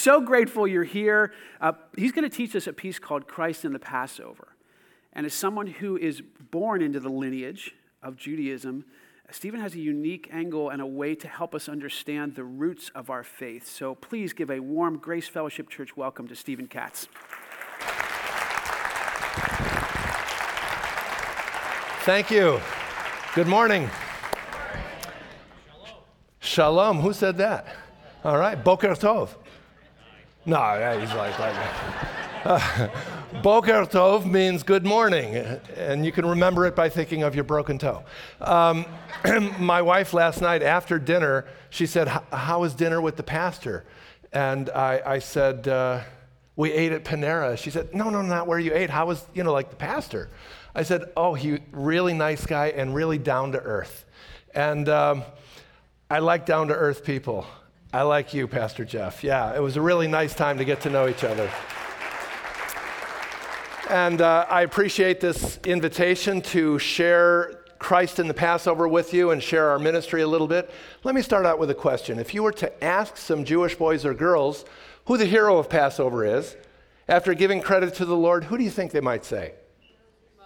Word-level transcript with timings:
so 0.00 0.20
grateful 0.20 0.66
you're 0.66 0.84
here. 0.84 1.32
Uh, 1.60 1.72
he's 1.96 2.12
going 2.12 2.28
to 2.28 2.34
teach 2.34 2.56
us 2.56 2.66
a 2.66 2.72
piece 2.72 2.98
called 2.98 3.28
Christ 3.28 3.64
in 3.64 3.72
the 3.72 3.78
Passover. 3.78 4.48
And 5.12 5.26
as 5.26 5.34
someone 5.34 5.66
who 5.66 5.96
is 5.96 6.22
born 6.50 6.82
into 6.82 7.00
the 7.00 7.08
lineage 7.08 7.74
of 8.02 8.16
Judaism, 8.16 8.84
Stephen 9.30 9.60
has 9.60 9.74
a 9.74 9.78
unique 9.78 10.28
angle 10.32 10.70
and 10.70 10.82
a 10.82 10.86
way 10.86 11.14
to 11.14 11.28
help 11.28 11.54
us 11.54 11.68
understand 11.68 12.34
the 12.34 12.44
roots 12.44 12.90
of 12.94 13.10
our 13.10 13.22
faith. 13.22 13.68
So 13.68 13.94
please 13.94 14.32
give 14.32 14.50
a 14.50 14.60
warm 14.60 14.98
Grace 14.98 15.28
Fellowship 15.28 15.68
Church 15.68 15.96
welcome 15.96 16.26
to 16.28 16.34
Stephen 16.34 16.66
Katz. 16.66 17.06
Thank 22.04 22.30
you. 22.30 22.60
Good 23.34 23.46
morning. 23.46 23.90
Shalom. 26.40 27.00
Who 27.00 27.12
said 27.12 27.38
that? 27.38 27.66
All 28.24 28.38
right. 28.38 28.62
Boker 28.62 28.94
Tov. 28.94 29.28
No, 30.46 30.98
he's 30.98 31.12
like, 31.12 31.38
like 31.38 31.54
uh, 32.46 32.88
Boker 33.42 33.84
Tov 33.84 34.24
means 34.24 34.62
good 34.62 34.86
morning, 34.86 35.36
and 35.76 36.06
you 36.06 36.12
can 36.12 36.24
remember 36.24 36.64
it 36.64 36.74
by 36.74 36.88
thinking 36.88 37.22
of 37.22 37.34
your 37.34 37.44
broken 37.44 37.76
toe. 37.76 38.04
Um, 38.40 38.86
my 39.58 39.82
wife 39.82 40.14
last 40.14 40.40
night 40.40 40.62
after 40.62 40.98
dinner, 40.98 41.46
she 41.68 41.84
said, 41.86 42.08
How 42.32 42.60
was 42.60 42.74
dinner 42.74 43.02
with 43.02 43.16
the 43.16 43.22
pastor? 43.22 43.84
And 44.32 44.70
I, 44.70 45.02
I 45.04 45.18
said, 45.18 45.68
uh, 45.68 46.00
We 46.56 46.72
ate 46.72 46.92
at 46.92 47.04
Panera. 47.04 47.58
She 47.58 47.70
said, 47.70 47.94
No, 47.94 48.08
no, 48.08 48.22
not 48.22 48.46
where 48.46 48.58
you 48.58 48.74
ate. 48.74 48.88
How 48.88 49.06
was, 49.06 49.26
you 49.34 49.44
know, 49.44 49.52
like 49.52 49.68
the 49.68 49.76
pastor? 49.76 50.30
I 50.74 50.84
said, 50.84 51.04
Oh, 51.18 51.34
he 51.34 51.58
really 51.70 52.14
nice 52.14 52.46
guy 52.46 52.68
and 52.68 52.94
really 52.94 53.18
down 53.18 53.52
to 53.52 53.60
earth. 53.60 54.06
And 54.54 54.88
um, 54.88 55.22
I 56.08 56.20
like 56.20 56.46
down 56.46 56.68
to 56.68 56.74
earth 56.74 57.04
people. 57.04 57.46
I 57.92 58.02
like 58.02 58.32
you, 58.34 58.46
Pastor 58.46 58.84
Jeff. 58.84 59.24
Yeah, 59.24 59.52
it 59.52 59.60
was 59.60 59.76
a 59.76 59.80
really 59.80 60.06
nice 60.06 60.32
time 60.32 60.58
to 60.58 60.64
get 60.64 60.80
to 60.82 60.90
know 60.90 61.08
each 61.08 61.24
other. 61.24 61.50
And 63.88 64.20
uh, 64.20 64.46
I 64.48 64.62
appreciate 64.62 65.20
this 65.20 65.58
invitation 65.64 66.40
to 66.42 66.78
share 66.78 67.64
Christ 67.80 68.20
in 68.20 68.28
the 68.28 68.34
Passover 68.34 68.86
with 68.86 69.12
you 69.12 69.32
and 69.32 69.42
share 69.42 69.70
our 69.70 69.80
ministry 69.80 70.22
a 70.22 70.28
little 70.28 70.46
bit. 70.46 70.70
Let 71.02 71.16
me 71.16 71.22
start 71.22 71.46
out 71.46 71.58
with 71.58 71.68
a 71.70 71.74
question. 71.74 72.20
If 72.20 72.32
you 72.32 72.44
were 72.44 72.52
to 72.52 72.84
ask 72.84 73.16
some 73.16 73.44
Jewish 73.44 73.74
boys 73.74 74.04
or 74.04 74.14
girls 74.14 74.64
who 75.06 75.16
the 75.16 75.26
hero 75.26 75.58
of 75.58 75.68
Passover 75.68 76.24
is, 76.24 76.56
after 77.08 77.34
giving 77.34 77.60
credit 77.60 77.94
to 77.94 78.04
the 78.04 78.16
Lord, 78.16 78.44
who 78.44 78.56
do 78.56 78.62
you 78.62 78.70
think 78.70 78.92
they 78.92 79.00
might 79.00 79.24
say? 79.24 79.54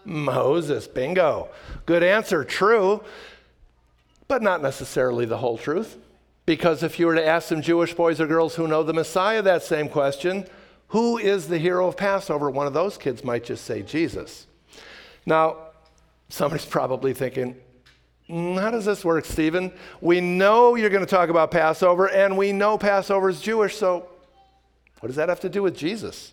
Moses. 0.07 0.87
Bingo. 0.87 1.51
Good 1.85 2.03
answer. 2.03 2.43
True, 2.43 3.05
but 4.29 4.41
not 4.41 4.63
necessarily 4.63 5.27
the 5.27 5.37
whole 5.37 5.59
truth. 5.59 5.99
Because 6.47 6.83
if 6.83 6.99
you 6.99 7.07
were 7.07 7.15
to 7.15 7.27
ask 7.27 7.49
some 7.49 7.63
Jewish 7.63 7.95
boys 7.95 8.21
or 8.21 8.27
girls 8.27 8.55
who 8.55 8.69
know 8.69 8.83
the 8.83 8.93
Messiah 8.93 9.43
that 9.43 9.63
same 9.63 9.89
question, 9.89 10.47
who 10.89 11.17
is 11.19 11.49
the 11.49 11.59
hero 11.59 11.89
of 11.89 11.97
Passover? 11.97 12.51
One 12.51 12.67
of 12.67 12.75
those 12.75 12.99
kids 12.99 13.25
might 13.25 13.45
just 13.45 13.65
say 13.65 13.83
Jesus. 13.83 14.47
Now, 15.25 15.57
somebody's 16.29 16.67
probably 16.67 17.15
thinking, 17.15 17.57
how 18.29 18.71
does 18.71 18.85
this 18.85 19.05
work, 19.05 19.25
Stephen? 19.25 19.73
We 20.01 20.21
know 20.21 20.75
you're 20.75 20.91
going 20.91 21.05
to 21.05 21.11
talk 21.11 21.29
about 21.31 21.51
Passover, 21.51 22.09
and 22.09 22.37
we 22.37 22.53
know 22.53 22.79
Passover 22.79 23.29
is 23.29 23.41
Jewish, 23.41 23.77
so 23.77 24.09
what 25.01 25.09
does 25.09 25.17
that 25.17 25.29
have 25.29 25.41
to 25.41 25.49
do 25.49 25.63
with 25.63 25.77
Jesus? 25.77 26.33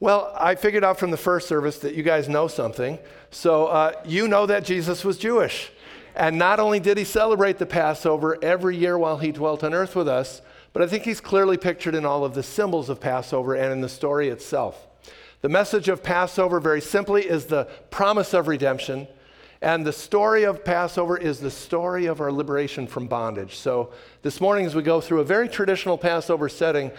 Well, 0.00 0.34
I 0.36 0.56
figured 0.56 0.84
out 0.84 0.98
from 0.98 1.10
the 1.10 1.16
first 1.16 1.48
service 1.48 1.78
that 1.78 1.94
you 1.94 2.02
guys 2.02 2.28
know 2.28 2.48
something. 2.48 2.98
So 3.30 3.66
uh, 3.66 3.92
you 4.04 4.26
know 4.26 4.46
that 4.46 4.64
Jesus 4.64 5.04
was 5.04 5.16
Jewish. 5.16 5.70
And 6.14 6.38
not 6.38 6.60
only 6.60 6.80
did 6.80 6.98
he 6.98 7.04
celebrate 7.04 7.58
the 7.58 7.66
Passover 7.66 8.38
every 8.42 8.76
year 8.76 8.98
while 8.98 9.18
he 9.18 9.32
dwelt 9.32 9.64
on 9.64 9.74
earth 9.74 9.96
with 9.96 10.08
us, 10.08 10.42
but 10.72 10.82
I 10.82 10.86
think 10.86 11.04
he's 11.04 11.20
clearly 11.20 11.56
pictured 11.56 11.94
in 11.94 12.04
all 12.04 12.24
of 12.24 12.34
the 12.34 12.42
symbols 12.42 12.88
of 12.88 13.00
Passover 13.00 13.54
and 13.54 13.72
in 13.72 13.80
the 13.80 13.88
story 13.88 14.28
itself. 14.28 14.86
The 15.42 15.48
message 15.48 15.88
of 15.88 16.02
Passover, 16.02 16.60
very 16.60 16.80
simply, 16.80 17.22
is 17.22 17.46
the 17.46 17.64
promise 17.90 18.32
of 18.32 18.48
redemption. 18.48 19.08
And 19.60 19.86
the 19.86 19.92
story 19.92 20.44
of 20.44 20.64
Passover 20.64 21.16
is 21.16 21.40
the 21.40 21.50
story 21.50 22.06
of 22.06 22.20
our 22.20 22.32
liberation 22.32 22.86
from 22.86 23.06
bondage. 23.06 23.56
So 23.56 23.92
this 24.22 24.40
morning, 24.40 24.66
as 24.66 24.74
we 24.74 24.82
go 24.82 25.00
through 25.00 25.20
a 25.20 25.24
very 25.24 25.48
traditional 25.48 25.96
Passover 25.96 26.48
setting, 26.48 26.90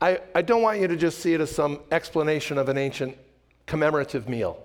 I, 0.00 0.20
I 0.34 0.42
don't 0.42 0.62
want 0.62 0.80
you 0.80 0.88
to 0.88 0.96
just 0.96 1.18
see 1.20 1.34
it 1.34 1.40
as 1.40 1.50
some 1.50 1.80
explanation 1.90 2.58
of 2.58 2.68
an 2.68 2.78
ancient 2.78 3.16
commemorative 3.66 4.28
meal. 4.28 4.62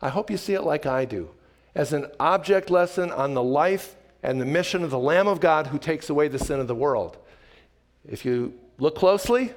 I 0.00 0.08
hope 0.08 0.30
you 0.30 0.36
see 0.36 0.54
it 0.54 0.62
like 0.62 0.86
I 0.86 1.04
do, 1.04 1.30
as 1.74 1.92
an 1.92 2.06
object 2.18 2.70
lesson 2.70 3.10
on 3.10 3.34
the 3.34 3.42
life 3.42 3.94
and 4.22 4.40
the 4.40 4.44
mission 4.44 4.82
of 4.82 4.90
the 4.90 4.98
Lamb 4.98 5.28
of 5.28 5.40
God 5.40 5.68
who 5.68 5.78
takes 5.78 6.10
away 6.10 6.28
the 6.28 6.38
sin 6.38 6.60
of 6.60 6.66
the 6.66 6.74
world. 6.74 7.16
If 8.08 8.24
you 8.24 8.54
look 8.78 8.96
closely, 8.96 9.52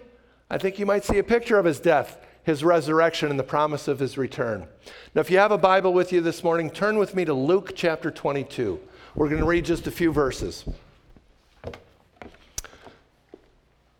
I 0.49 0.57
think 0.57 0.77
you 0.77 0.85
might 0.85 1.05
see 1.05 1.17
a 1.17 1.23
picture 1.23 1.57
of 1.57 1.65
his 1.65 1.79
death, 1.79 2.17
his 2.43 2.63
resurrection, 2.63 3.29
and 3.29 3.39
the 3.39 3.43
promise 3.43 3.87
of 3.87 3.99
his 3.99 4.17
return. 4.17 4.67
Now, 5.15 5.21
if 5.21 5.31
you 5.31 5.37
have 5.37 5.51
a 5.51 5.57
Bible 5.57 5.93
with 5.93 6.11
you 6.11 6.21
this 6.21 6.43
morning, 6.43 6.69
turn 6.69 6.97
with 6.97 7.15
me 7.15 7.25
to 7.25 7.33
Luke 7.33 7.71
chapter 7.75 8.11
22. 8.11 8.79
We're 9.15 9.29
going 9.29 9.41
to 9.41 9.47
read 9.47 9.65
just 9.65 9.87
a 9.87 9.91
few 9.91 10.11
verses. 10.11 10.65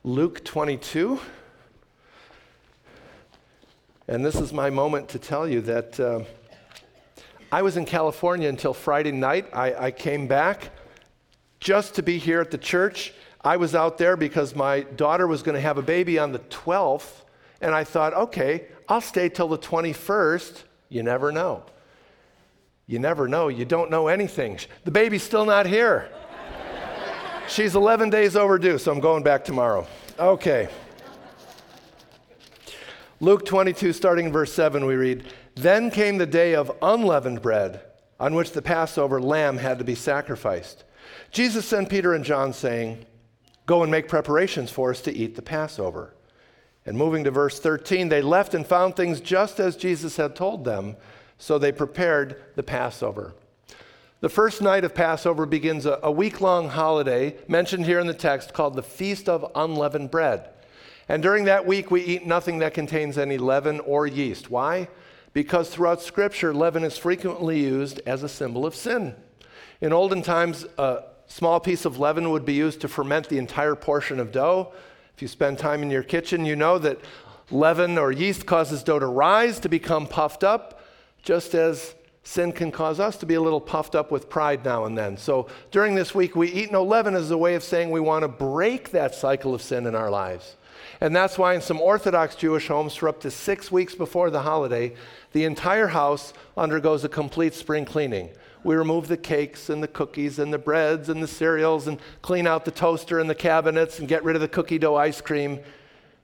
Luke 0.04 0.44
22. 0.44 1.20
And 4.08 4.26
this 4.26 4.36
is 4.36 4.52
my 4.52 4.70
moment 4.70 5.08
to 5.10 5.20
tell 5.20 5.48
you 5.48 5.62
that 5.62 6.00
uh, 6.00 6.22
I 7.52 7.62
was 7.62 7.78
in 7.78 7.86
California 7.86 8.48
until 8.48 8.74
Friday 8.74 9.12
night. 9.12 9.48
I, 9.54 9.88
I 9.88 9.92
came 9.92 10.28
back 10.28 10.70
just 11.60 11.96
to 11.96 12.04
be 12.04 12.18
here 12.18 12.42
at 12.42 12.52
the 12.52 12.58
church 12.58 13.14
I 13.44 13.58
was 13.58 13.74
out 13.74 13.98
there 13.98 14.16
because 14.16 14.56
my 14.56 14.82
daughter 14.82 15.26
was 15.26 15.42
going 15.42 15.56
to 15.56 15.62
have 15.62 15.78
a 15.78 15.82
baby 15.82 16.20
on 16.20 16.32
the 16.32 16.40
12th, 16.40 17.24
and 17.60 17.74
I 17.74 17.84
thought, 17.84 18.14
okay, 18.14 18.68
I'll 18.88 19.02
stay 19.02 19.30
till 19.30 19.48
the 19.48 19.58
21st. 19.58 20.64
You 20.90 21.02
never 21.02 21.32
know. 21.32 21.64
You 22.86 23.00
never 23.00 23.28
know. 23.28 23.48
You 23.48 23.66
don't 23.66 23.90
know 23.90 24.08
anything. 24.08 24.60
The 24.84 24.92
baby's 24.92 25.24
still 25.24 25.46
not 25.46 25.66
here. 25.66 26.10
She's 27.48 27.76
11 27.76 28.12
days 28.12 28.36
overdue, 28.36 28.78
so 28.78 28.92
I'm 28.92 29.00
going 29.00 29.24
back 29.24 29.44
tomorrow. 29.44 29.88
Okay. 30.20 30.70
Luke 33.20 33.46
22, 33.46 33.94
starting 33.94 34.28
in 34.28 34.32
verse 34.32 34.54
7, 34.54 34.86
we 34.86 34.96
read 34.96 35.26
Then 35.62 35.92
came 35.92 36.18
the 36.18 36.26
day 36.26 36.56
of 36.56 36.72
unleavened 36.82 37.44
bread, 37.44 37.82
on 38.20 38.34
which 38.34 38.52
the 38.52 38.64
Passover 38.64 39.22
lamb 39.22 39.58
had 39.58 39.78
to 39.78 39.86
be 39.86 39.94
sacrificed. 39.94 40.84
Jesus 41.30 41.68
sent 41.68 41.88
Peter 41.88 42.16
and 42.16 42.26
John, 42.26 42.52
saying, 42.52 43.06
Go 43.68 43.84
and 43.84 43.92
make 43.92 44.08
preparations 44.08 44.72
for 44.72 44.90
us 44.90 45.02
to 45.02 45.16
eat 45.16 45.36
the 45.36 45.44
Passover. 45.44 46.16
And 46.84 46.98
moving 46.98 47.24
to 47.26 47.32
verse 47.32 47.60
13, 47.60 48.10
they 48.10 48.24
left 48.24 48.56
and 48.56 48.66
found 48.66 48.96
things 48.96 49.22
just 49.22 49.60
as 49.60 49.76
Jesus 49.76 50.18
had 50.18 50.36
told 50.36 50.66
them, 50.66 50.98
so 51.38 51.60
they 51.60 51.72
prepared 51.72 52.42
the 52.56 52.64
Passover. 52.64 53.36
The 54.22 54.30
first 54.30 54.64
night 54.64 54.84
of 54.84 54.96
Passover 54.96 55.46
begins 55.46 55.86
a, 55.86 56.00
a 56.02 56.12
week 56.12 56.42
long 56.42 56.70
holiday 56.70 57.38
mentioned 57.48 57.86
here 57.86 58.00
in 58.00 58.08
the 58.08 58.16
text 58.16 58.52
called 58.52 58.76
the 58.76 58.82
Feast 58.82 59.30
of 59.30 59.52
Unleavened 59.54 60.10
Bread. 60.10 60.50
And 61.08 61.22
during 61.22 61.46
that 61.46 61.68
week, 61.68 61.92
we 61.92 62.02
eat 62.02 62.26
nothing 62.26 62.58
that 62.60 62.74
contains 62.74 63.20
any 63.20 63.38
leaven 63.38 63.80
or 63.82 64.08
yeast. 64.08 64.50
Why? 64.50 64.88
Because 65.34 65.70
throughout 65.70 66.02
Scripture, 66.02 66.54
leaven 66.54 66.84
is 66.84 66.98
frequently 66.98 67.60
used 67.60 68.02
as 68.06 68.24
a 68.24 68.30
symbol 68.30 68.66
of 68.66 68.76
sin. 68.76 69.16
In 69.80 69.94
olden 69.94 70.22
times, 70.22 70.66
a 70.78 71.04
Small 71.32 71.62
piece 71.62 71.86
of 71.86 71.98
leaven 71.98 72.30
would 72.32 72.44
be 72.44 72.54
used 72.54 72.82
to 72.82 72.90
ferment 72.90 73.30
the 73.30 73.38
entire 73.38 73.74
portion 73.74 74.20
of 74.20 74.34
dough. 74.34 74.74
If 75.16 75.22
you 75.22 75.30
spend 75.30 75.58
time 75.58 75.82
in 75.82 75.90
your 75.90 76.04
kitchen, 76.04 76.44
you 76.44 76.58
know 76.58 76.78
that 76.80 77.00
leaven 77.50 77.98
or 77.98 78.12
yeast 78.12 78.46
causes 78.46 78.84
dough 78.84 79.00
to 79.00 79.06
rise, 79.06 79.58
to 79.62 79.70
become 79.70 80.08
puffed 80.08 80.44
up, 80.44 80.82
just 81.24 81.56
as 81.56 81.96
sin 82.24 82.52
can 82.52 82.70
cause 82.70 83.00
us 83.00 83.16
to 83.16 83.26
be 83.26 83.36
a 83.36 83.42
little 83.42 83.62
puffed 83.62 83.96
up 83.96 84.12
with 84.12 84.30
pride 84.30 84.66
now 84.66 84.84
and 84.84 84.98
then. 84.98 85.16
So 85.16 85.48
during 85.72 85.96
this 85.96 86.14
week, 86.14 86.36
we 86.36 86.52
eat 86.52 86.70
no 86.70 86.84
leaven 86.84 87.16
as 87.16 87.32
a 87.32 87.38
way 87.38 87.56
of 87.56 87.64
saying 87.64 87.92
we 87.92 88.02
want 88.02 88.24
to 88.24 88.28
break 88.28 88.92
that 88.92 89.16
cycle 89.16 89.56
of 89.56 89.62
sin 89.62 89.86
in 89.88 89.96
our 89.96 90.10
lives. 90.10 90.58
And 91.00 91.16
that's 91.16 91.38
why 91.38 91.54
in 91.54 91.62
some 91.62 91.80
Orthodox 91.80 92.36
Jewish 92.36 92.68
homes, 92.68 92.96
for 92.96 93.08
up 93.08 93.22
to 93.22 93.32
six 93.32 93.72
weeks 93.72 93.96
before 93.96 94.30
the 94.30 94.42
holiday, 94.42 94.94
the 95.32 95.46
entire 95.46 95.88
house 95.88 96.34
undergoes 96.58 97.04
a 97.04 97.10
complete 97.10 97.54
spring 97.54 97.86
cleaning 97.86 98.30
we 98.64 98.76
remove 98.76 99.08
the 99.08 99.18
cakes 99.18 99.70
and 99.70 99.82
the 99.82 99.88
cookies 99.88 100.40
and 100.40 100.54
the 100.54 100.58
breads 100.58 101.10
and 101.10 101.22
the 101.22 101.28
cereals 101.28 101.88
and 101.88 102.00
clean 102.22 102.46
out 102.46 102.66
the 102.66 102.72
toaster 102.72 103.20
and 103.20 103.30
the 103.30 103.36
cabinets 103.36 104.00
and 104.00 104.08
get 104.08 104.24
rid 104.24 104.36
of 104.36 104.42
the 104.42 104.48
cookie 104.48 104.78
dough 104.78 104.96
ice 104.96 105.22
cream. 105.22 105.60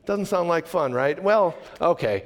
Doesn't 0.05 0.27
sound 0.27 0.47
like 0.47 0.67
fun, 0.67 0.93
right? 0.93 1.21
Well, 1.21 1.55
okay. 1.81 2.25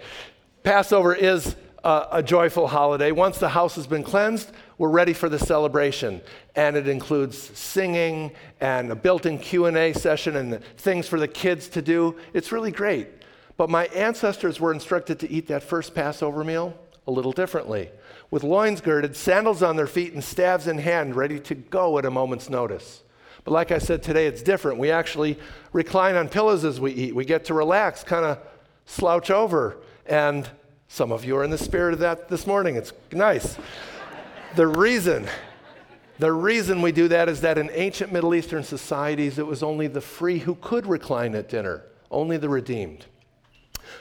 Passover 0.63 1.15
is 1.15 1.55
a, 1.83 2.07
a 2.13 2.23
joyful 2.23 2.67
holiday. 2.67 3.11
Once 3.11 3.37
the 3.37 3.49
house 3.49 3.75
has 3.75 3.87
been 3.87 4.03
cleansed, 4.03 4.51
we're 4.77 4.89
ready 4.89 5.13
for 5.13 5.29
the 5.29 5.39
celebration 5.39 6.21
and 6.55 6.75
it 6.75 6.87
includes 6.87 7.37
singing 7.37 8.31
and 8.59 8.91
a 8.91 8.95
built-in 8.95 9.37
q&a 9.37 9.93
session 9.93 10.35
and 10.35 10.63
things 10.77 11.07
for 11.07 11.19
the 11.19 11.27
kids 11.27 11.67
to 11.67 11.83
do 11.83 12.15
it's 12.33 12.51
really 12.51 12.71
great 12.71 13.07
but 13.57 13.69
my 13.69 13.85
ancestors 13.87 14.59
were 14.59 14.73
instructed 14.73 15.19
to 15.19 15.29
eat 15.29 15.47
that 15.47 15.61
first 15.61 15.93
passover 15.93 16.43
meal 16.43 16.75
a 17.05 17.11
little 17.11 17.31
differently 17.31 17.91
with 18.31 18.43
loins 18.43 18.79
girded, 18.79 19.15
sandals 19.15 19.61
on 19.61 19.75
their 19.75 19.87
feet, 19.87 20.13
and 20.13 20.23
staves 20.23 20.67
in 20.67 20.77
hand, 20.77 21.15
ready 21.15 21.39
to 21.41 21.53
go 21.53 21.97
at 21.97 22.05
a 22.05 22.09
moment's 22.09 22.49
notice. 22.49 23.03
But 23.43 23.51
like 23.51 23.71
I 23.71 23.77
said 23.77 24.01
today, 24.01 24.25
it's 24.25 24.41
different. 24.41 24.77
We 24.77 24.89
actually 24.89 25.37
recline 25.73 26.15
on 26.15 26.29
pillows 26.29 26.63
as 26.63 26.79
we 26.79 26.91
eat. 26.93 27.13
We 27.13 27.25
get 27.25 27.45
to 27.45 27.53
relax, 27.53 28.03
kind 28.03 28.25
of 28.25 28.39
slouch 28.85 29.29
over. 29.29 29.77
And 30.05 30.49
some 30.91 31.13
of 31.13 31.23
you 31.23 31.37
are 31.37 31.43
in 31.45 31.49
the 31.49 31.57
spirit 31.57 31.93
of 31.93 31.99
that 31.99 32.27
this 32.27 32.45
morning. 32.45 32.75
It's 32.75 32.91
nice. 33.13 33.57
the 34.57 34.67
reason 34.67 35.25
the 36.19 36.33
reason 36.33 36.81
we 36.81 36.91
do 36.91 37.07
that 37.07 37.29
is 37.29 37.41
that 37.41 37.57
in 37.57 37.71
ancient 37.73 38.11
Middle 38.11 38.35
Eastern 38.35 38.61
societies, 38.61 39.39
it 39.39 39.47
was 39.47 39.63
only 39.63 39.87
the 39.87 40.01
free 40.01 40.37
who 40.37 40.55
could 40.55 40.85
recline 40.85 41.33
at 41.33 41.49
dinner, 41.49 41.83
only 42.11 42.37
the 42.37 42.49
redeemed. 42.49 43.05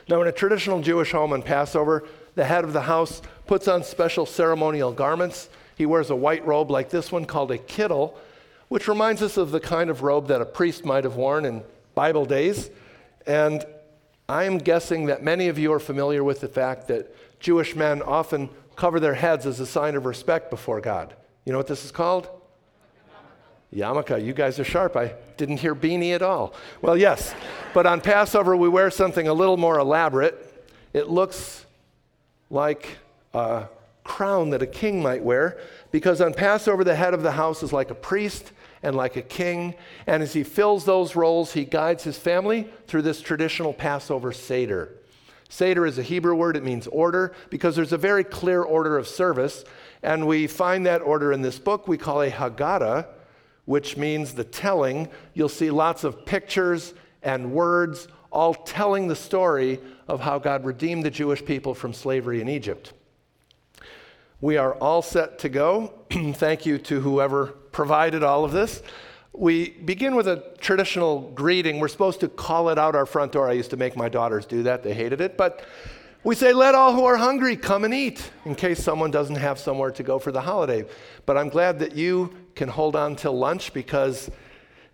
Now, 0.07 0.21
in 0.21 0.29
a 0.29 0.33
traditional 0.33 0.83
Jewish 0.83 1.13
home 1.13 1.33
on 1.33 1.43
Passover, 1.43 2.07
the 2.35 2.45
head 2.45 2.65
of 2.65 2.75
the 2.75 2.83
house 2.83 3.23
puts 3.47 3.69
on 3.69 3.85
special 3.85 4.27
ceremonial 4.27 4.93
garments. 4.93 5.49
He 5.77 5.87
wears 5.87 6.11
a 6.11 6.17
white 6.17 6.45
robe 6.45 6.71
like 6.71 6.91
this 6.91 7.11
one 7.11 7.25
called 7.25 7.53
a 7.53 7.59
kittel, 7.59 8.15
which 8.69 8.89
reminds 8.89 9.23
us 9.23 9.37
of 9.39 9.53
the 9.53 9.61
kind 9.61 9.89
of 9.89 10.03
robe 10.03 10.27
that 10.27 10.43
a 10.43 10.47
priest 10.47 10.85
might 10.85 11.05
have 11.05 11.15
worn 11.17 11.47
in 11.47 11.63
Bible 11.95 12.27
days. 12.27 12.69
And 13.27 13.65
I'm 14.31 14.59
guessing 14.59 15.07
that 15.07 15.25
many 15.25 15.49
of 15.49 15.59
you 15.59 15.73
are 15.73 15.81
familiar 15.81 16.23
with 16.23 16.41
the 16.41 16.47
fact 16.47 16.87
that 16.87 17.13
Jewish 17.41 17.75
men 17.75 18.01
often 18.01 18.49
cover 18.77 19.01
their 19.01 19.15
heads 19.15 19.45
as 19.45 19.59
a 19.59 19.67
sign 19.67 19.97
of 19.97 20.07
respect 20.07 20.51
before 20.51 20.81
God. 20.81 21.13
You 21.45 21.51
know 21.51 21.59
what 21.59 21.67
this 21.67 21.85
is 21.85 21.91
called? 21.91 22.29
Yarmulke. 23.75 24.25
You 24.25 24.33
guys 24.33 24.61
are 24.61 24.65
sharp. 24.65 24.97
I 24.97 25.15
didn't 25.37 25.57
hear 25.57 25.75
beanie 25.75 26.15
at 26.15 26.23
all. 26.23 26.55
Well, 26.81 26.97
yes. 26.97 27.35
but 27.75 27.87
on 27.87 28.01
Passover, 28.01 28.57
we 28.57 28.69
wear 28.69 28.89
something 28.93 29.27
a 29.27 29.35
little 29.35 29.57
more 29.57 29.81
elaborate. 29.81 30.65
It 30.93 31.09
looks 31.09 31.67
like 32.51 32.99
a 33.35 33.65
crown 34.05 34.51
that 34.51 34.63
a 34.63 34.67
king 34.67 35.03
might 35.03 35.25
wear, 35.25 35.59
because 35.91 36.21
on 36.21 36.35
Passover, 36.35 36.85
the 36.85 36.95
head 36.95 37.15
of 37.15 37.25
the 37.25 37.33
house 37.33 37.65
is 37.65 37.73
like 37.73 37.91
a 37.91 37.97
priest 37.97 38.53
and 38.83 38.97
like 38.97 39.17
a 39.17 39.23
king. 39.23 39.75
And 40.07 40.23
as 40.23 40.33
he 40.33 40.43
fills 40.43 40.85
those 40.85 41.17
roles, 41.17 41.53
he 41.53 41.65
guides 41.65 42.05
his 42.05 42.19
family 42.19 42.69
through 42.87 43.03
this 43.03 43.21
traditional 43.21 43.73
Passover 43.73 44.33
Seder. 44.33 44.97
Seder 45.49 45.85
is 45.85 45.99
a 45.99 46.03
Hebrew 46.03 46.35
word, 46.35 46.57
it 46.57 46.65
means 46.65 46.87
order, 46.87 47.33
because 47.51 47.75
there's 47.75 47.93
a 47.93 47.99
very 47.99 48.23
clear 48.23 48.63
order 48.63 48.97
of 48.97 49.09
service. 49.09 49.65
And 50.03 50.27
we 50.27 50.47
find 50.47 50.87
that 50.87 51.03
order 51.03 51.33
in 51.33 51.43
this 51.43 51.59
book 51.59 51.89
we 51.89 51.99
call 51.99 52.23
a 52.23 52.31
Haggadah, 52.31 53.07
which 53.65 53.97
means 53.97 54.33
the 54.33 54.45
telling. 54.45 55.09
You'll 55.35 55.49
see 55.49 55.71
lots 55.71 56.05
of 56.05 56.25
pictures 56.25 56.95
and 57.23 57.53
words 57.53 58.09
all 58.31 58.55
telling 58.55 59.09
the 59.09 59.17
story 59.17 59.81
of 60.07 60.21
how 60.21 60.39
God 60.39 60.65
redeemed 60.65 61.05
the 61.05 61.11
Jewish 61.11 61.45
people 61.45 61.75
from 61.75 61.93
slavery 61.93 62.41
in 62.41 62.49
Egypt. 62.49 62.93
We 64.41 64.57
are 64.57 64.75
all 64.75 65.03
set 65.03 65.41
to 65.41 65.49
go. 65.49 65.93
Thank 66.11 66.65
you 66.65 66.79
to 66.79 67.01
whoever 67.01 67.55
provided 67.73 68.23
all 68.23 68.45
of 68.45 68.53
this. 68.53 68.83
We 69.33 69.71
begin 69.71 70.17
with 70.17 70.27
a 70.27 70.43
traditional 70.59 71.31
greeting. 71.33 71.79
We're 71.79 71.89
supposed 71.89 72.21
to 72.21 72.29
call 72.29 72.69
it 72.71 72.79
out 72.79 72.95
our 72.95 73.07
front 73.07 73.33
door. 73.33 73.49
I 73.49 73.53
used 73.53 73.71
to 73.71 73.77
make 73.77 73.97
my 73.97 74.09
daughters 74.09 74.45
do 74.45 74.65
that, 74.65 74.83
they 74.83 74.95
hated 74.95 75.21
it. 75.21 75.37
But 75.37 75.65
we 76.23 76.35
say, 76.35 76.53
let 76.53 76.75
all 76.75 76.93
who 76.95 77.05
are 77.07 77.17
hungry 77.17 77.57
come 77.57 77.85
and 77.85 77.95
eat, 77.95 78.31
in 78.45 78.55
case 78.55 78.83
someone 78.83 79.11
doesn't 79.11 79.37
have 79.37 79.59
somewhere 79.59 79.91
to 79.93 80.03
go 80.03 80.19
for 80.19 80.31
the 80.33 80.41
holiday. 80.41 80.85
But 81.25 81.39
I'm 81.39 81.49
glad 81.49 81.79
that 81.79 81.97
you 81.97 82.35
can 82.55 82.69
hold 82.69 82.95
on 82.95 83.17
till 83.17 83.39
lunch 83.39 83.73
because 83.73 84.31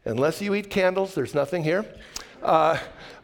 unless 0.04 0.40
you 0.40 0.54
eat 0.54 0.70
candles, 0.70 1.14
there's 1.14 1.34
nothing 1.34 1.64
here. 1.64 1.84
Uh, 2.42 2.78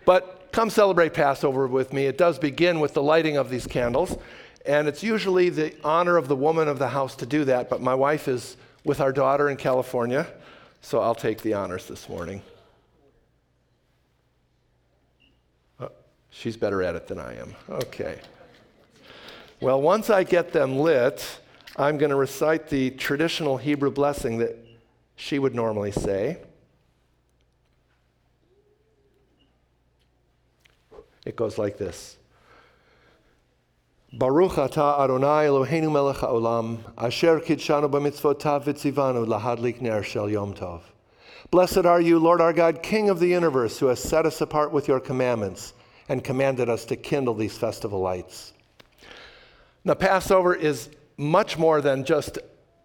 but 0.04 0.48
come 0.50 0.68
celebrate 0.68 1.14
Passover 1.14 1.68
with 1.68 1.92
me. 1.92 2.06
It 2.06 2.18
does 2.18 2.40
begin 2.40 2.80
with 2.80 2.94
the 2.94 3.02
lighting 3.02 3.36
of 3.36 3.50
these 3.50 3.68
candles, 3.68 4.18
and 4.66 4.88
it's 4.88 5.04
usually 5.04 5.48
the 5.48 5.72
honor 5.84 6.16
of 6.16 6.26
the 6.26 6.36
woman 6.36 6.66
of 6.66 6.80
the 6.80 6.88
house 6.88 7.14
to 7.16 7.26
do 7.26 7.44
that. 7.44 7.70
But 7.70 7.80
my 7.80 7.94
wife 7.94 8.26
is 8.26 8.56
with 8.84 9.00
our 9.00 9.12
daughter 9.12 9.48
in 9.48 9.56
California, 9.56 10.26
so 10.80 11.00
I'll 11.00 11.14
take 11.14 11.42
the 11.42 11.54
honors 11.54 11.86
this 11.86 12.08
morning. 12.08 12.42
Oh, 15.80 15.90
she's 16.30 16.56
better 16.56 16.82
at 16.82 16.94
it 16.96 17.06
than 17.06 17.18
I 17.18 17.36
am. 17.36 17.54
Okay. 17.70 18.18
Well, 19.60 19.80
once 19.80 20.10
I 20.10 20.24
get 20.24 20.52
them 20.52 20.78
lit, 20.78 21.38
I'm 21.76 21.98
going 21.98 22.10
to 22.10 22.16
recite 22.16 22.68
the 22.68 22.90
traditional 22.90 23.56
Hebrew 23.56 23.90
blessing 23.90 24.38
that 24.38 24.56
she 25.14 25.38
would 25.38 25.54
normally 25.54 25.92
say. 25.92 26.38
It 31.24 31.36
goes 31.36 31.56
like 31.58 31.78
this. 31.78 32.16
Baruch 34.14 34.58
Adonai 34.58 35.46
Eloheinu 35.46 35.90
melech 35.90 36.16
haolam, 36.16 36.80
asher 36.98 37.40
b'mitzvotav 37.40 38.64
v'tzivanu 38.64 39.26
lahadlik 39.26 39.80
ner 39.80 40.02
shel 40.02 40.28
yom 40.28 40.52
tov. 40.52 40.82
Blessed 41.50 41.86
are 41.86 42.00
you, 42.00 42.18
Lord 42.18 42.42
our 42.42 42.52
God, 42.52 42.82
King 42.82 43.08
of 43.08 43.20
the 43.20 43.28
universe, 43.28 43.78
who 43.78 43.86
has 43.86 43.98
set 43.98 44.26
us 44.26 44.42
apart 44.42 44.70
with 44.70 44.86
your 44.86 45.00
commandments 45.00 45.72
and 46.10 46.22
commanded 46.22 46.68
us 46.68 46.84
to 46.86 46.96
kindle 46.96 47.32
these 47.32 47.56
festival 47.56 48.00
lights. 48.00 48.52
Now, 49.82 49.94
Passover 49.94 50.54
is 50.54 50.90
much 51.16 51.56
more 51.56 51.80
than 51.80 52.04
just 52.04 52.38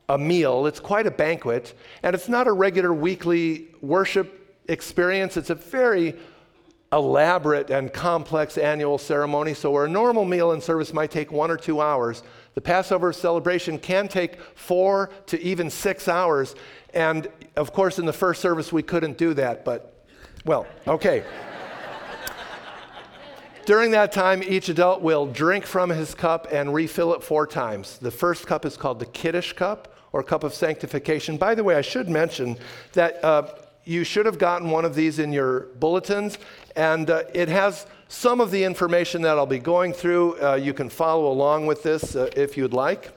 a 0.07 0.18
meal, 0.18 0.65
it's 0.65 0.80
quite 0.80 1.07
a 1.07 1.12
banquet, 1.12 1.77
and 2.03 2.15
it's 2.15 2.30
not 2.30 2.47
a 2.47 2.53
regular 2.53 2.94
weekly 2.94 3.68
worship 3.81 4.56
experience. 4.69 5.35
It's 5.35 5.50
a 5.50 5.56
very 5.56 6.15
elaborate 6.93 7.69
and 7.69 7.91
complex 7.91 8.57
annual 8.57 8.97
ceremony. 8.97 9.53
So, 9.53 9.71
where 9.71 9.85
a 9.85 9.89
normal 9.89 10.25
meal 10.25 10.51
and 10.51 10.63
service 10.63 10.93
might 10.93 11.11
take 11.11 11.31
one 11.31 11.51
or 11.51 11.57
two 11.57 11.81
hours, 11.81 12.23
the 12.53 12.61
Passover 12.61 13.13
celebration 13.13 13.77
can 13.77 14.07
take 14.07 14.39
four 14.55 15.09
to 15.27 15.41
even 15.41 15.69
six 15.69 16.07
hours. 16.07 16.55
And 16.93 17.27
of 17.55 17.73
course, 17.73 17.99
in 17.99 18.05
the 18.05 18.13
first 18.13 18.41
service, 18.41 18.71
we 18.71 18.83
couldn't 18.83 19.17
do 19.17 19.33
that, 19.33 19.65
but 19.65 19.93
well, 20.45 20.65
okay. 20.87 21.23
During 23.65 23.91
that 23.91 24.13
time, 24.13 24.41
each 24.43 24.69
adult 24.69 25.01
will 25.01 25.25
drink 25.25 25.65
from 25.65 25.89
his 25.89 26.15
cup 26.15 26.47
and 26.53 26.73
refill 26.73 27.13
it 27.13 27.21
four 27.21 27.45
times. 27.45 27.97
The 27.97 28.11
first 28.11 28.47
cup 28.47 28.65
is 28.65 28.77
called 28.77 28.99
the 28.99 29.05
Kiddush 29.07 29.51
cup 29.51 29.93
or 30.13 30.23
cup 30.23 30.45
of 30.45 30.53
sanctification. 30.53 31.35
By 31.35 31.53
the 31.53 31.65
way, 31.65 31.75
I 31.75 31.81
should 31.81 32.07
mention 32.07 32.57
that 32.93 33.21
uh, 33.25 33.49
you 33.83 34.05
should 34.05 34.25
have 34.25 34.37
gotten 34.37 34.69
one 34.69 34.85
of 34.85 34.95
these 34.95 35.19
in 35.19 35.33
your 35.33 35.67
bulletins, 35.79 36.37
and 36.77 37.09
uh, 37.09 37.24
it 37.33 37.50
has 37.50 37.88
some 38.07 38.39
of 38.39 38.51
the 38.51 38.63
information 38.63 39.24
that 39.24 39.38
I'll 39.38 39.47
be 39.47 39.59
going 39.59 39.94
through. 39.94 40.39
Uh, 40.39 40.56
you 40.56 40.74
can 40.74 40.89
follow 40.89 41.29
along 41.31 41.65
with 41.65 41.81
this 41.81 42.15
uh, 42.15 42.29
if 42.38 42.56
you'd 42.56 42.71
like. 42.71 43.12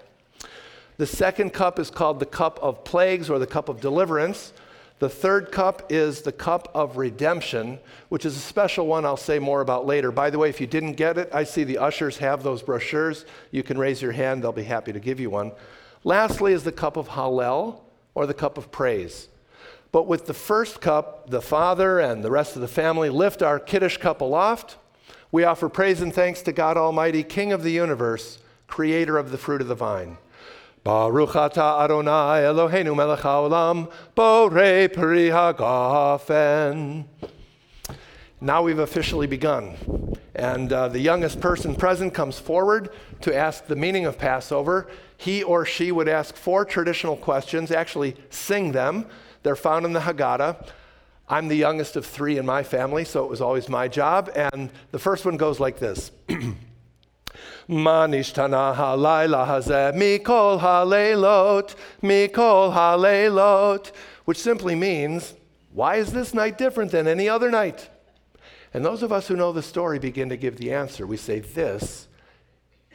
The 0.97 1.07
second 1.07 1.53
cup 1.53 1.79
is 1.79 1.91
called 1.91 2.21
the 2.21 2.27
cup 2.27 2.59
of 2.63 2.85
plagues 2.85 3.29
or 3.29 3.39
the 3.39 3.47
cup 3.47 3.69
of 3.69 3.81
deliverance. 3.81 4.55
The 4.99 5.11
third 5.11 5.53
cup 5.53 5.93
is 5.93 6.23
the 6.23 6.33
cup 6.33 6.71
of 6.75 6.97
redemption, 6.97 7.79
which 8.09 8.25
is 8.25 8.35
a 8.35 8.41
special 8.41 8.87
one 8.87 9.05
I'll 9.05 9.17
say 9.17 9.39
more 9.39 9.61
about 9.61 9.87
later. 9.87 10.11
By 10.11 10.31
the 10.31 10.39
way, 10.39 10.49
if 10.49 10.61
you 10.61 10.67
didn't 10.67 10.95
get 10.95 11.19
it, 11.19 11.31
I 11.33 11.45
see 11.45 11.63
the 11.63 11.79
ushers 11.79 12.17
have 12.19 12.43
those 12.43 12.63
brochures. 12.63 13.27
You 13.51 13.63
can 13.63 13.79
raise 13.79 14.01
your 14.01 14.13
hand, 14.13 14.43
they'll 14.43 14.53
be 14.53 14.65
happy 14.65 14.93
to 14.93 15.01
give 15.01 15.21
you 15.21 15.31
one. 15.31 15.53
Lastly, 16.03 16.55
is 16.55 16.65
the 16.65 16.73
cup 16.73 16.97
of 16.97 17.09
Hallel, 17.09 17.81
or 18.15 18.27
the 18.27 18.35
cup 18.35 18.57
of 18.57 18.73
praise. 18.73 19.29
But 19.93 20.07
with 20.07 20.27
the 20.27 20.35
first 20.35 20.81
cup, 20.81 21.31
the 21.31 21.43
father 21.43 21.99
and 21.99 22.23
the 22.23 22.31
rest 22.31 22.55
of 22.55 22.63
the 22.63 22.69
family 22.69 23.11
lift 23.11 23.43
our 23.43 23.59
Kiddush 23.59 23.97
cup 23.97 24.21
aloft. 24.21 24.77
We 25.33 25.45
offer 25.45 25.69
praise 25.69 26.01
and 26.01 26.15
thanks 26.15 26.43
to 26.43 26.53
God 26.53 26.77
Almighty, 26.77 27.23
King 27.23 27.53
of 27.53 27.63
the 27.63 27.73
universe, 27.73 28.39
creator 28.67 29.19
of 29.19 29.31
the 29.31 29.39
fruit 29.39 29.61
of 29.61 29.69
the 29.69 29.75
vine. 29.75 30.19
Baruch 30.83 31.37
Adonai 31.37 32.43
Eloheinu 32.43 32.97
melech 32.97 33.21
haolam, 33.21 33.93
borei. 34.17 34.89
Now 38.41 38.63
we've 38.63 38.79
officially 38.79 39.27
begun. 39.27 40.17
And 40.35 40.73
uh, 40.73 40.89
the 40.89 41.01
youngest 41.01 41.41
person 41.41 41.75
present 41.75 42.15
comes 42.15 42.39
forward 42.39 42.91
to 43.21 43.35
ask 43.35 43.67
the 43.67 43.77
meaning 43.77 44.07
of 44.07 44.19
Passover 44.19 44.89
he 45.21 45.43
or 45.43 45.67
she 45.67 45.93
would 45.93 46.09
ask 46.09 46.35
four 46.35 46.65
traditional 46.65 47.15
questions, 47.15 47.71
actually 47.71 48.17
sing 48.31 48.73
them. 48.73 49.05
They're 49.43 49.55
found 49.55 49.85
in 49.85 49.93
the 49.93 50.01
Haggadah. 50.01 50.67
I'm 51.29 51.49
the 51.49 51.57
youngest 51.57 51.95
of 51.97 52.07
three 52.07 52.39
in 52.39 52.47
my 52.47 52.63
family, 52.63 53.05
so 53.05 53.23
it 53.23 53.29
was 53.29 53.43
always 53.43 53.69
my 53.69 53.87
job. 53.87 54.31
And 54.35 54.71
the 54.93 54.99
first 54.99 55.27
one 55.27 55.37
goes 55.37 55.61
like 55.61 55.79
this. 55.79 56.11
Manishtana 57.69 58.75
halayla 58.75 59.47
hazeh 59.47 59.93
mikol 59.95 60.59
halelot, 60.59 61.75
mikol 62.03 62.73
halelot, 62.73 63.93
which 64.25 64.39
simply 64.39 64.75
means, 64.75 65.35
why 65.75 65.97
is 65.97 66.15
this 66.15 66.33
night 66.33 66.57
different 66.57 66.93
than 66.93 67.07
any 67.07 67.29
other 67.29 67.51
night? 67.51 67.91
And 68.73 68.83
those 68.83 69.03
of 69.03 69.13
us 69.13 69.29
who 69.29 69.37
know 69.37 69.53
the 69.53 69.63
story 69.63 69.99
begin 69.99 70.31
to 70.31 70.39
give 70.39 70.57
the 70.57 70.73
answer. 70.73 71.07
We 71.07 71.19
say, 71.19 71.41
this 71.41 72.09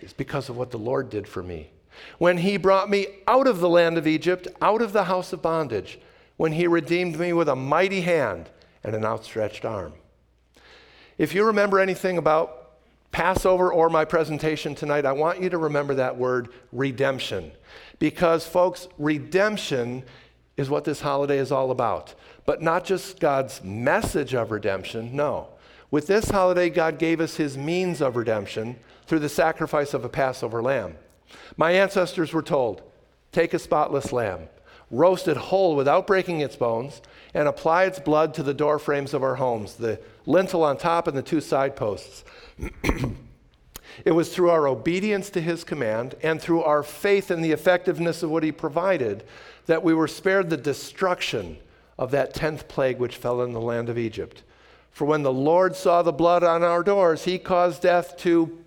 is 0.02 0.12
because 0.12 0.50
of 0.50 0.58
what 0.58 0.72
the 0.72 0.80
Lord 0.80 1.12
did 1.12 1.28
for 1.28 1.44
me. 1.44 1.70
When 2.18 2.38
He 2.38 2.58
brought 2.58 2.90
me 2.90 3.08
out 3.28 3.48
of 3.48 3.60
the 3.60 3.70
land 3.70 3.98
of 3.98 4.08
Egypt, 4.08 4.48
out 4.62 4.82
of 4.82 4.94
the 4.94 5.06
house 5.06 5.34
of 5.34 5.42
bondage, 5.42 6.00
when 6.38 6.54
He 6.54 6.68
redeemed 6.68 7.20
me 7.20 7.34
with 7.34 7.50
a 7.50 7.56
mighty 7.56 8.02
hand 8.02 8.50
and 8.84 8.96
an 8.96 9.06
outstretched 9.06 9.66
arm. 9.66 9.94
If 11.18 11.34
you 11.34 11.46
remember 11.46 11.80
anything 11.80 12.18
about 12.18 12.66
Passover 13.12 13.72
or 13.72 13.90
my 13.90 14.04
presentation 14.04 14.76
tonight, 14.76 15.06
I 15.06 15.14
want 15.14 15.42
you 15.42 15.50
to 15.50 15.58
remember 15.58 15.96
that 15.96 16.18
word 16.18 16.50
redemption. 16.74 17.54
Because, 17.98 18.46
folks, 18.46 18.90
redemption 18.98 20.04
is 20.58 20.70
what 20.70 20.84
this 20.84 21.02
holiday 21.02 21.38
is 21.38 21.52
all 21.52 21.72
about. 21.72 22.14
But 22.46 22.62
not 22.62 22.84
just 22.84 23.20
God's 23.20 23.64
message 23.64 24.34
of 24.34 24.52
redemption, 24.52 25.16
no. 25.16 25.48
With 25.92 26.08
this 26.08 26.30
holiday, 26.30 26.70
God 26.70 27.00
gave 27.00 27.22
us 27.22 27.38
his 27.38 27.58
means 27.58 28.02
of 28.02 28.18
redemption 28.18 28.76
through 29.08 29.20
the 29.20 29.30
sacrifice 29.30 29.94
of 29.94 30.04
a 30.04 30.10
Passover 30.10 30.62
lamb. 30.62 30.96
My 31.58 31.72
ancestors 31.72 32.34
were 32.34 32.42
told 32.42 32.82
take 33.32 33.54
a 33.54 33.60
spotless 33.60 34.14
lamb, 34.14 34.48
roast 34.90 35.28
it 35.28 35.38
whole 35.38 35.76
without 35.76 36.08
breaking 36.08 36.40
its 36.40 36.56
bones, 36.56 37.02
and 37.34 37.48
apply 37.48 37.84
its 37.84 38.00
blood 38.00 38.34
to 38.34 38.44
the 38.44 38.54
door 38.54 38.80
frames 38.80 39.14
of 39.14 39.24
our 39.24 39.36
homes, 39.36 39.76
the 39.76 40.00
lintel 40.26 40.64
on 40.64 40.78
top 40.78 41.08
and 41.08 41.18
the 41.18 41.22
two 41.22 41.42
side 41.42 41.76
posts. 41.76 42.24
it 44.06 44.12
was 44.12 44.34
through 44.34 44.50
our 44.50 44.68
obedience 44.68 45.30
to 45.30 45.42
his 45.42 45.64
command 45.64 46.16
and 46.24 46.42
through 46.42 46.64
our 46.64 46.84
faith 46.84 47.30
in 47.30 47.42
the 47.42 47.52
effectiveness 47.52 48.24
of 48.24 48.30
what 48.30 48.44
he 48.44 48.52
provided 48.52 49.24
that 49.66 49.84
we 49.84 49.94
were 49.94 50.08
spared 50.08 50.50
the 50.50 50.58
destruction 50.58 51.58
of 51.98 52.12
that 52.12 52.34
tenth 52.34 52.68
plague 52.68 53.00
which 53.00 53.18
fell 53.18 53.42
in 53.42 53.54
the 53.54 53.62
land 53.62 53.90
of 53.90 53.98
Egypt. 53.98 54.44
For 54.92 55.06
when 55.06 55.24
the 55.24 55.34
Lord 55.34 55.76
saw 55.76 56.02
the 56.02 56.14
blood 56.14 56.44
on 56.44 56.64
our 56.64 56.84
doors, 56.84 57.26
he 57.26 57.38
caused 57.38 57.82
death 57.82 58.16
to. 58.20 58.65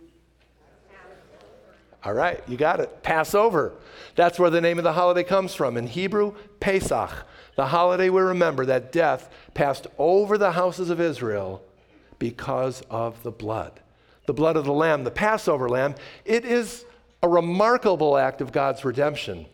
All 2.04 2.12
right, 2.12 2.42
you 2.46 2.56
got 2.56 2.80
it. 2.80 3.02
Passover. 3.02 3.72
That's 4.14 4.38
where 4.38 4.50
the 4.50 4.60
name 4.60 4.78
of 4.78 4.84
the 4.84 4.92
holiday 4.92 5.24
comes 5.24 5.54
from. 5.54 5.76
In 5.76 5.86
Hebrew, 5.86 6.34
Pesach, 6.60 7.10
the 7.56 7.66
holiday 7.66 8.08
we 8.08 8.20
remember 8.20 8.64
that 8.66 8.92
death 8.92 9.32
passed 9.54 9.86
over 9.98 10.38
the 10.38 10.52
houses 10.52 10.90
of 10.90 11.00
Israel 11.00 11.62
because 12.18 12.82
of 12.90 13.22
the 13.22 13.30
blood. 13.30 13.80
The 14.26 14.34
blood 14.34 14.56
of 14.56 14.64
the 14.64 14.72
Lamb, 14.72 15.04
the 15.04 15.10
Passover 15.10 15.68
Lamb. 15.68 15.94
It 16.24 16.44
is 16.44 16.84
a 17.22 17.28
remarkable 17.28 18.16
act 18.16 18.40
of 18.40 18.52
God's 18.52 18.84
redemption. 18.84 19.46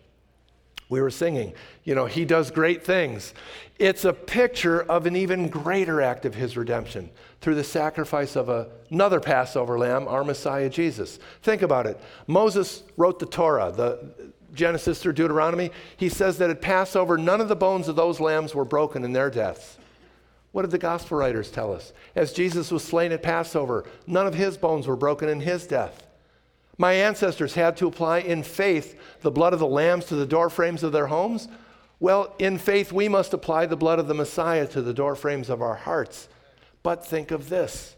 We 0.90 1.00
were 1.00 1.10
singing, 1.10 1.54
you 1.82 1.94
know, 1.94 2.06
He 2.06 2.24
does 2.26 2.50
great 2.50 2.84
things. 2.84 3.32
It's 3.78 4.04
a 4.04 4.12
picture 4.12 4.82
of 4.82 5.06
an 5.06 5.16
even 5.16 5.48
greater 5.48 6.02
act 6.02 6.26
of 6.26 6.34
His 6.34 6.56
redemption 6.56 7.10
through 7.44 7.54
the 7.54 7.62
sacrifice 7.62 8.36
of 8.36 8.48
another 8.90 9.20
Passover 9.20 9.78
lamb, 9.78 10.08
our 10.08 10.24
Messiah 10.24 10.70
Jesus. 10.70 11.18
Think 11.42 11.60
about 11.60 11.86
it. 11.86 12.00
Moses 12.26 12.82
wrote 12.96 13.18
the 13.18 13.26
Torah, 13.26 13.70
the 13.70 14.32
Genesis 14.54 14.98
through 15.02 15.12
Deuteronomy. 15.12 15.70
He 15.98 16.08
says 16.08 16.38
that 16.38 16.48
at 16.48 16.62
Passover, 16.62 17.18
none 17.18 17.42
of 17.42 17.48
the 17.48 17.54
bones 17.54 17.86
of 17.86 17.96
those 17.96 18.18
lambs 18.18 18.54
were 18.54 18.64
broken 18.64 19.04
in 19.04 19.12
their 19.12 19.28
deaths. 19.28 19.76
What 20.52 20.62
did 20.62 20.70
the 20.70 20.78
gospel 20.78 21.18
writers 21.18 21.50
tell 21.50 21.74
us? 21.74 21.92
As 22.16 22.32
Jesus 22.32 22.70
was 22.70 22.82
slain 22.82 23.12
at 23.12 23.22
Passover, 23.22 23.84
none 24.06 24.26
of 24.26 24.32
his 24.32 24.56
bones 24.56 24.86
were 24.86 24.96
broken 24.96 25.28
in 25.28 25.40
his 25.40 25.66
death. 25.66 26.06
My 26.78 26.94
ancestors 26.94 27.52
had 27.52 27.76
to 27.76 27.88
apply 27.88 28.20
in 28.20 28.42
faith 28.42 28.98
the 29.20 29.30
blood 29.30 29.52
of 29.52 29.58
the 29.58 29.66
lambs 29.66 30.06
to 30.06 30.14
the 30.14 30.24
doorframes 30.24 30.82
of 30.82 30.92
their 30.92 31.08
homes. 31.08 31.46
Well, 32.00 32.34
in 32.38 32.56
faith, 32.56 32.90
we 32.90 33.06
must 33.06 33.34
apply 33.34 33.66
the 33.66 33.76
blood 33.76 33.98
of 33.98 34.08
the 34.08 34.14
Messiah 34.14 34.66
to 34.68 34.80
the 34.80 34.94
doorframes 34.94 35.50
of 35.50 35.60
our 35.60 35.74
hearts. 35.74 36.28
But 36.85 37.05
think 37.05 37.33
of 37.33 37.49
this 37.49 37.97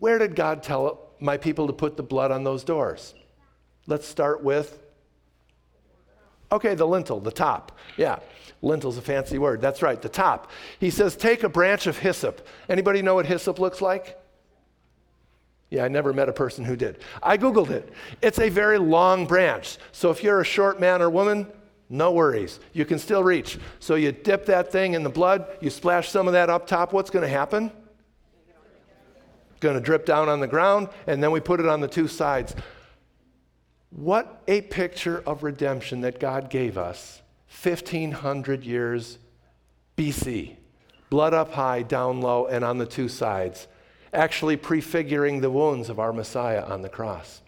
where 0.00 0.18
did 0.18 0.34
God 0.34 0.64
tell 0.64 1.10
my 1.20 1.36
people 1.36 1.68
to 1.68 1.72
put 1.72 1.96
the 1.96 2.02
blood 2.02 2.32
on 2.32 2.42
those 2.42 2.64
doors? 2.64 3.14
Let's 3.86 4.06
start 4.06 4.42
with, 4.42 4.80
okay, 6.52 6.74
the 6.74 6.86
lintel, 6.86 7.20
the 7.20 7.32
top. 7.32 7.76
Yeah, 7.96 8.18
lintel's 8.62 8.96
a 8.96 9.02
fancy 9.02 9.38
word. 9.38 9.60
That's 9.60 9.82
right, 9.82 10.00
the 10.00 10.08
top. 10.08 10.50
He 10.78 10.90
says, 10.90 11.16
take 11.16 11.42
a 11.42 11.48
branch 11.48 11.86
of 11.86 11.98
hyssop. 11.98 12.46
Anybody 12.68 13.02
know 13.02 13.16
what 13.16 13.26
hyssop 13.26 13.58
looks 13.58 13.80
like? 13.80 14.18
Yeah, 15.70 15.84
I 15.84 15.88
never 15.88 16.12
met 16.12 16.28
a 16.28 16.32
person 16.32 16.64
who 16.64 16.76
did. 16.76 16.98
I 17.22 17.36
Googled 17.36 17.70
it. 17.70 17.92
It's 18.22 18.38
a 18.38 18.48
very 18.48 18.78
long 18.78 19.26
branch. 19.26 19.78
So 19.92 20.10
if 20.10 20.22
you're 20.22 20.40
a 20.40 20.44
short 20.44 20.80
man 20.80 21.02
or 21.02 21.10
woman, 21.10 21.46
no 21.90 22.12
worries. 22.12 22.60
You 22.72 22.84
can 22.84 22.98
still 22.98 23.24
reach. 23.24 23.58
So 23.80 23.96
you 23.96 24.12
dip 24.12 24.46
that 24.46 24.70
thing 24.70 24.94
in 24.94 25.02
the 25.02 25.10
blood, 25.10 25.46
you 25.60 25.70
splash 25.70 26.10
some 26.10 26.26
of 26.26 26.32
that 26.34 26.48
up 26.48 26.66
top. 26.66 26.92
What's 26.92 27.10
going 27.10 27.24
to 27.24 27.28
happen? 27.28 27.70
Going 29.60 29.74
to 29.74 29.80
drip 29.80 30.06
down 30.06 30.28
on 30.28 30.40
the 30.40 30.46
ground, 30.46 30.88
and 31.06 31.22
then 31.22 31.30
we 31.30 31.40
put 31.40 31.60
it 31.60 31.66
on 31.66 31.80
the 31.80 31.88
two 31.88 32.08
sides. 32.08 32.54
What 33.90 34.42
a 34.46 34.60
picture 34.60 35.22
of 35.26 35.42
redemption 35.42 36.02
that 36.02 36.20
God 36.20 36.50
gave 36.50 36.76
us 36.76 37.22
1,500 37.62 38.64
years 38.64 39.18
BC. 39.96 40.56
Blood 41.10 41.34
up 41.34 41.52
high, 41.52 41.82
down 41.82 42.20
low, 42.20 42.46
and 42.46 42.64
on 42.64 42.78
the 42.78 42.86
two 42.86 43.08
sides 43.08 43.66
actually 44.12 44.56
prefiguring 44.56 45.40
the 45.40 45.50
wounds 45.50 45.88
of 45.88 45.98
our 45.98 46.12
Messiah 46.12 46.64
on 46.64 46.82
the 46.82 46.88
cross. 46.88 47.42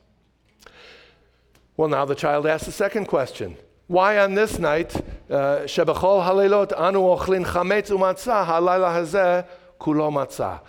Well, 1.76 1.88
now 1.88 2.04
the 2.04 2.14
child 2.14 2.46
asks 2.46 2.66
the 2.66 2.72
second 2.72 3.06
question. 3.06 3.56
Why 3.86 4.18
on 4.18 4.34
this 4.34 4.58
night, 4.58 4.94
uh, 5.30 5.60
Shebechol 5.64 6.24
halelot 6.24 6.78
anu 6.78 7.00
ochlin 7.00 7.44
chametz 7.44 7.90
umatzah 7.90 8.46
halayla 8.46 8.94
hazeh 8.94 9.46
kulo 9.80 10.10
matzah? 10.12 10.60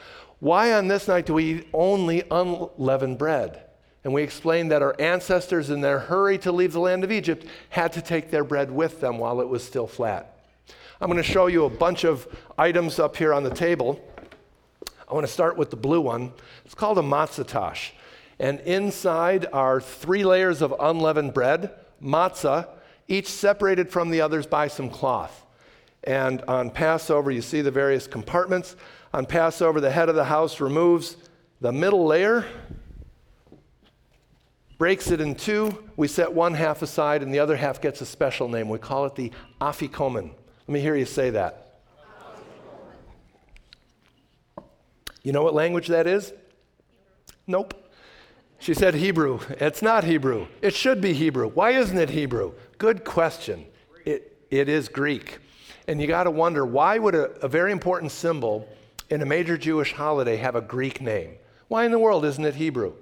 Why 0.42 0.74
on 0.74 0.88
this 0.88 1.08
night 1.08 1.28
do 1.28 1.36
we 1.36 1.54
eat 1.54 1.68
only 1.72 2.24
unleavened 2.32 3.20
bread? 3.20 3.62
And 4.04 4.12
we 4.12 4.24
explained 4.24 4.72
that 4.72 4.82
our 4.82 4.96
ancestors, 5.00 5.70
in 5.70 5.82
their 5.82 6.00
hurry 6.00 6.40
to 6.40 6.52
leave 6.52 6.74
the 6.74 6.80
land 6.80 7.04
of 7.04 7.12
Egypt, 7.12 7.46
had 7.70 7.94
to 7.94 8.02
take 8.02 8.32
their 8.32 8.44
bread 8.44 8.72
with 8.72 9.02
them 9.02 9.20
while 9.20 9.40
it 9.40 9.48
was 9.48 9.64
still 9.64 9.86
flat. 9.86 10.40
I'm 11.00 11.12
going 11.12 11.22
to 11.22 11.32
show 11.32 11.46
you 11.46 11.66
a 11.66 11.70
bunch 11.70 12.06
of 12.06 12.28
items 12.58 12.98
up 12.98 13.16
here 13.16 13.36
on 13.36 13.44
the 13.44 13.54
table. 13.54 14.04
I 15.08 15.14
want 15.14 15.28
to 15.28 15.32
start 15.32 15.58
with 15.58 15.70
the 15.70 15.76
blue 15.76 16.02
one. 16.02 16.34
It's 16.66 16.74
called 16.74 16.98
a 16.98 17.04
matzah. 17.04 17.92
And 18.40 18.62
inside 18.62 19.46
are 19.54 19.80
three 19.80 20.26
layers 20.26 20.64
of 20.64 20.74
unleavened 20.80 21.36
bread, 21.36 21.70
matzah, 22.04 22.68
each 23.08 23.28
separated 23.28 23.92
from 23.92 24.10
the 24.10 24.22
others 24.22 24.48
by 24.48 24.70
some 24.70 24.90
cloth. 24.90 25.46
And 26.04 26.42
on 26.48 26.72
Passover, 26.72 27.30
you 27.30 27.44
see 27.44 27.62
the 27.62 27.70
various 27.70 28.08
compartments. 28.08 28.76
On 29.14 29.26
Passover, 29.26 29.82
the 29.82 29.92
head 29.92 30.08
of 30.08 30.16
the 30.16 30.24
house 30.24 30.62
removes 30.62 31.18
the 31.60 31.72
middle 31.72 32.06
layer, 32.06 32.46
breaks 34.78 35.12
it 35.12 35.20
in 35.20 35.36
two. 35.36 35.84
We 35.98 36.08
set 36.08 36.32
one 36.32 36.54
half 36.54 36.82
aside, 36.82 37.22
and 37.22 37.34
the 37.34 37.40
other 37.40 37.58
half 37.58 37.82
gets 37.82 38.00
a 38.00 38.06
special 38.06 38.48
name. 38.48 38.70
We 38.70 38.80
call 38.80 39.06
it 39.06 39.16
the 39.16 39.32
afikomen. 39.60 40.32
Let 40.68 40.70
me 40.70 40.80
hear 40.80 40.96
you 40.96 41.06
say 41.06 41.32
that. 41.32 41.82
You 45.24 45.34
know 45.34 45.44
what 45.44 45.54
language 45.54 45.88
that 45.88 46.08
is? 46.08 46.34
Nope. 47.46 47.74
She 48.60 48.74
said 48.74 48.96
Hebrew. 48.96 49.40
It's 49.50 49.82
not 49.82 50.04
Hebrew. 50.04 50.48
It 50.62 50.74
should 50.74 51.02
be 51.02 51.14
Hebrew. 51.14 51.50
Why 51.50 51.72
isn't 51.72 51.98
it 51.98 52.12
Hebrew? 52.12 52.54
Good 52.78 53.04
question. 53.04 53.66
It, 54.06 54.38
it 54.50 54.70
is 54.70 54.88
Greek. 54.88 55.40
And 55.88 56.00
you 56.00 56.08
got 56.08 56.24
to 56.24 56.32
wonder 56.32 56.66
why 56.66 56.98
would 56.98 57.14
a, 57.14 57.32
a 57.42 57.48
very 57.48 57.72
important 57.72 58.12
symbol 58.12 58.68
in 59.12 59.22
a 59.22 59.26
major 59.26 59.58
Jewish 59.58 59.94
holiday 59.94 60.38
have 60.38 60.56
a 60.56 60.62
Greek 60.62 61.02
name? 61.02 61.36
Why 61.68 61.86
in 61.86 61.92
the 61.92 62.00
world 62.00 62.26
isn't 62.26 62.44
it 62.44 62.56
Hebrew? 62.56 62.94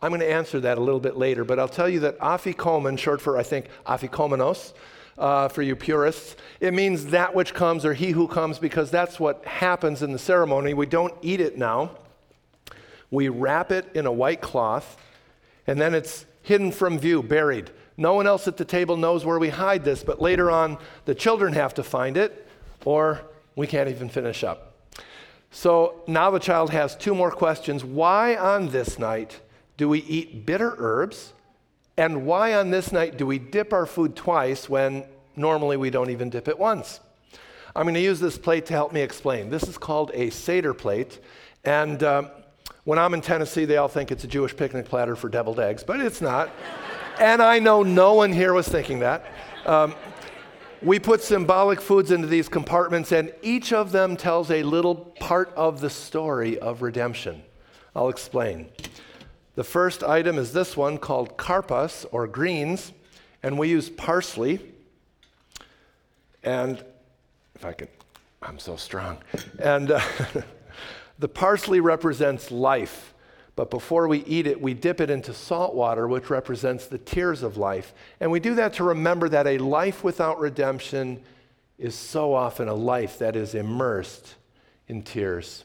I'm 0.00 0.10
going 0.10 0.20
to 0.20 0.30
answer 0.30 0.60
that 0.60 0.76
a 0.76 0.80
little 0.80 1.00
bit 1.00 1.16
later, 1.16 1.44
but 1.44 1.58
I'll 1.58 1.68
tell 1.68 1.88
you 1.88 2.00
that 2.00 2.18
afikomen, 2.18 2.98
short 2.98 3.20
for, 3.20 3.38
I 3.38 3.44
think, 3.44 3.68
afikomenos, 3.86 4.74
uh, 5.16 5.48
for 5.48 5.62
you 5.62 5.76
purists. 5.76 6.36
It 6.60 6.74
means 6.74 7.06
that 7.06 7.34
which 7.34 7.54
comes 7.54 7.84
or 7.84 7.94
he 7.94 8.10
who 8.10 8.26
comes 8.26 8.58
because 8.58 8.90
that's 8.90 9.20
what 9.20 9.44
happens 9.44 10.02
in 10.02 10.12
the 10.12 10.18
ceremony. 10.18 10.74
We 10.74 10.86
don't 10.86 11.14
eat 11.22 11.40
it 11.40 11.56
now. 11.56 11.92
We 13.10 13.28
wrap 13.28 13.70
it 13.70 13.86
in 13.94 14.06
a 14.06 14.12
white 14.12 14.40
cloth 14.40 14.96
and 15.66 15.80
then 15.80 15.94
it's 15.94 16.26
hidden 16.42 16.72
from 16.72 16.98
view, 16.98 17.22
buried. 17.22 17.70
No 17.96 18.14
one 18.14 18.26
else 18.26 18.48
at 18.48 18.56
the 18.56 18.64
table 18.64 18.96
knows 18.96 19.24
where 19.24 19.38
we 19.38 19.50
hide 19.50 19.84
this, 19.84 20.02
but 20.02 20.20
later 20.20 20.50
on 20.50 20.78
the 21.04 21.14
children 21.14 21.52
have 21.52 21.74
to 21.74 21.84
find 21.84 22.16
it 22.16 22.46
or 22.84 23.20
we 23.54 23.68
can't 23.68 23.88
even 23.88 24.08
finish 24.08 24.42
up. 24.42 24.73
So 25.54 26.02
now 26.08 26.32
the 26.32 26.40
child 26.40 26.70
has 26.70 26.96
two 26.96 27.14
more 27.14 27.30
questions. 27.30 27.84
Why 27.84 28.34
on 28.34 28.70
this 28.70 28.98
night 28.98 29.38
do 29.76 29.88
we 29.88 30.00
eat 30.00 30.44
bitter 30.44 30.74
herbs? 30.78 31.32
And 31.96 32.26
why 32.26 32.54
on 32.54 32.72
this 32.72 32.90
night 32.90 33.16
do 33.16 33.24
we 33.24 33.38
dip 33.38 33.72
our 33.72 33.86
food 33.86 34.16
twice 34.16 34.68
when 34.68 35.04
normally 35.36 35.76
we 35.76 35.90
don't 35.90 36.10
even 36.10 36.28
dip 36.28 36.48
it 36.48 36.58
once? 36.58 36.98
I'm 37.76 37.84
going 37.84 37.94
to 37.94 38.00
use 38.00 38.18
this 38.18 38.36
plate 38.36 38.66
to 38.66 38.72
help 38.72 38.92
me 38.92 39.00
explain. 39.00 39.48
This 39.48 39.62
is 39.62 39.78
called 39.78 40.10
a 40.12 40.30
Seder 40.30 40.74
plate. 40.74 41.20
And 41.62 42.02
um, 42.02 42.30
when 42.82 42.98
I'm 42.98 43.14
in 43.14 43.20
Tennessee, 43.20 43.64
they 43.64 43.76
all 43.76 43.86
think 43.86 44.10
it's 44.10 44.24
a 44.24 44.28
Jewish 44.28 44.56
picnic 44.56 44.86
platter 44.86 45.14
for 45.14 45.28
deviled 45.28 45.60
eggs, 45.60 45.84
but 45.84 46.00
it's 46.00 46.20
not. 46.20 46.50
and 47.20 47.40
I 47.40 47.60
know 47.60 47.84
no 47.84 48.14
one 48.14 48.32
here 48.32 48.54
was 48.54 48.66
thinking 48.66 48.98
that. 48.98 49.24
Um, 49.66 49.94
we 50.84 50.98
put 50.98 51.22
symbolic 51.22 51.80
foods 51.80 52.10
into 52.10 52.26
these 52.26 52.48
compartments, 52.48 53.10
and 53.10 53.32
each 53.40 53.72
of 53.72 53.90
them 53.90 54.16
tells 54.16 54.50
a 54.50 54.62
little 54.62 54.94
part 54.94 55.52
of 55.56 55.80
the 55.80 55.88
story 55.88 56.58
of 56.58 56.82
redemption. 56.82 57.42
I'll 57.96 58.10
explain. 58.10 58.68
The 59.54 59.64
first 59.64 60.02
item 60.02 60.36
is 60.36 60.52
this 60.52 60.76
one 60.76 60.98
called 60.98 61.38
karpas 61.38 62.04
or 62.12 62.26
greens, 62.26 62.92
and 63.42 63.58
we 63.58 63.70
use 63.70 63.88
parsley. 63.88 64.60
And 66.42 66.84
if 67.54 67.64
I 67.64 67.72
can, 67.72 67.88
I'm 68.42 68.58
so 68.58 68.76
strong. 68.76 69.18
And 69.58 69.92
uh, 69.92 70.02
the 71.18 71.28
parsley 71.28 71.80
represents 71.80 72.50
life. 72.50 73.13
But 73.56 73.70
before 73.70 74.08
we 74.08 74.24
eat 74.24 74.46
it, 74.46 74.60
we 74.60 74.74
dip 74.74 75.00
it 75.00 75.10
into 75.10 75.32
salt 75.32 75.74
water, 75.74 76.08
which 76.08 76.28
represents 76.28 76.86
the 76.86 76.98
tears 76.98 77.42
of 77.42 77.56
life. 77.56 77.94
And 78.18 78.30
we 78.30 78.40
do 78.40 78.54
that 78.56 78.74
to 78.74 78.84
remember 78.84 79.28
that 79.28 79.46
a 79.46 79.58
life 79.58 80.02
without 80.02 80.40
redemption 80.40 81.22
is 81.78 81.94
so 81.94 82.34
often 82.34 82.68
a 82.68 82.74
life 82.74 83.18
that 83.18 83.36
is 83.36 83.54
immersed 83.54 84.34
in 84.88 85.02
tears. 85.02 85.64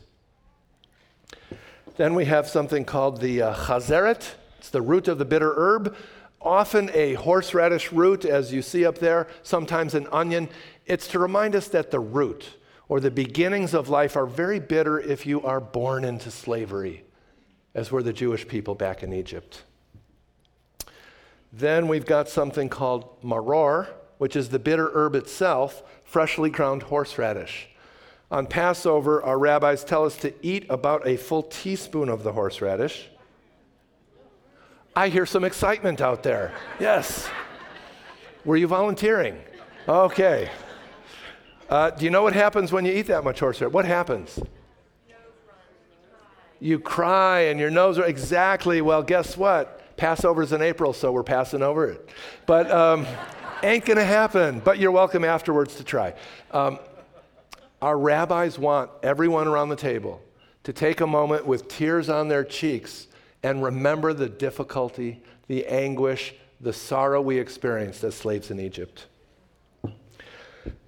Then 1.98 2.15
we 2.15 2.25
have 2.25 2.48
something 2.48 2.86
called 2.86 3.22
the 3.22 3.41
uh, 3.41 3.55
chazeret. 3.55 4.36
It's 4.60 4.69
the 4.69 4.81
root 4.81 5.08
of 5.08 5.17
the 5.17 5.25
bitter 5.25 5.53
herb, 5.55 5.96
often 6.41 6.89
a 6.93 7.15
horseradish 7.15 7.91
root, 7.91 8.25
as 8.25 8.53
you 8.53 8.62
see 8.62 8.86
up 8.86 9.00
there, 9.00 9.27
sometimes 9.43 9.93
an 9.96 10.08
onion. 10.12 10.50
It's 10.86 11.08
to 11.10 11.19
remind 11.19 11.55
us 11.55 11.67
that 11.69 11.91
the 11.91 12.00
root 12.00 12.50
or 12.88 13.00
the 13.00 13.12
beginnings 13.12 13.74
of 13.74 13.89
life 13.89 14.15
are 14.15 14.25
very 14.25 14.60
bitter 14.60 15.00
if 15.00 15.25
you 15.25 15.41
are 15.43 15.60
born 15.60 16.03
into 16.03 16.31
slavery, 16.31 17.03
as 17.74 17.92
were 17.92 18.04
the 18.04 18.14
Jewish 18.14 18.48
people 18.48 18.76
back 18.76 19.04
in 19.04 19.14
Egypt. 19.14 19.64
Then 21.52 21.88
we've 21.88 22.06
got 22.06 22.30
something 22.30 22.70
called 22.70 23.22
maror, 23.22 23.88
which 24.18 24.36
is 24.36 24.50
the 24.50 24.60
bitter 24.60 24.92
herb 24.94 25.16
itself, 25.16 25.84
freshly 26.04 26.50
ground 26.50 26.84
horseradish. 26.84 27.70
On 28.32 28.46
Passover, 28.46 29.24
our 29.24 29.40
rabbis 29.40 29.84
tell 29.84 30.06
us 30.06 30.16
to 30.18 30.34
eat 30.46 30.66
about 30.70 31.08
a 31.08 31.18
full 31.18 31.44
teaspoon 31.44 32.10
of 32.10 32.24
the 32.24 32.34
horseradish. 32.34 33.10
I 34.96 35.10
hear 35.10 35.26
some 35.26 35.44
excitement 35.44 36.02
out 36.02 36.22
there. 36.22 36.54
Yes. 36.80 37.28
Were 38.46 38.58
you 38.58 38.68
volunteering? 38.68 39.40
Okay. 39.88 40.52
Uh, 41.70 41.90
do 41.92 42.06
you 42.06 42.12
know 42.12 42.22
what 42.22 42.34
happens 42.34 42.72
when 42.72 42.86
you 42.86 42.94
eat 42.94 43.08
that 43.08 43.24
much 43.24 43.40
horseradish? 43.40 43.74
What 43.74 43.86
happens? 43.86 44.40
You 46.60 46.80
cry 46.80 47.42
and 47.42 47.60
your 47.60 47.70
nose. 47.70 47.98
Are 47.98 48.06
exactly. 48.06 48.82
Well, 48.82 49.01
guess 49.01 49.38
what? 49.38 49.96
Passover's 49.98 50.54
in 50.54 50.62
April, 50.62 50.94
so 50.94 51.12
we're 51.12 51.24
passing 51.24 51.62
over 51.62 51.89
it. 51.89 52.10
But 52.46 52.70
um, 52.72 53.06
ain't 53.63 53.86
to 53.98 54.04
happen. 54.04 54.60
But 54.60 54.80
you're 54.80 54.92
welcome 54.92 55.24
afterwards 55.24 55.75
to 55.75 55.84
try. 55.84 56.13
Um, 56.51 56.80
our 57.82 57.98
rabbis 57.98 58.60
want 58.60 58.92
everyone 59.04 59.48
around 59.48 59.70
the 59.70 59.75
table 59.75 60.22
to 60.63 60.74
take 60.74 61.01
a 61.01 61.08
moment 61.08 61.46
with 61.46 61.68
tears 61.68 62.10
on 62.10 62.28
their 62.28 62.44
cheeks 62.44 63.08
and 63.42 63.63
remember 63.63 64.13
the 64.13 64.28
difficulty, 64.28 65.24
the 65.48 65.66
anguish, 65.66 66.34
the 66.60 66.74
sorrow 66.74 67.22
we 67.22 67.38
experienced 67.38 68.04
as 68.04 68.16
slaves 68.16 68.51
in 68.51 68.60
Egypt. 68.60 69.08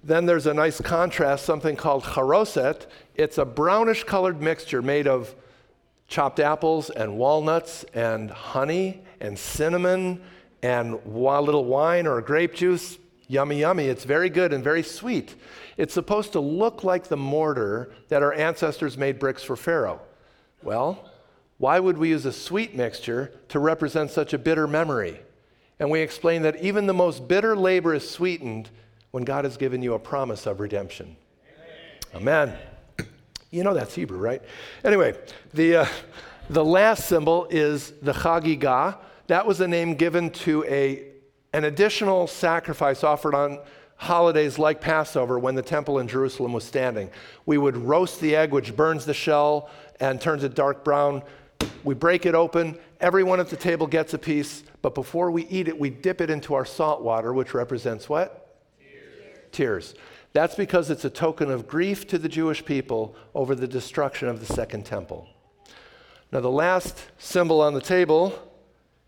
Then 0.04 0.26
there's 0.26 0.46
a 0.46 0.52
nice 0.52 0.80
contrast, 0.80 1.46
something 1.46 1.76
called 1.76 2.04
charoset. 2.04 2.86
It's 3.14 3.38
a 3.38 3.44
brownish 3.44 4.04
colored 4.04 4.42
mixture 4.42 4.82
made 4.82 5.06
of 5.06 5.34
chopped 6.12 6.40
apples 6.40 6.90
and 6.90 7.16
walnuts 7.16 7.84
and 7.94 8.30
honey 8.30 9.02
and 9.20 9.36
cinnamon 9.36 10.20
and 10.62 10.94
a 10.94 11.40
little 11.40 11.64
wine 11.64 12.06
or 12.06 12.20
grape 12.20 12.54
juice. 12.54 12.98
Yummy, 13.28 13.60
yummy. 13.60 13.86
It's 13.86 14.04
very 14.04 14.28
good 14.28 14.52
and 14.52 14.62
very 14.62 14.82
sweet. 14.82 15.34
It's 15.78 15.94
supposed 15.94 16.32
to 16.32 16.40
look 16.40 16.84
like 16.84 17.04
the 17.04 17.16
mortar 17.16 17.94
that 18.08 18.22
our 18.22 18.34
ancestors 18.34 18.98
made 18.98 19.18
bricks 19.18 19.42
for 19.42 19.56
Pharaoh. 19.56 20.02
Well, 20.62 21.08
why 21.56 21.80
would 21.80 21.96
we 21.96 22.10
use 22.10 22.26
a 22.26 22.32
sweet 22.32 22.76
mixture 22.76 23.32
to 23.48 23.58
represent 23.58 24.10
such 24.10 24.34
a 24.34 24.38
bitter 24.38 24.66
memory? 24.66 25.18
And 25.80 25.90
we 25.90 26.00
explain 26.00 26.42
that 26.42 26.62
even 26.62 26.86
the 26.86 26.92
most 26.92 27.26
bitter 27.26 27.56
labor 27.56 27.94
is 27.94 28.08
sweetened 28.08 28.68
when 29.12 29.24
God 29.24 29.44
has 29.44 29.56
given 29.56 29.80
you 29.82 29.94
a 29.94 29.98
promise 29.98 30.46
of 30.46 30.60
redemption. 30.60 31.16
Amen. 32.14 32.48
Amen. 32.48 32.58
You 33.52 33.64
know 33.64 33.74
that's 33.74 33.94
Hebrew, 33.94 34.16
right? 34.16 34.40
Anyway, 34.82 35.14
the, 35.52 35.76
uh, 35.76 35.86
the 36.48 36.64
last 36.64 37.06
symbol 37.06 37.46
is 37.50 37.92
the 38.00 38.12
Chagigah. 38.12 38.96
That 39.26 39.46
was 39.46 39.60
a 39.60 39.68
name 39.68 39.94
given 39.94 40.30
to 40.30 40.64
a, 40.64 41.08
an 41.52 41.64
additional 41.64 42.26
sacrifice 42.26 43.04
offered 43.04 43.34
on 43.34 43.58
holidays 43.96 44.58
like 44.58 44.80
Passover 44.80 45.38
when 45.38 45.54
the 45.54 45.60
temple 45.60 45.98
in 45.98 46.08
Jerusalem 46.08 46.54
was 46.54 46.64
standing. 46.64 47.10
We 47.44 47.58
would 47.58 47.76
roast 47.76 48.22
the 48.22 48.34
egg, 48.34 48.52
which 48.52 48.74
burns 48.74 49.04
the 49.04 49.12
shell 49.12 49.68
and 50.00 50.18
turns 50.18 50.44
it 50.44 50.54
dark 50.54 50.82
brown. 50.82 51.22
We 51.84 51.94
break 51.94 52.24
it 52.24 52.34
open. 52.34 52.78
Everyone 53.00 53.38
at 53.38 53.50
the 53.50 53.56
table 53.56 53.86
gets 53.86 54.14
a 54.14 54.18
piece. 54.18 54.64
But 54.80 54.94
before 54.94 55.30
we 55.30 55.46
eat 55.48 55.68
it, 55.68 55.78
we 55.78 55.90
dip 55.90 56.22
it 56.22 56.30
into 56.30 56.54
our 56.54 56.64
salt 56.64 57.02
water, 57.02 57.34
which 57.34 57.52
represents 57.52 58.08
what? 58.08 58.56
Tears. 58.80 59.36
Tears. 59.52 59.94
That's 60.32 60.54
because 60.54 60.88
it's 60.90 61.04
a 61.04 61.10
token 61.10 61.50
of 61.50 61.68
grief 61.68 62.06
to 62.08 62.18
the 62.18 62.28
Jewish 62.28 62.64
people 62.64 63.14
over 63.34 63.54
the 63.54 63.68
destruction 63.68 64.28
of 64.28 64.40
the 64.40 64.52
Second 64.52 64.86
Temple. 64.86 65.28
Now, 66.32 66.40
the 66.40 66.50
last 66.50 67.10
symbol 67.18 67.60
on 67.60 67.74
the 67.74 67.80
table 67.82 68.32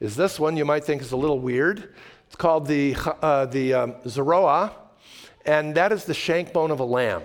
is 0.00 0.16
this 0.16 0.38
one. 0.38 0.58
You 0.58 0.66
might 0.66 0.84
think 0.84 1.00
is 1.00 1.12
a 1.12 1.16
little 1.16 1.38
weird. 1.38 1.94
It's 2.26 2.36
called 2.36 2.66
the, 2.66 2.94
uh, 3.22 3.46
the 3.46 3.72
um, 3.72 3.94
Zeroah, 4.06 4.74
and 5.46 5.74
that 5.76 5.92
is 5.92 6.04
the 6.04 6.12
shank 6.12 6.52
bone 6.52 6.70
of 6.70 6.80
a 6.80 6.84
lamb. 6.84 7.22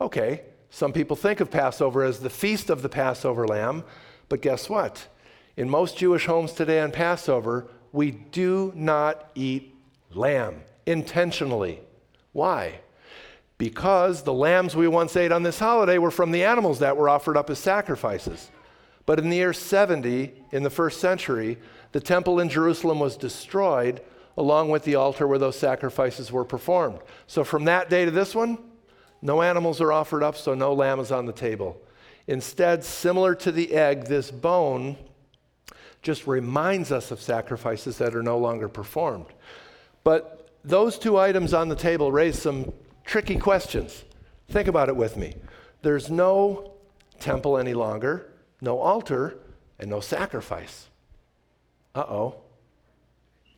Okay, 0.00 0.42
some 0.70 0.92
people 0.92 1.16
think 1.16 1.40
of 1.40 1.50
Passover 1.50 2.04
as 2.04 2.20
the 2.20 2.30
feast 2.30 2.70
of 2.70 2.82
the 2.82 2.88
Passover 2.88 3.46
lamb, 3.48 3.82
but 4.28 4.40
guess 4.40 4.68
what? 4.70 5.08
In 5.56 5.68
most 5.68 5.98
Jewish 5.98 6.26
homes 6.26 6.52
today 6.52 6.80
on 6.80 6.92
Passover, 6.92 7.66
we 7.92 8.12
do 8.12 8.72
not 8.76 9.30
eat 9.34 9.74
lamb 10.14 10.62
intentionally. 10.86 11.80
Why? 12.32 12.80
Because 13.58 14.22
the 14.22 14.32
lambs 14.32 14.74
we 14.74 14.88
once 14.88 15.16
ate 15.16 15.32
on 15.32 15.42
this 15.42 15.58
holiday 15.58 15.98
were 15.98 16.10
from 16.10 16.30
the 16.30 16.44
animals 16.44 16.78
that 16.78 16.96
were 16.96 17.08
offered 17.08 17.36
up 17.36 17.50
as 17.50 17.58
sacrifices. 17.58 18.50
But 19.06 19.18
in 19.18 19.28
the 19.28 19.36
year 19.36 19.52
70, 19.52 20.32
in 20.52 20.62
the 20.62 20.70
first 20.70 21.00
century, 21.00 21.58
the 21.92 22.00
temple 22.00 22.40
in 22.40 22.48
Jerusalem 22.48 23.00
was 23.00 23.16
destroyed 23.16 24.00
along 24.36 24.70
with 24.70 24.84
the 24.84 24.94
altar 24.94 25.26
where 25.26 25.38
those 25.38 25.58
sacrifices 25.58 26.30
were 26.32 26.44
performed. 26.44 27.00
So 27.26 27.44
from 27.44 27.64
that 27.64 27.90
day 27.90 28.04
to 28.04 28.10
this 28.10 28.34
one, 28.34 28.58
no 29.22 29.42
animals 29.42 29.80
are 29.80 29.92
offered 29.92 30.22
up, 30.22 30.36
so 30.36 30.54
no 30.54 30.72
lamb 30.72 31.00
is 31.00 31.12
on 31.12 31.26
the 31.26 31.32
table. 31.32 31.80
Instead, 32.26 32.84
similar 32.84 33.34
to 33.34 33.52
the 33.52 33.74
egg, 33.74 34.04
this 34.04 34.30
bone 34.30 34.96
just 36.02 36.26
reminds 36.26 36.90
us 36.92 37.10
of 37.10 37.20
sacrifices 37.20 37.98
that 37.98 38.14
are 38.14 38.22
no 38.22 38.38
longer 38.38 38.68
performed. 38.68 39.26
But 40.04 40.39
those 40.64 40.98
two 40.98 41.18
items 41.18 41.54
on 41.54 41.68
the 41.68 41.76
table 41.76 42.12
raise 42.12 42.40
some 42.40 42.72
tricky 43.04 43.36
questions. 43.36 44.04
Think 44.48 44.68
about 44.68 44.88
it 44.88 44.96
with 44.96 45.16
me. 45.16 45.34
There's 45.82 46.10
no 46.10 46.74
temple 47.18 47.58
any 47.58 47.74
longer, 47.74 48.32
no 48.60 48.78
altar, 48.78 49.38
and 49.78 49.88
no 49.88 50.00
sacrifice. 50.00 50.88
Uh 51.94 52.00
oh. 52.00 52.34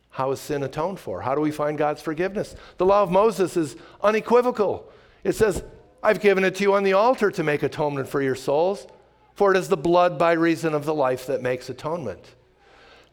How 0.09 0.31
is 0.31 0.39
sin 0.39 0.63
atoned 0.63 0.99
for? 0.99 1.21
How 1.21 1.33
do 1.33 1.41
we 1.41 1.51
find 1.51 1.77
God's 1.77 2.01
forgiveness? 2.01 2.55
The 2.77 2.85
law 2.85 3.01
of 3.01 3.11
Moses 3.11 3.57
is 3.57 3.75
unequivocal. 4.01 4.89
It 5.23 5.33
says, 5.33 5.63
I've 6.03 6.19
given 6.19 6.43
it 6.43 6.55
to 6.55 6.63
you 6.63 6.73
on 6.73 6.83
the 6.83 6.93
altar 6.93 7.31
to 7.31 7.43
make 7.43 7.63
atonement 7.63 8.07
for 8.07 8.21
your 8.21 8.35
souls, 8.35 8.85
for 9.33 9.51
it 9.51 9.57
is 9.57 9.69
the 9.69 9.77
blood 9.77 10.19
by 10.19 10.33
reason 10.33 10.75
of 10.75 10.85
the 10.85 10.93
life 10.93 11.25
that 11.25 11.41
makes 11.41 11.69
atonement. 11.69 12.35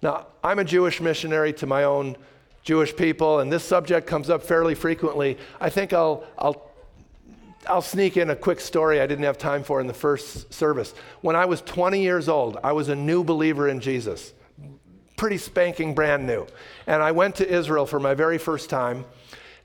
Now, 0.02 0.26
I'm 0.44 0.58
a 0.58 0.64
Jewish 0.64 1.00
missionary 1.00 1.52
to 1.54 1.66
my 1.66 1.84
own 1.84 2.16
Jewish 2.62 2.94
people, 2.94 3.40
and 3.40 3.50
this 3.50 3.64
subject 3.64 4.06
comes 4.06 4.28
up 4.28 4.42
fairly 4.42 4.74
frequently. 4.74 5.38
I 5.60 5.70
think 5.70 5.92
I'll, 5.92 6.24
I'll, 6.38 6.70
I'll 7.66 7.82
sneak 7.82 8.16
in 8.16 8.30
a 8.30 8.36
quick 8.36 8.60
story 8.60 9.00
I 9.00 9.06
didn't 9.06 9.24
have 9.24 9.38
time 9.38 9.62
for 9.62 9.80
in 9.80 9.86
the 9.86 9.94
first 9.94 10.52
service. 10.52 10.94
When 11.22 11.36
I 11.36 11.46
was 11.46 11.62
20 11.62 12.02
years 12.02 12.28
old, 12.28 12.58
I 12.62 12.72
was 12.72 12.88
a 12.88 12.96
new 12.96 13.24
believer 13.24 13.68
in 13.68 13.80
Jesus, 13.80 14.34
pretty 15.16 15.38
spanking 15.38 15.94
brand 15.94 16.26
new. 16.26 16.46
And 16.86 17.02
I 17.02 17.12
went 17.12 17.36
to 17.36 17.48
Israel 17.48 17.86
for 17.86 17.98
my 17.98 18.14
very 18.14 18.38
first 18.38 18.68
time, 18.68 19.06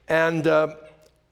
and 0.08 0.48
uh, 0.48 0.76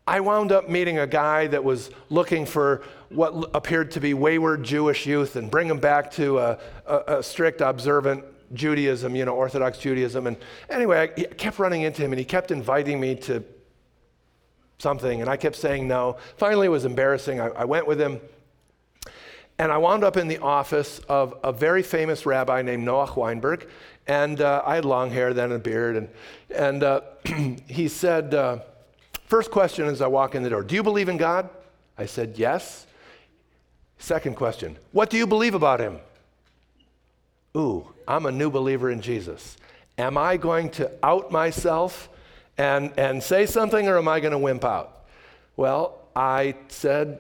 I 0.05 0.19
wound 0.19 0.51
up 0.51 0.69
meeting 0.69 0.99
a 0.99 1.07
guy 1.07 1.47
that 1.47 1.63
was 1.63 1.91
looking 2.09 2.45
for 2.45 2.83
what 3.07 3.51
appeared 3.53 3.91
to 3.91 4.01
be 4.01 4.13
wayward 4.13 4.63
Jewish 4.63 5.05
youth 5.05 5.37
and 5.37 5.49
bring 5.49 5.69
them 5.69 5.79
back 5.79 6.11
to 6.13 6.39
a, 6.39 6.59
a, 6.85 6.97
a 7.19 7.23
strict, 7.23 7.61
observant 7.61 8.25
Judaism, 8.53 9.15
you 9.15 9.25
know, 9.25 9.35
Orthodox 9.35 9.77
Judaism. 9.77 10.27
And 10.27 10.37
anyway, 10.69 11.11
I 11.17 11.23
kept 11.23 11.59
running 11.59 11.81
into 11.81 12.01
him 12.01 12.11
and 12.11 12.19
he 12.19 12.25
kept 12.25 12.51
inviting 12.51 12.99
me 12.99 13.15
to 13.15 13.43
something, 14.79 15.21
and 15.21 15.29
I 15.29 15.37
kept 15.37 15.55
saying 15.55 15.87
no. 15.87 16.17
Finally, 16.37 16.67
it 16.67 16.69
was 16.69 16.85
embarrassing. 16.85 17.39
I, 17.39 17.47
I 17.47 17.65
went 17.65 17.87
with 17.87 17.99
him, 17.99 18.19
and 19.57 19.71
I 19.71 19.77
wound 19.77 20.03
up 20.03 20.17
in 20.17 20.27
the 20.27 20.39
office 20.39 20.99
of 21.07 21.35
a 21.43 21.51
very 21.51 21.83
famous 21.83 22.25
rabbi 22.25 22.61
named 22.61 22.85
Noach 22.85 23.15
Weinberg. 23.15 23.67
And 24.07 24.41
uh, 24.41 24.61
I 24.65 24.75
had 24.75 24.85
long 24.85 25.09
hair 25.09 25.33
then 25.33 25.45
and 25.45 25.53
a 25.53 25.59
beard. 25.59 25.95
And, 25.95 26.09
and 26.53 26.83
uh, 26.83 27.01
he 27.67 27.87
said, 27.87 28.33
uh, 28.33 28.59
First 29.25 29.49
question 29.49 29.87
as 29.87 30.01
I 30.01 30.07
walk 30.07 30.35
in 30.35 30.43
the 30.43 30.49
door, 30.49 30.63
Do 30.63 30.75
you 30.75 30.83
believe 30.83 31.09
in 31.09 31.17
God? 31.17 31.49
I 31.97 32.05
said, 32.05 32.37
Yes. 32.37 32.85
Second 33.99 34.35
question, 34.35 34.77
What 34.91 35.09
do 35.09 35.17
you 35.17 35.25
believe 35.25 35.55
about 35.55 35.79
him? 35.79 35.99
Ooh, 37.55 37.87
I'm 38.07 38.25
a 38.25 38.31
new 38.31 38.49
believer 38.49 38.89
in 38.89 39.01
Jesus. 39.01 39.57
Am 39.97 40.17
I 40.17 40.37
going 40.37 40.69
to 40.71 40.91
out 41.03 41.31
myself 41.31 42.09
and, 42.57 42.91
and 42.97 43.21
say 43.21 43.45
something, 43.45 43.87
or 43.87 43.97
am 43.97 44.07
I 44.07 44.19
going 44.19 44.31
to 44.31 44.39
wimp 44.39 44.65
out? 44.65 45.05
Well, 45.55 45.99
I 46.15 46.55
said, 46.67 47.19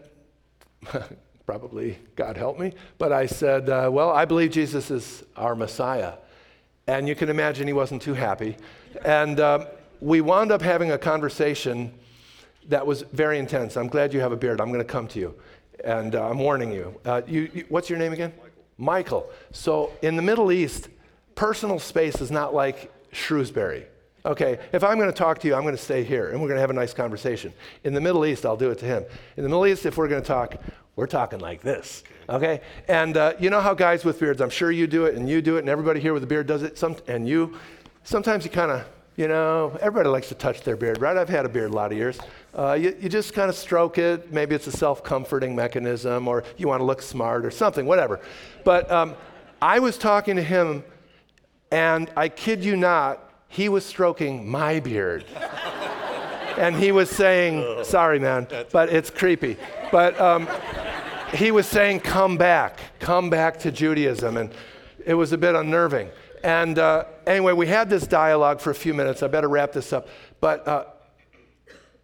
probably 1.45 1.99
God 2.15 2.35
help 2.35 2.59
me, 2.59 2.73
but 2.97 3.11
I 3.11 3.27
said, 3.27 3.69
uh, 3.69 3.89
Well, 3.91 4.09
I 4.09 4.25
believe 4.25 4.51
Jesus 4.51 4.89
is 4.89 5.23
our 5.35 5.55
Messiah. 5.55 6.13
And 6.87 7.07
you 7.07 7.15
can 7.15 7.29
imagine 7.29 7.67
he 7.67 7.73
wasn't 7.73 8.01
too 8.01 8.13
happy. 8.13 8.57
And 9.05 9.39
uh, 9.39 9.67
we 10.01 10.19
wound 10.21 10.51
up 10.51 10.61
having 10.61 10.91
a 10.91 10.97
conversation 10.97 11.93
that 12.67 12.85
was 12.85 13.03
very 13.13 13.39
intense. 13.39 13.77
I'm 13.77 13.87
glad 13.87 14.13
you 14.13 14.19
have 14.19 14.31
a 14.31 14.37
beard. 14.37 14.59
I'm 14.59 14.67
going 14.67 14.79
to 14.79 14.85
come 14.85 15.07
to 15.09 15.19
you. 15.19 15.35
And 15.83 16.15
uh, 16.15 16.29
I'm 16.29 16.39
warning 16.39 16.71
you. 16.71 16.99
Uh, 17.05 17.21
you, 17.27 17.49
you. 17.53 17.65
What's 17.69 17.89
your 17.89 17.99
name 17.99 18.13
again? 18.13 18.33
Michael. 18.37 18.52
Michael. 18.77 19.29
So 19.51 19.91
in 20.01 20.15
the 20.15 20.21
Middle 20.21 20.51
East, 20.51 20.89
personal 21.35 21.79
space 21.79 22.21
is 22.21 22.31
not 22.31 22.53
like 22.53 22.91
Shrewsbury. 23.11 23.85
Okay, 24.25 24.57
if 24.71 24.85
I'm 24.85 24.97
going 24.97 25.11
to 25.11 25.17
talk 25.17 25.39
to 25.39 25.47
you, 25.47 25.55
I'm 25.55 25.63
going 25.63 25.75
to 25.75 25.81
stay 25.81 26.03
here 26.03 26.29
and 26.29 26.41
we're 26.41 26.47
going 26.47 26.57
to 26.57 26.61
have 26.61 26.69
a 26.69 26.73
nice 26.73 26.93
conversation. 26.93 27.53
In 27.83 27.93
the 27.93 27.99
Middle 27.99 28.25
East, 28.25 28.45
I'll 28.45 28.55
do 28.55 28.71
it 28.71 28.79
to 28.79 28.85
him. 28.85 29.03
In 29.35 29.43
the 29.43 29.49
Middle 29.49 29.65
East, 29.67 29.85
if 29.85 29.97
we're 29.97 30.07
going 30.07 30.21
to 30.21 30.27
talk, 30.27 30.55
we're 30.95 31.07
talking 31.07 31.39
like 31.39 31.61
this. 31.61 32.03
Okay? 32.29 32.61
And 32.87 33.17
uh, 33.17 33.33
you 33.37 33.49
know 33.49 33.59
how 33.59 33.73
guys 33.73 34.05
with 34.05 34.19
beards, 34.19 34.39
I'm 34.39 34.49
sure 34.49 34.71
you 34.71 34.87
do 34.87 35.05
it 35.05 35.15
and 35.15 35.27
you 35.27 35.41
do 35.41 35.57
it 35.57 35.59
and 35.59 35.69
everybody 35.69 35.99
here 35.99 36.13
with 36.13 36.23
a 36.23 36.27
beard 36.27 36.47
does 36.47 36.63
it. 36.63 36.77
Some, 36.77 36.95
and 37.07 37.27
you, 37.27 37.57
sometimes 38.03 38.45
you 38.45 38.51
kind 38.51 38.71
of, 38.71 38.85
you 39.15 39.27
know, 39.27 39.77
everybody 39.79 40.09
likes 40.09 40.29
to 40.29 40.35
touch 40.35 40.61
their 40.61 40.75
beard, 40.75 40.99
right? 40.99 41.15
I've 41.15 41.29
had 41.29 41.45
a 41.45 41.49
beard 41.49 41.71
a 41.71 41.73
lot 41.73 41.91
of 41.91 41.97
years. 41.97 42.17
Uh, 42.57 42.73
you, 42.73 42.95
you 42.99 43.09
just 43.09 43.33
kind 43.33 43.49
of 43.49 43.55
stroke 43.55 43.97
it. 43.97 44.31
Maybe 44.31 44.55
it's 44.55 44.65
a 44.67 44.71
self 44.71 45.03
comforting 45.03 45.55
mechanism 45.55 46.27
or 46.27 46.43
you 46.57 46.67
want 46.67 46.79
to 46.79 46.85
look 46.85 47.01
smart 47.01 47.45
or 47.45 47.51
something, 47.51 47.85
whatever. 47.85 48.19
But 48.63 48.91
um, 48.91 49.15
I 49.61 49.79
was 49.79 49.97
talking 49.97 50.35
to 50.35 50.43
him 50.43 50.83
and 51.71 52.09
I 52.17 52.29
kid 52.29 52.63
you 52.63 52.75
not, 52.75 53.31
he 53.49 53.69
was 53.69 53.85
stroking 53.85 54.49
my 54.49 54.79
beard. 54.79 55.25
and 56.57 56.75
he 56.75 56.91
was 56.91 57.09
saying, 57.09 57.83
sorry, 57.83 58.19
man, 58.19 58.47
but 58.71 58.89
it's 58.89 59.11
creepy. 59.11 59.57
But 59.91 60.19
um, 60.19 60.47
he 61.33 61.51
was 61.51 61.67
saying, 61.67 61.99
come 61.99 62.37
back, 62.37 62.79
come 62.99 63.29
back 63.29 63.59
to 63.59 63.71
Judaism. 63.71 64.37
And 64.37 64.51
it 65.05 65.13
was 65.13 65.33
a 65.33 65.37
bit 65.37 65.53
unnerving. 65.53 66.09
And 66.43 66.77
uh, 66.77 67.05
anyway, 67.25 67.53
we 67.53 67.67
had 67.67 67.89
this 67.89 68.05
dialogue 68.05 68.59
for 68.59 68.69
a 68.69 68.75
few 68.75 68.93
minutes. 68.93 69.23
I 69.23 69.27
better 69.27 69.47
wrap 69.47 69.71
this 69.71 69.93
up. 69.93 70.07
But 70.41 70.67
uh, 70.67 70.85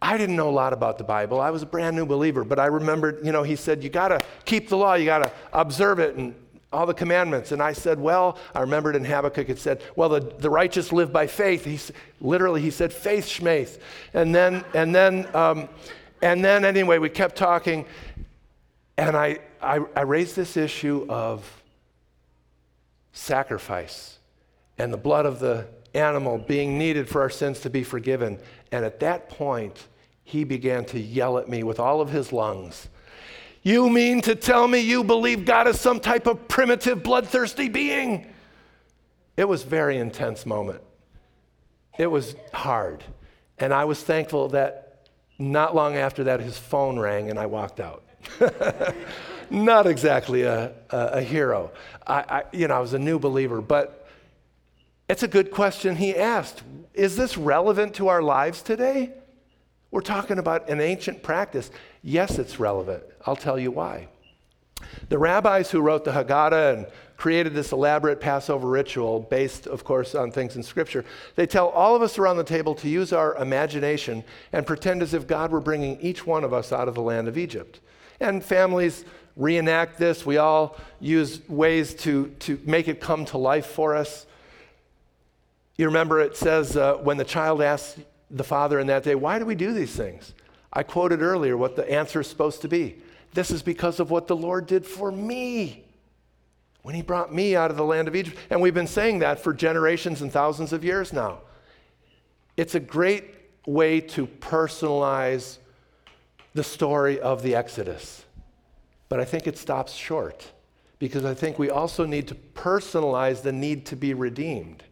I 0.00 0.16
didn't 0.16 0.36
know 0.36 0.48
a 0.48 0.50
lot 0.50 0.72
about 0.72 0.96
the 0.96 1.04
Bible. 1.04 1.40
I 1.40 1.50
was 1.50 1.62
a 1.62 1.66
brand 1.66 1.94
new 1.94 2.06
believer. 2.06 2.42
But 2.42 2.58
I 2.58 2.66
remembered, 2.66 3.20
you 3.22 3.32
know, 3.32 3.42
he 3.42 3.54
said, 3.54 3.84
you 3.84 3.90
got 3.90 4.08
to 4.08 4.20
keep 4.46 4.70
the 4.70 4.78
law, 4.78 4.94
you 4.94 5.04
got 5.04 5.18
to 5.18 5.32
observe 5.52 5.98
it. 5.98 6.16
And 6.16 6.34
all 6.72 6.86
the 6.86 6.94
commandments. 6.94 7.50
And 7.50 7.60
I 7.60 7.72
said, 7.72 7.98
Well, 7.98 8.38
I 8.54 8.60
remembered 8.60 8.94
in 8.94 9.04
Habakkuk 9.04 9.48
it 9.48 9.58
said, 9.58 9.82
Well, 9.96 10.08
the, 10.08 10.20
the 10.20 10.48
righteous 10.48 10.92
live 10.92 11.12
by 11.12 11.26
faith. 11.26 11.64
He, 11.64 11.80
literally, 12.20 12.62
he 12.62 12.70
said, 12.70 12.92
faith 12.92 13.26
schmaith. 13.26 13.80
And 14.14 14.32
then, 14.32 14.64
and 14.72 14.94
then, 14.94 15.26
um, 15.34 15.68
and 16.22 16.44
then 16.44 16.64
anyway, 16.64 16.98
we 16.98 17.08
kept 17.08 17.34
talking. 17.34 17.86
And 18.96 19.16
I, 19.16 19.40
I, 19.60 19.80
I 19.96 20.02
raised 20.02 20.36
this 20.36 20.56
issue 20.56 21.06
of 21.08 21.60
sacrifice 23.12 24.19
and 24.80 24.92
the 24.92 24.98
blood 24.98 25.26
of 25.26 25.40
the 25.40 25.66
animal 25.94 26.38
being 26.38 26.78
needed 26.78 27.08
for 27.08 27.20
our 27.22 27.30
sins 27.30 27.60
to 27.60 27.70
be 27.70 27.82
forgiven. 27.82 28.38
And 28.72 28.84
at 28.84 29.00
that 29.00 29.28
point, 29.28 29.86
he 30.24 30.44
began 30.44 30.84
to 30.86 31.00
yell 31.00 31.38
at 31.38 31.48
me 31.48 31.62
with 31.62 31.80
all 31.80 32.00
of 32.00 32.10
his 32.10 32.32
lungs 32.32 32.88
you 33.62 33.90
mean 33.90 34.22
to 34.22 34.34
tell 34.34 34.66
me 34.66 34.80
you 34.80 35.04
believe 35.04 35.44
God 35.44 35.68
is 35.68 35.78
some 35.78 36.00
type 36.00 36.26
of 36.26 36.48
primitive, 36.48 37.02
bloodthirsty 37.02 37.68
being? 37.68 38.26
It 39.36 39.46
was 39.46 39.64
a 39.64 39.66
very 39.66 39.98
intense 39.98 40.46
moment. 40.46 40.80
It 41.98 42.06
was 42.06 42.34
hard. 42.54 43.04
And 43.58 43.74
I 43.74 43.84
was 43.84 44.02
thankful 44.02 44.48
that 44.48 45.08
not 45.38 45.74
long 45.74 45.96
after 45.96 46.24
that, 46.24 46.40
his 46.40 46.56
phone 46.56 46.98
rang 46.98 47.28
and 47.28 47.38
I 47.38 47.46
walked 47.46 47.80
out. 47.80 48.04
not 49.50 49.86
exactly 49.86 50.42
a, 50.42 50.72
a, 50.90 50.98
a 51.14 51.22
hero. 51.22 51.72
I, 52.06 52.14
I, 52.14 52.42
you 52.52 52.68
know, 52.68 52.74
I 52.74 52.80
was 52.80 52.94
a 52.94 52.98
new 52.98 53.18
believer, 53.18 53.60
but 53.60 53.99
it's 55.10 55.24
a 55.24 55.28
good 55.28 55.50
question 55.50 55.96
he 55.96 56.14
asked. 56.14 56.62
Is 56.94 57.16
this 57.16 57.36
relevant 57.36 57.94
to 57.94 58.06
our 58.06 58.22
lives 58.22 58.62
today? 58.62 59.12
We're 59.90 60.02
talking 60.02 60.38
about 60.38 60.68
an 60.68 60.80
ancient 60.80 61.24
practice. 61.24 61.72
Yes, 62.00 62.38
it's 62.38 62.60
relevant. 62.60 63.02
I'll 63.26 63.34
tell 63.34 63.58
you 63.58 63.72
why. 63.72 64.06
The 65.08 65.18
rabbis 65.18 65.68
who 65.68 65.80
wrote 65.80 66.04
the 66.04 66.12
Haggadah 66.12 66.74
and 66.74 66.86
created 67.16 67.54
this 67.54 67.72
elaborate 67.72 68.20
Passover 68.20 68.68
ritual, 68.68 69.18
based, 69.18 69.66
of 69.66 69.82
course, 69.82 70.14
on 70.14 70.30
things 70.30 70.54
in 70.54 70.62
Scripture, 70.62 71.04
they 71.34 71.44
tell 71.44 71.70
all 71.70 71.96
of 71.96 72.02
us 72.02 72.16
around 72.16 72.36
the 72.36 72.44
table 72.44 72.76
to 72.76 72.88
use 72.88 73.12
our 73.12 73.34
imagination 73.34 74.22
and 74.52 74.64
pretend 74.64 75.02
as 75.02 75.12
if 75.12 75.26
God 75.26 75.50
were 75.50 75.60
bringing 75.60 76.00
each 76.00 76.24
one 76.24 76.44
of 76.44 76.52
us 76.52 76.72
out 76.72 76.86
of 76.86 76.94
the 76.94 77.02
land 77.02 77.26
of 77.26 77.36
Egypt. 77.36 77.80
And 78.20 78.44
families 78.44 79.04
reenact 79.36 79.98
this. 79.98 80.24
We 80.24 80.36
all 80.36 80.76
use 81.00 81.40
ways 81.48 81.94
to, 81.94 82.28
to 82.40 82.60
make 82.64 82.86
it 82.86 83.00
come 83.00 83.24
to 83.26 83.38
life 83.38 83.66
for 83.66 83.96
us. 83.96 84.26
You 85.80 85.86
remember 85.86 86.20
it 86.20 86.36
says 86.36 86.76
uh, 86.76 86.96
when 86.96 87.16
the 87.16 87.24
child 87.24 87.62
asks 87.62 87.98
the 88.30 88.44
father 88.44 88.80
in 88.80 88.88
that 88.88 89.02
day, 89.02 89.14
Why 89.14 89.38
do 89.38 89.46
we 89.46 89.54
do 89.54 89.72
these 89.72 89.96
things? 89.96 90.34
I 90.70 90.82
quoted 90.82 91.22
earlier 91.22 91.56
what 91.56 91.74
the 91.74 91.90
answer 91.90 92.20
is 92.20 92.26
supposed 92.26 92.60
to 92.60 92.68
be. 92.68 92.98
This 93.32 93.50
is 93.50 93.62
because 93.62 93.98
of 93.98 94.10
what 94.10 94.26
the 94.26 94.36
Lord 94.36 94.66
did 94.66 94.84
for 94.84 95.10
me 95.10 95.86
when 96.82 96.94
he 96.94 97.00
brought 97.00 97.32
me 97.32 97.56
out 97.56 97.70
of 97.70 97.78
the 97.78 97.84
land 97.84 98.08
of 98.08 98.14
Egypt. 98.14 98.36
And 98.50 98.60
we've 98.60 98.74
been 98.74 98.86
saying 98.86 99.20
that 99.20 99.40
for 99.40 99.54
generations 99.54 100.20
and 100.20 100.30
thousands 100.30 100.74
of 100.74 100.84
years 100.84 101.14
now. 101.14 101.38
It's 102.58 102.74
a 102.74 102.80
great 102.80 103.36
way 103.64 104.02
to 104.02 104.26
personalize 104.26 105.56
the 106.52 106.62
story 106.62 107.18
of 107.20 107.42
the 107.42 107.54
Exodus. 107.54 108.26
But 109.08 109.18
I 109.18 109.24
think 109.24 109.46
it 109.46 109.56
stops 109.56 109.94
short 109.94 110.46
because 110.98 111.24
I 111.24 111.32
think 111.32 111.58
we 111.58 111.70
also 111.70 112.04
need 112.04 112.28
to 112.28 112.34
personalize 112.34 113.40
the 113.40 113.52
need 113.52 113.86
to 113.86 113.96
be 113.96 114.12
redeemed. 114.12 114.84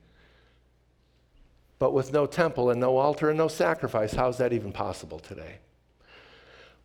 But 1.78 1.92
with 1.92 2.12
no 2.12 2.26
temple 2.26 2.70
and 2.70 2.80
no 2.80 2.96
altar 2.96 3.28
and 3.28 3.38
no 3.38 3.48
sacrifice, 3.48 4.14
how 4.14 4.28
is 4.28 4.38
that 4.38 4.52
even 4.52 4.72
possible 4.72 5.18
today? 5.18 5.58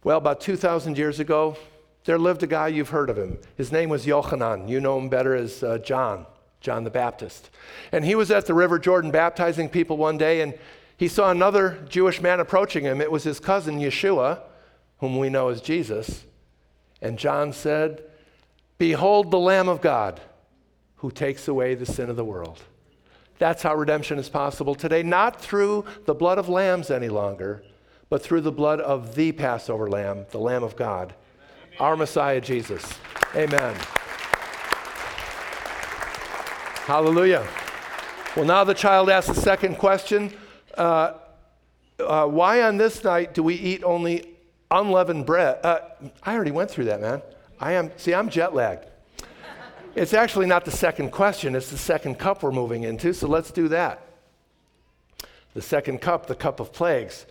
Well, 0.04 0.18
about 0.18 0.42
2,000 0.42 0.98
years 0.98 1.20
ago, 1.20 1.58
there 2.06 2.20
lived 2.20 2.44
a 2.44 2.48
guy, 2.48 2.68
you've 2.68 2.90
heard 2.90 3.10
of 3.10 3.18
him. 3.18 3.40
His 3.56 3.72
name 3.72 3.90
was 3.90 4.06
Yochanan. 4.06 4.68
You 4.68 4.82
know 4.82 4.98
him 5.00 5.10
better 5.10 5.34
as 5.36 5.64
uh, 5.64 5.78
John, 5.80 6.26
John 6.60 6.84
the 6.84 6.90
Baptist. 6.90 7.50
And 7.92 8.04
he 8.04 8.14
was 8.14 8.30
at 8.30 8.46
the 8.46 8.54
River 8.54 8.78
Jordan 8.78 9.10
baptizing 9.10 9.70
people 9.70 9.98
one 9.98 10.18
day, 10.18 10.42
and 10.42 10.54
he 10.98 11.08
saw 11.08 11.32
another 11.32 11.84
Jewish 11.90 12.22
man 12.22 12.40
approaching 12.40 12.84
him. 12.84 13.02
It 13.02 13.12
was 13.12 13.24
his 13.24 13.40
cousin 13.40 13.80
Yeshua, 13.80 14.42
whom 15.00 15.18
we 15.18 15.30
know 15.30 15.50
as 15.50 15.62
Jesus. 15.62 16.26
And 17.02 17.18
John 17.18 17.54
said, 17.54 18.04
Behold 18.78 19.32
the 19.32 19.40
Lamb 19.40 19.70
of 19.70 19.82
God 19.82 20.20
who 20.98 21.12
takes 21.12 21.48
away 21.48 21.76
the 21.76 21.86
sin 21.86 22.10
of 22.10 22.16
the 22.16 22.24
world. 22.24 22.62
That's 23.40 23.64
how 23.64 23.76
redemption 23.76 24.20
is 24.20 24.30
possible 24.30 24.76
today, 24.76 25.04
not 25.04 25.42
through 25.42 25.86
the 26.06 26.14
blood 26.14 26.38
of 26.38 26.50
lambs 26.50 26.92
any 26.92 27.10
longer, 27.10 27.64
but 28.10 28.22
through 28.22 28.42
the 28.42 28.52
blood 28.52 28.80
of 28.80 29.16
the 29.16 29.32
Passover 29.32 29.90
lamb, 29.90 30.26
the 30.32 30.40
Lamb 30.40 30.64
of 30.64 30.76
God, 30.76 31.14
our 31.80 31.98
Messiah 31.98 32.40
Jesus. 32.40 32.86
Amen. 33.36 33.76
Hallelujah. 36.86 37.48
Well, 38.36 38.46
now 38.46 38.64
the 38.64 38.74
child 38.74 39.10
asks 39.10 39.34
the 39.34 39.42
second 39.42 39.78
question 39.78 40.34
uh, 40.78 41.14
uh, 42.00 42.28
Why 42.28 42.62
on 42.64 42.78
this 42.78 43.04
night 43.04 43.34
do 43.34 43.42
we 43.42 43.56
eat 43.56 43.84
only 43.84 44.36
unleavened 44.70 45.26
bread? 45.26 45.60
Uh, 45.64 45.80
I 46.24 46.36
already 46.36 46.52
went 46.52 46.70
through 46.70 46.86
that, 46.86 47.02
man. 47.02 47.22
I 47.60 47.74
am, 47.74 47.92
see, 47.98 48.14
I'm 48.14 48.30
jet 48.30 48.54
lagged. 48.54 48.86
It's 49.96 50.16
actually 50.16 50.48
not 50.48 50.66
the 50.66 50.72
second 50.72 51.12
question, 51.12 51.54
it's 51.54 51.70
the 51.70 51.78
second 51.78 52.18
cup 52.18 52.42
we're 52.42 52.52
moving 52.52 52.82
into, 52.82 53.14
so 53.14 53.28
let's 53.28 53.52
do 53.52 53.68
that. 53.68 54.02
The 55.54 55.62
second 55.62 56.02
cup, 56.02 56.26
the 56.26 56.34
cup 56.34 56.60
of 56.60 56.74
plagues. 56.74 57.28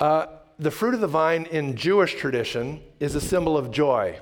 Uh, 0.00 0.26
the 0.58 0.70
fruit 0.70 0.94
of 0.94 1.00
the 1.00 1.06
vine 1.06 1.44
in 1.46 1.76
Jewish 1.76 2.14
tradition 2.14 2.80
is 2.98 3.14
a 3.14 3.20
symbol 3.20 3.58
of 3.58 3.70
joy. 3.70 4.18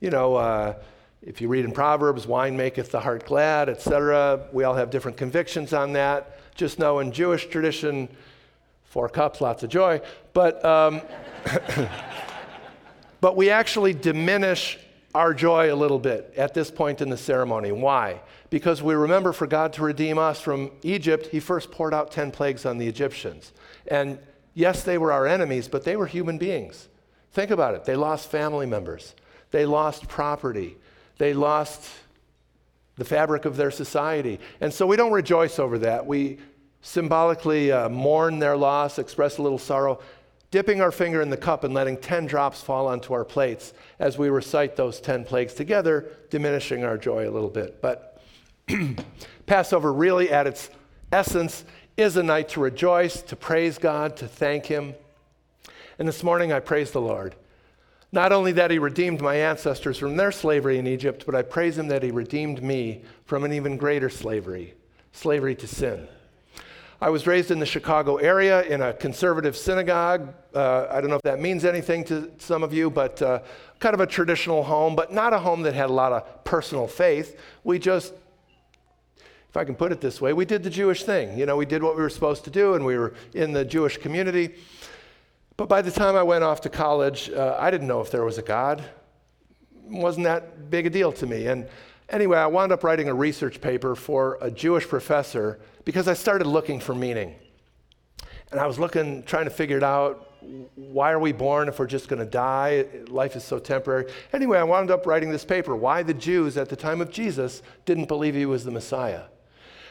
You 0.00 0.10
know, 0.10 0.34
uh, 0.34 0.74
if 1.22 1.40
you 1.40 1.46
read 1.46 1.64
in 1.64 1.70
Proverbs, 1.70 2.26
wine 2.26 2.56
maketh 2.56 2.90
the 2.90 2.98
heart 2.98 3.24
glad, 3.24 3.68
etc. 3.68 4.48
We 4.52 4.64
all 4.64 4.74
have 4.74 4.90
different 4.90 5.16
convictions 5.16 5.72
on 5.72 5.92
that. 5.92 6.56
Just 6.56 6.80
know 6.80 6.98
in 6.98 7.12
Jewish 7.12 7.46
tradition, 7.46 8.08
four 8.82 9.08
cups, 9.08 9.40
lots 9.40 9.62
of 9.62 9.70
joy. 9.70 10.00
But, 10.32 10.64
um, 10.64 11.00
but 13.20 13.36
we 13.36 13.48
actually 13.48 13.94
diminish 13.94 14.76
our 15.14 15.34
joy 15.34 15.72
a 15.72 15.76
little 15.76 15.98
bit 15.98 16.32
at 16.36 16.54
this 16.54 16.70
point 16.70 17.00
in 17.00 17.10
the 17.10 17.16
ceremony. 17.16 17.72
Why? 17.72 18.20
Because 18.50 18.82
we 18.82 18.94
remember 18.94 19.32
for 19.32 19.46
God 19.46 19.72
to 19.74 19.82
redeem 19.82 20.18
us 20.18 20.40
from 20.40 20.70
Egypt, 20.82 21.26
He 21.26 21.40
first 21.40 21.70
poured 21.70 21.92
out 21.92 22.10
10 22.10 22.30
plagues 22.30 22.64
on 22.64 22.78
the 22.78 22.86
Egyptians. 22.86 23.52
And 23.86 24.18
yes, 24.54 24.82
they 24.82 24.98
were 24.98 25.12
our 25.12 25.26
enemies, 25.26 25.68
but 25.68 25.84
they 25.84 25.96
were 25.96 26.06
human 26.06 26.38
beings. 26.38 26.88
Think 27.32 27.50
about 27.50 27.74
it. 27.74 27.84
They 27.84 27.96
lost 27.96 28.30
family 28.30 28.66
members, 28.66 29.14
they 29.50 29.66
lost 29.66 30.08
property, 30.08 30.76
they 31.18 31.34
lost 31.34 31.88
the 32.96 33.04
fabric 33.04 33.44
of 33.44 33.56
their 33.56 33.70
society. 33.70 34.38
And 34.60 34.72
so 34.72 34.86
we 34.86 34.96
don't 34.96 35.12
rejoice 35.12 35.58
over 35.58 35.78
that. 35.78 36.06
We 36.06 36.38
symbolically 36.82 37.72
uh, 37.72 37.88
mourn 37.88 38.38
their 38.38 38.56
loss, 38.56 38.98
express 38.98 39.38
a 39.38 39.42
little 39.42 39.58
sorrow 39.58 40.00
dipping 40.52 40.80
our 40.82 40.92
finger 40.92 41.20
in 41.20 41.30
the 41.30 41.36
cup 41.36 41.64
and 41.64 41.74
letting 41.74 41.96
10 41.96 42.26
drops 42.26 42.60
fall 42.60 42.86
onto 42.86 43.14
our 43.14 43.24
plates 43.24 43.72
as 43.98 44.16
we 44.16 44.28
recite 44.28 44.76
those 44.76 45.00
10 45.00 45.24
plagues 45.24 45.54
together, 45.54 46.12
diminishing 46.30 46.84
our 46.84 46.96
joy 46.96 47.28
a 47.28 47.32
little 47.32 47.50
bit. 47.50 47.80
But 47.82 48.22
Passover, 49.46 49.92
really, 49.92 50.30
at 50.30 50.46
its 50.46 50.70
essence, 51.10 51.64
is 51.96 52.16
a 52.16 52.22
night 52.22 52.50
to 52.50 52.60
rejoice, 52.60 53.22
to 53.22 53.34
praise 53.34 53.78
God, 53.78 54.16
to 54.18 54.28
thank 54.28 54.66
Him. 54.66 54.94
And 55.98 56.06
this 56.06 56.22
morning 56.22 56.52
I 56.52 56.60
praise 56.60 56.90
the 56.90 57.00
Lord. 57.00 57.34
Not 58.12 58.30
only 58.30 58.52
that 58.52 58.70
he 58.70 58.78
redeemed 58.78 59.22
my 59.22 59.36
ancestors 59.36 59.96
from 59.96 60.18
their 60.18 60.32
slavery 60.32 60.78
in 60.78 60.86
Egypt, 60.86 61.24
but 61.24 61.34
I 61.34 61.40
praise 61.40 61.78
him 61.78 61.88
that 61.88 62.02
he 62.02 62.10
redeemed 62.10 62.62
me 62.62 63.04
from 63.24 63.42
an 63.42 63.54
even 63.54 63.78
greater 63.78 64.10
slavery 64.10 64.74
slavery 65.12 65.54
to 65.54 65.66
sin. 65.66 66.08
I 67.02 67.10
was 67.10 67.26
raised 67.26 67.50
in 67.50 67.58
the 67.58 67.66
Chicago 67.66 68.18
area 68.18 68.62
in 68.62 68.80
a 68.80 68.92
conservative 68.92 69.56
synagogue. 69.56 70.32
Uh, 70.54 70.86
I 70.88 71.00
don't 71.00 71.10
know 71.10 71.16
if 71.16 71.22
that 71.22 71.40
means 71.40 71.64
anything 71.64 72.04
to 72.04 72.30
some 72.38 72.62
of 72.62 72.72
you, 72.72 72.90
but 72.90 73.20
uh, 73.20 73.40
kind 73.80 73.92
of 73.92 73.98
a 73.98 74.06
traditional 74.06 74.62
home, 74.62 74.94
but 74.94 75.12
not 75.12 75.32
a 75.32 75.40
home 75.40 75.62
that 75.62 75.74
had 75.74 75.90
a 75.90 75.92
lot 75.92 76.12
of 76.12 76.44
personal 76.44 76.86
faith. 76.86 77.40
We 77.64 77.80
just, 77.80 78.14
if 79.48 79.56
I 79.56 79.64
can 79.64 79.74
put 79.74 79.90
it 79.90 80.00
this 80.00 80.20
way, 80.20 80.32
we 80.32 80.44
did 80.44 80.62
the 80.62 80.70
Jewish 80.70 81.02
thing. 81.02 81.36
You 81.36 81.44
know, 81.44 81.56
we 81.56 81.66
did 81.66 81.82
what 81.82 81.96
we 81.96 82.02
were 82.02 82.08
supposed 82.08 82.44
to 82.44 82.50
do, 82.50 82.74
and 82.74 82.86
we 82.86 82.96
were 82.96 83.14
in 83.34 83.52
the 83.52 83.64
Jewish 83.64 83.96
community. 83.96 84.54
But 85.56 85.68
by 85.68 85.82
the 85.82 85.90
time 85.90 86.14
I 86.14 86.22
went 86.22 86.44
off 86.44 86.60
to 86.60 86.68
college, 86.68 87.30
uh, 87.30 87.56
I 87.58 87.72
didn't 87.72 87.88
know 87.88 88.00
if 88.00 88.12
there 88.12 88.24
was 88.24 88.38
a 88.38 88.42
God. 88.42 88.78
It 88.78 88.86
wasn't 89.90 90.26
that 90.26 90.70
big 90.70 90.86
a 90.86 90.90
deal 90.90 91.10
to 91.14 91.26
me. 91.26 91.48
And 91.48 91.66
anyway, 92.12 92.38
I 92.38 92.46
wound 92.46 92.70
up 92.70 92.84
writing 92.84 93.08
a 93.08 93.14
research 93.14 93.60
paper 93.60 93.94
for 93.94 94.38
a 94.40 94.50
Jewish 94.50 94.86
professor 94.86 95.58
because 95.84 96.06
I 96.06 96.14
started 96.14 96.46
looking 96.46 96.78
for 96.78 96.94
meaning. 96.94 97.34
And 98.50 98.60
I 98.60 98.66
was 98.66 98.78
looking, 98.78 99.22
trying 99.24 99.44
to 99.44 99.50
figure 99.50 99.78
it 99.78 99.82
out. 99.82 100.28
Why 100.74 101.12
are 101.12 101.18
we 101.18 101.32
born 101.32 101.68
if 101.68 101.78
we're 101.78 101.86
just 101.86 102.08
going 102.08 102.18
to 102.18 102.30
die? 102.30 102.84
Life 103.08 103.34
is 103.34 103.44
so 103.44 103.58
temporary. 103.58 104.12
Anyway, 104.32 104.58
I 104.58 104.64
wound 104.64 104.90
up 104.90 105.06
writing 105.06 105.30
this 105.30 105.44
paper 105.44 105.74
why 105.74 106.02
the 106.02 106.14
Jews 106.14 106.56
at 106.56 106.68
the 106.68 106.76
time 106.76 107.00
of 107.00 107.10
Jesus 107.10 107.62
didn't 107.86 108.08
believe 108.08 108.34
he 108.34 108.46
was 108.46 108.64
the 108.64 108.70
Messiah. 108.70 109.22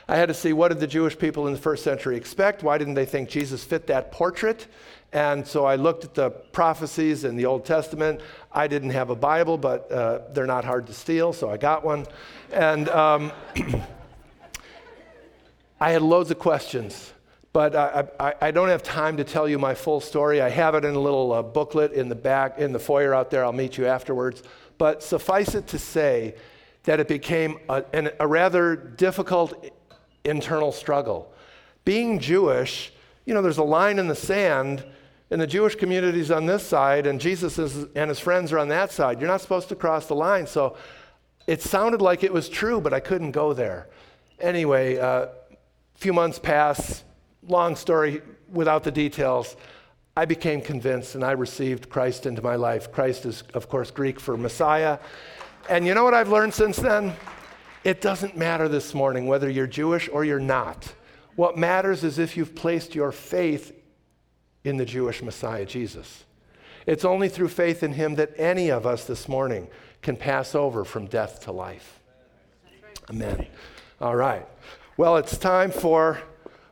I 0.07 0.17
had 0.17 0.27
to 0.27 0.33
see 0.33 0.51
what 0.51 0.69
did 0.69 0.79
the 0.79 0.87
Jewish 0.87 1.17
people 1.17 1.47
in 1.47 1.53
the 1.53 1.59
first 1.59 1.83
century 1.83 2.17
expect? 2.17 2.63
Why 2.63 2.77
didn't 2.77 2.95
they 2.95 3.05
think 3.05 3.29
Jesus 3.29 3.63
fit 3.63 3.87
that 3.87 4.11
portrait? 4.11 4.67
And 5.13 5.45
so 5.45 5.65
I 5.65 5.75
looked 5.75 6.05
at 6.05 6.13
the 6.13 6.29
prophecies 6.29 7.25
in 7.25 7.35
the 7.35 7.45
Old 7.45 7.65
Testament. 7.65 8.21
I 8.51 8.67
didn't 8.67 8.91
have 8.91 9.09
a 9.09 9.15
Bible, 9.15 9.57
but 9.57 9.91
uh, 9.91 10.21
they're 10.31 10.45
not 10.45 10.63
hard 10.63 10.87
to 10.87 10.93
steal, 10.93 11.33
so 11.33 11.49
I 11.49 11.57
got 11.57 11.83
one. 11.83 12.05
And 12.51 12.87
um, 12.89 13.31
I 15.81 15.91
had 15.91 16.01
loads 16.01 16.31
of 16.31 16.39
questions, 16.39 17.11
but 17.51 17.75
I, 17.75 18.07
I, 18.19 18.33
I, 18.39 18.51
don't 18.51 18.69
have 18.69 18.83
time 18.83 19.17
to 19.17 19.25
tell 19.25 19.49
you 19.49 19.59
my 19.59 19.73
full 19.73 19.99
story. 19.99 20.39
I 20.39 20.49
have 20.49 20.75
it 20.75 20.85
in 20.85 20.95
a 20.95 20.99
little 20.99 21.33
uh, 21.33 21.41
booklet 21.41 21.91
in 21.91 22.07
the 22.07 22.15
back, 22.15 22.59
in 22.59 22.71
the 22.71 22.79
foyer 22.79 23.13
out 23.13 23.31
there. 23.31 23.43
I'll 23.43 23.51
meet 23.51 23.77
you 23.77 23.87
afterwards. 23.87 24.43
But 24.77 25.03
suffice 25.03 25.55
it 25.55 25.67
to 25.67 25.79
say 25.79 26.35
that 26.83 27.01
it 27.01 27.07
became 27.09 27.59
a, 27.67 27.83
an, 27.93 28.11
a 28.19 28.27
rather 28.27 28.75
difficult 28.75 29.65
internal 30.23 30.71
struggle. 30.71 31.33
Being 31.83 32.19
Jewish, 32.19 32.93
you 33.25 33.33
know, 33.33 33.41
there's 33.41 33.57
a 33.57 33.63
line 33.63 33.99
in 33.99 34.07
the 34.07 34.15
sand, 34.15 34.83
and 35.31 35.39
the 35.39 35.47
Jewish 35.47 35.75
community's 35.75 36.29
on 36.29 36.45
this 36.45 36.61
side, 36.61 37.07
and 37.07 37.19
Jesus 37.19 37.57
is, 37.57 37.87
and 37.95 38.09
his 38.09 38.19
friends 38.19 38.51
are 38.51 38.59
on 38.59 38.67
that 38.67 38.91
side. 38.91 39.21
You're 39.21 39.29
not 39.29 39.39
supposed 39.39 39.69
to 39.69 39.75
cross 39.75 40.05
the 40.05 40.13
line. 40.13 40.45
So 40.45 40.75
it 41.47 41.61
sounded 41.61 42.01
like 42.01 42.23
it 42.23 42.33
was 42.33 42.49
true, 42.49 42.81
but 42.81 42.93
I 42.93 42.99
couldn't 42.99 43.31
go 43.31 43.53
there. 43.53 43.89
Anyway, 44.41 44.97
uh, 44.97 45.27
few 45.95 46.11
months 46.11 46.37
pass, 46.37 47.05
long 47.47 47.77
story 47.77 48.21
without 48.51 48.83
the 48.83 48.91
details. 48.91 49.55
I 50.17 50.25
became 50.25 50.59
convinced 50.59 51.15
and 51.15 51.23
I 51.23 51.31
received 51.31 51.89
Christ 51.89 52.25
into 52.25 52.41
my 52.41 52.55
life. 52.55 52.91
Christ 52.91 53.25
is, 53.25 53.43
of 53.53 53.69
course, 53.69 53.89
Greek 53.89 54.19
for 54.19 54.35
Messiah. 54.35 54.99
And 55.69 55.87
you 55.87 55.93
know 55.93 56.03
what 56.03 56.13
I've 56.13 56.29
learned 56.29 56.53
since 56.53 56.75
then? 56.75 57.15
It 57.85 58.01
doesn't 58.01 58.35
matter 58.35 58.67
this 58.67 58.93
morning 58.93 59.27
whether 59.27 59.49
you're 59.49 59.67
Jewish 59.67 60.09
or 60.09 60.25
you're 60.25 60.39
not. 60.39 60.93
What 61.37 61.57
matters 61.57 62.03
is 62.03 62.19
if 62.19 62.35
you've 62.35 62.53
placed 62.53 62.93
your 62.93 63.13
faith 63.13 63.71
in 64.63 64.77
the 64.77 64.85
Jewish 64.85 65.21
Messiah, 65.21 65.65
Jesus. 65.65 66.23
It's 66.85 67.05
only 67.05 67.29
through 67.29 67.49
faith 67.49 67.83
in 67.83 67.93
him 67.93 68.15
that 68.15 68.31
any 68.37 68.69
of 68.69 68.85
us 68.85 69.05
this 69.05 69.27
morning 69.27 69.67
can 70.01 70.15
pass 70.15 70.55
over 70.55 70.83
from 70.83 71.05
death 71.05 71.41
to 71.45 71.51
life. 71.51 71.99
Amen. 73.09 73.47
All 73.99 74.15
right. 74.15 74.47
Well, 74.97 75.17
it's 75.17 75.37
time 75.37 75.71
for 75.71 76.19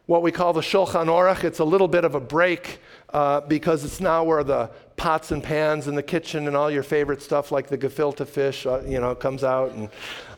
what 0.06 0.24
we 0.24 0.32
call 0.32 0.54
the 0.54 0.62
Shulchan 0.62 1.06
Orech. 1.06 1.44
It's 1.44 1.60
a 1.60 1.64
little 1.64 1.88
bit 1.88 2.04
of 2.04 2.16
a 2.16 2.20
break 2.20 2.80
uh, 3.14 3.42
because 3.42 3.84
it's 3.84 4.00
now 4.00 4.24
where 4.24 4.44
the 4.44 4.72
pots 4.96 5.32
and 5.32 5.44
pans 5.44 5.88
in 5.88 5.96
the 5.96 6.04
kitchen 6.04 6.48
and 6.48 6.58
all 6.58 6.70
your 6.70 6.84
favorite 6.84 7.22
stuff 7.22 7.52
like 7.52 7.68
the 7.68 7.78
gefilte 7.78 8.28
fish, 8.28 8.66
uh, 8.66 8.82
you 8.86 9.00
know, 9.00 9.16
comes 9.16 9.44
out, 9.44 9.72
and 9.72 9.90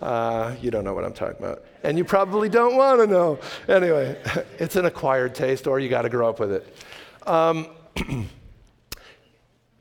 uh, 0.01 0.53
you 0.61 0.71
don't 0.71 0.83
know 0.83 0.93
what 0.93 1.03
I'm 1.03 1.13
talking 1.13 1.37
about, 1.39 1.63
and 1.83 1.97
you 1.97 2.03
probably 2.03 2.49
don't 2.49 2.75
want 2.75 2.99
to 2.99 3.07
know. 3.07 3.39
Anyway, 3.67 4.17
it's 4.59 4.75
an 4.75 4.85
acquired 4.85 5.33
taste, 5.33 5.65
or 5.65 5.79
you 5.79 5.89
got 5.89 6.03
to 6.03 6.09
grow 6.09 6.29
up 6.29 6.39
with 6.39 6.51
it. 6.51 6.75
Um, 7.27 7.67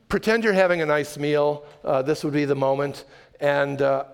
pretend 0.09 0.43
you're 0.43 0.53
having 0.53 0.81
a 0.81 0.85
nice 0.85 1.17
meal. 1.17 1.65
Uh, 1.83 2.01
this 2.01 2.23
would 2.23 2.33
be 2.33 2.45
the 2.45 2.55
moment, 2.55 3.05
and 3.39 3.81
uh, 3.81 4.05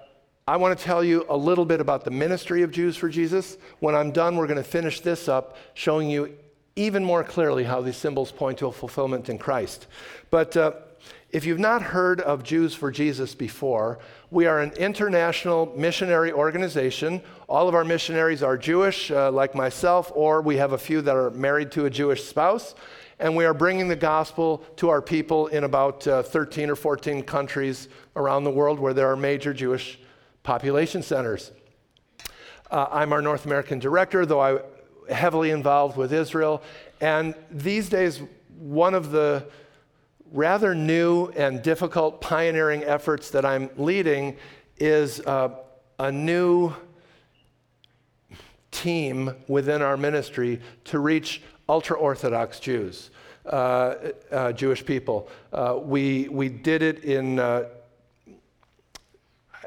I 0.47 0.55
want 0.55 0.77
to 0.77 0.83
tell 0.83 1.03
you 1.03 1.25
a 1.27 1.35
little 1.35 1.65
bit 1.65 1.81
about 1.81 2.05
the 2.05 2.11
ministry 2.11 2.61
of 2.61 2.71
Jews 2.71 2.95
for 2.95 3.09
Jesus. 3.09 3.57
When 3.79 3.95
I'm 3.95 4.11
done, 4.11 4.37
we're 4.37 4.47
going 4.47 4.57
to 4.57 4.63
finish 4.63 5.01
this 5.01 5.27
up, 5.27 5.57
showing 5.73 6.09
you 6.09 6.37
even 6.77 7.03
more 7.03 7.23
clearly 7.23 7.65
how 7.65 7.81
these 7.81 7.97
symbols 7.97 8.31
point 8.31 8.59
to 8.59 8.67
a 8.67 8.71
fulfillment 8.71 9.27
in 9.27 9.37
Christ. 9.37 9.87
But 10.29 10.55
uh, 10.55 10.71
if 11.31 11.45
you've 11.45 11.59
not 11.59 11.81
heard 11.81 12.21
of 12.21 12.43
Jews 12.43 12.73
for 12.73 12.91
Jesus 12.91 13.35
before, 13.35 13.99
we 14.31 14.45
are 14.45 14.61
an 14.61 14.71
international 14.73 15.73
missionary 15.75 16.31
organization. 16.31 17.21
All 17.49 17.67
of 17.67 17.75
our 17.75 17.83
missionaries 17.83 18.41
are 18.41 18.57
Jewish, 18.57 19.11
uh, 19.11 19.29
like 19.31 19.53
myself, 19.53 20.11
or 20.15 20.41
we 20.41 20.55
have 20.55 20.71
a 20.71 20.77
few 20.77 21.01
that 21.01 21.15
are 21.15 21.31
married 21.31 21.71
to 21.73 21.85
a 21.85 21.89
Jewish 21.89 22.23
spouse. 22.23 22.75
And 23.19 23.35
we 23.35 23.45
are 23.45 23.53
bringing 23.53 23.87
the 23.87 23.95
gospel 23.95 24.63
to 24.75 24.89
our 24.89 25.01
people 25.01 25.47
in 25.47 25.63
about 25.63 26.07
uh, 26.07 26.21
13 26.21 26.69
or 26.69 26.75
14 26.75 27.23
countries 27.23 27.89
around 28.15 28.43
the 28.43 28.51
world 28.51 28.79
where 28.79 28.93
there 28.93 29.09
are 29.11 29.15
major 29.15 29.53
Jewish 29.53 29.99
population 30.43 31.01
centers. 31.01 31.51
Uh, 32.69 32.85
I'm 32.91 33.11
our 33.13 33.21
North 33.21 33.45
American 33.45 33.79
director, 33.79 34.25
though 34.25 34.41
I'm 34.41 34.59
heavily 35.09 35.49
involved 35.49 35.97
with 35.97 36.13
Israel. 36.13 36.61
And 37.01 37.33
these 37.49 37.89
days, 37.89 38.21
one 38.59 38.93
of 38.93 39.11
the 39.11 39.47
rather 40.31 40.75
new 40.75 41.27
and 41.29 41.63
difficult 41.63 42.21
pioneering 42.21 42.83
efforts 42.83 43.31
that 43.31 43.45
I'm 43.45 43.69
leading 43.77 44.35
is 44.77 45.21
uh, 45.21 45.55
a 45.97 46.11
new 46.11 46.73
team 48.69 49.33
within 49.47 49.81
our 49.81 49.97
ministry 49.97 50.61
to 50.85 50.99
reach 50.99 51.41
ultra 51.69 51.97
Orthodox 51.97 52.59
Jews, 52.59 53.09
uh, 53.45 53.95
uh, 54.31 54.51
Jewish 54.53 54.85
people. 54.85 55.29
Uh, 55.51 55.79
we, 55.81 56.27
we 56.29 56.49
did 56.49 56.81
it 56.81 57.03
in 57.03 57.39
uh, 57.39 57.65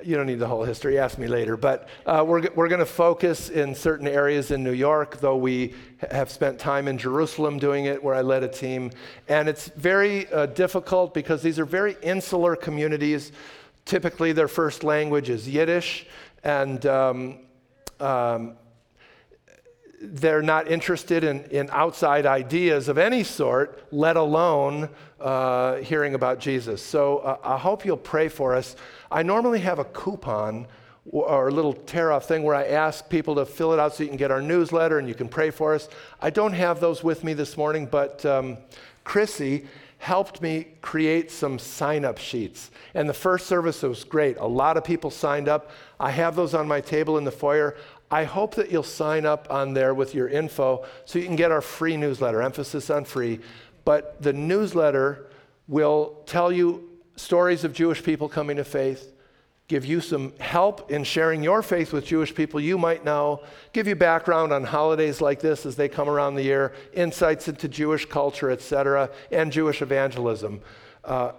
you 0.02 0.16
don't 0.16 0.26
need 0.26 0.38
the 0.38 0.46
whole 0.46 0.64
history, 0.64 0.98
ask 0.98 1.18
me 1.18 1.26
later. 1.26 1.56
But 1.56 1.88
uh, 2.06 2.24
we're, 2.26 2.48
we're 2.54 2.68
going 2.68 2.80
to 2.80 2.86
focus 2.86 3.48
in 3.50 3.74
certain 3.74 4.08
areas 4.08 4.50
in 4.50 4.62
New 4.64 4.72
York, 4.72 5.20
though 5.20 5.36
we 5.36 5.74
have 6.10 6.30
spent 6.30 6.58
time 6.58 6.88
in 6.88 6.98
Jerusalem 6.98 7.58
doing 7.58 7.84
it, 7.84 8.02
where 8.02 8.14
I 8.14 8.22
led 8.22 8.42
a 8.42 8.48
team. 8.48 8.90
And 9.28 9.48
it's 9.48 9.68
very 9.68 10.30
uh, 10.32 10.46
difficult 10.46 11.14
because 11.14 11.42
these 11.42 11.58
are 11.58 11.64
very 11.64 11.96
insular 12.02 12.56
communities. 12.56 13.32
Typically, 13.84 14.32
their 14.32 14.48
first 14.48 14.84
language 14.84 15.30
is 15.30 15.48
Yiddish, 15.48 16.06
and 16.44 16.84
um, 16.86 17.38
um, 17.98 18.56
they're 20.00 20.42
not 20.42 20.66
interested 20.68 21.24
in, 21.24 21.44
in 21.50 21.68
outside 21.70 22.24
ideas 22.24 22.88
of 22.88 22.96
any 22.96 23.22
sort, 23.22 23.84
let 23.92 24.16
alone 24.16 24.88
uh, 25.20 25.76
hearing 25.76 26.14
about 26.14 26.38
Jesus. 26.38 26.82
So 26.82 27.18
uh, 27.18 27.36
I 27.44 27.58
hope 27.58 27.84
you'll 27.84 27.98
pray 27.98 28.28
for 28.28 28.54
us. 28.54 28.76
I 29.10 29.22
normally 29.22 29.60
have 29.60 29.78
a 29.78 29.84
coupon 29.84 30.66
or 31.04 31.48
a 31.48 31.50
little 31.50 31.74
tear 31.74 32.12
off 32.12 32.26
thing 32.26 32.42
where 32.42 32.54
I 32.54 32.64
ask 32.64 33.08
people 33.08 33.34
to 33.36 33.44
fill 33.44 33.72
it 33.72 33.78
out 33.78 33.94
so 33.94 34.02
you 34.02 34.08
can 34.08 34.16
get 34.16 34.30
our 34.30 34.40
newsletter 34.40 34.98
and 34.98 35.08
you 35.08 35.14
can 35.14 35.28
pray 35.28 35.50
for 35.50 35.74
us. 35.74 35.88
I 36.20 36.30
don't 36.30 36.52
have 36.52 36.80
those 36.80 37.04
with 37.04 37.22
me 37.22 37.34
this 37.34 37.56
morning, 37.56 37.86
but 37.86 38.24
um, 38.24 38.58
Chrissy 39.04 39.66
helped 39.98 40.40
me 40.40 40.66
create 40.80 41.30
some 41.30 41.58
sign 41.58 42.06
up 42.06 42.16
sheets. 42.16 42.70
And 42.94 43.06
the 43.06 43.14
first 43.14 43.46
service 43.46 43.82
was 43.82 44.02
great. 44.02 44.38
A 44.38 44.46
lot 44.46 44.78
of 44.78 44.84
people 44.84 45.10
signed 45.10 45.46
up. 45.46 45.70
I 45.98 46.10
have 46.10 46.36
those 46.36 46.54
on 46.54 46.66
my 46.66 46.80
table 46.80 47.18
in 47.18 47.24
the 47.24 47.30
foyer. 47.30 47.76
I 48.10 48.24
hope 48.24 48.56
that 48.56 48.72
you'll 48.72 48.82
sign 48.82 49.24
up 49.24 49.46
on 49.50 49.72
there 49.72 49.94
with 49.94 50.14
your 50.14 50.28
info 50.28 50.84
so 51.04 51.18
you 51.18 51.26
can 51.26 51.36
get 51.36 51.52
our 51.52 51.60
free 51.60 51.96
newsletter, 51.96 52.42
emphasis 52.42 52.90
on 52.90 53.04
free. 53.04 53.40
But 53.84 54.20
the 54.20 54.32
newsletter 54.32 55.26
will 55.68 56.22
tell 56.26 56.50
you 56.50 56.90
stories 57.14 57.62
of 57.64 57.72
Jewish 57.72 58.02
people 58.02 58.28
coming 58.28 58.56
to 58.56 58.64
faith, 58.64 59.12
give 59.68 59.84
you 59.84 60.00
some 60.00 60.32
help 60.40 60.90
in 60.90 61.04
sharing 61.04 61.44
your 61.44 61.62
faith 61.62 61.92
with 61.92 62.04
Jewish 62.04 62.34
people 62.34 62.60
you 62.60 62.76
might 62.76 63.04
know, 63.04 63.44
give 63.72 63.86
you 63.86 63.94
background 63.94 64.52
on 64.52 64.64
holidays 64.64 65.20
like 65.20 65.38
this 65.38 65.64
as 65.64 65.76
they 65.76 65.88
come 65.88 66.08
around 66.08 66.34
the 66.34 66.42
year, 66.42 66.72
insights 66.92 67.46
into 67.46 67.68
Jewish 67.68 68.04
culture, 68.06 68.50
etc., 68.50 69.10
and 69.30 69.52
Jewish 69.52 69.82
evangelism. 69.82 70.60
Uh, 71.04 71.32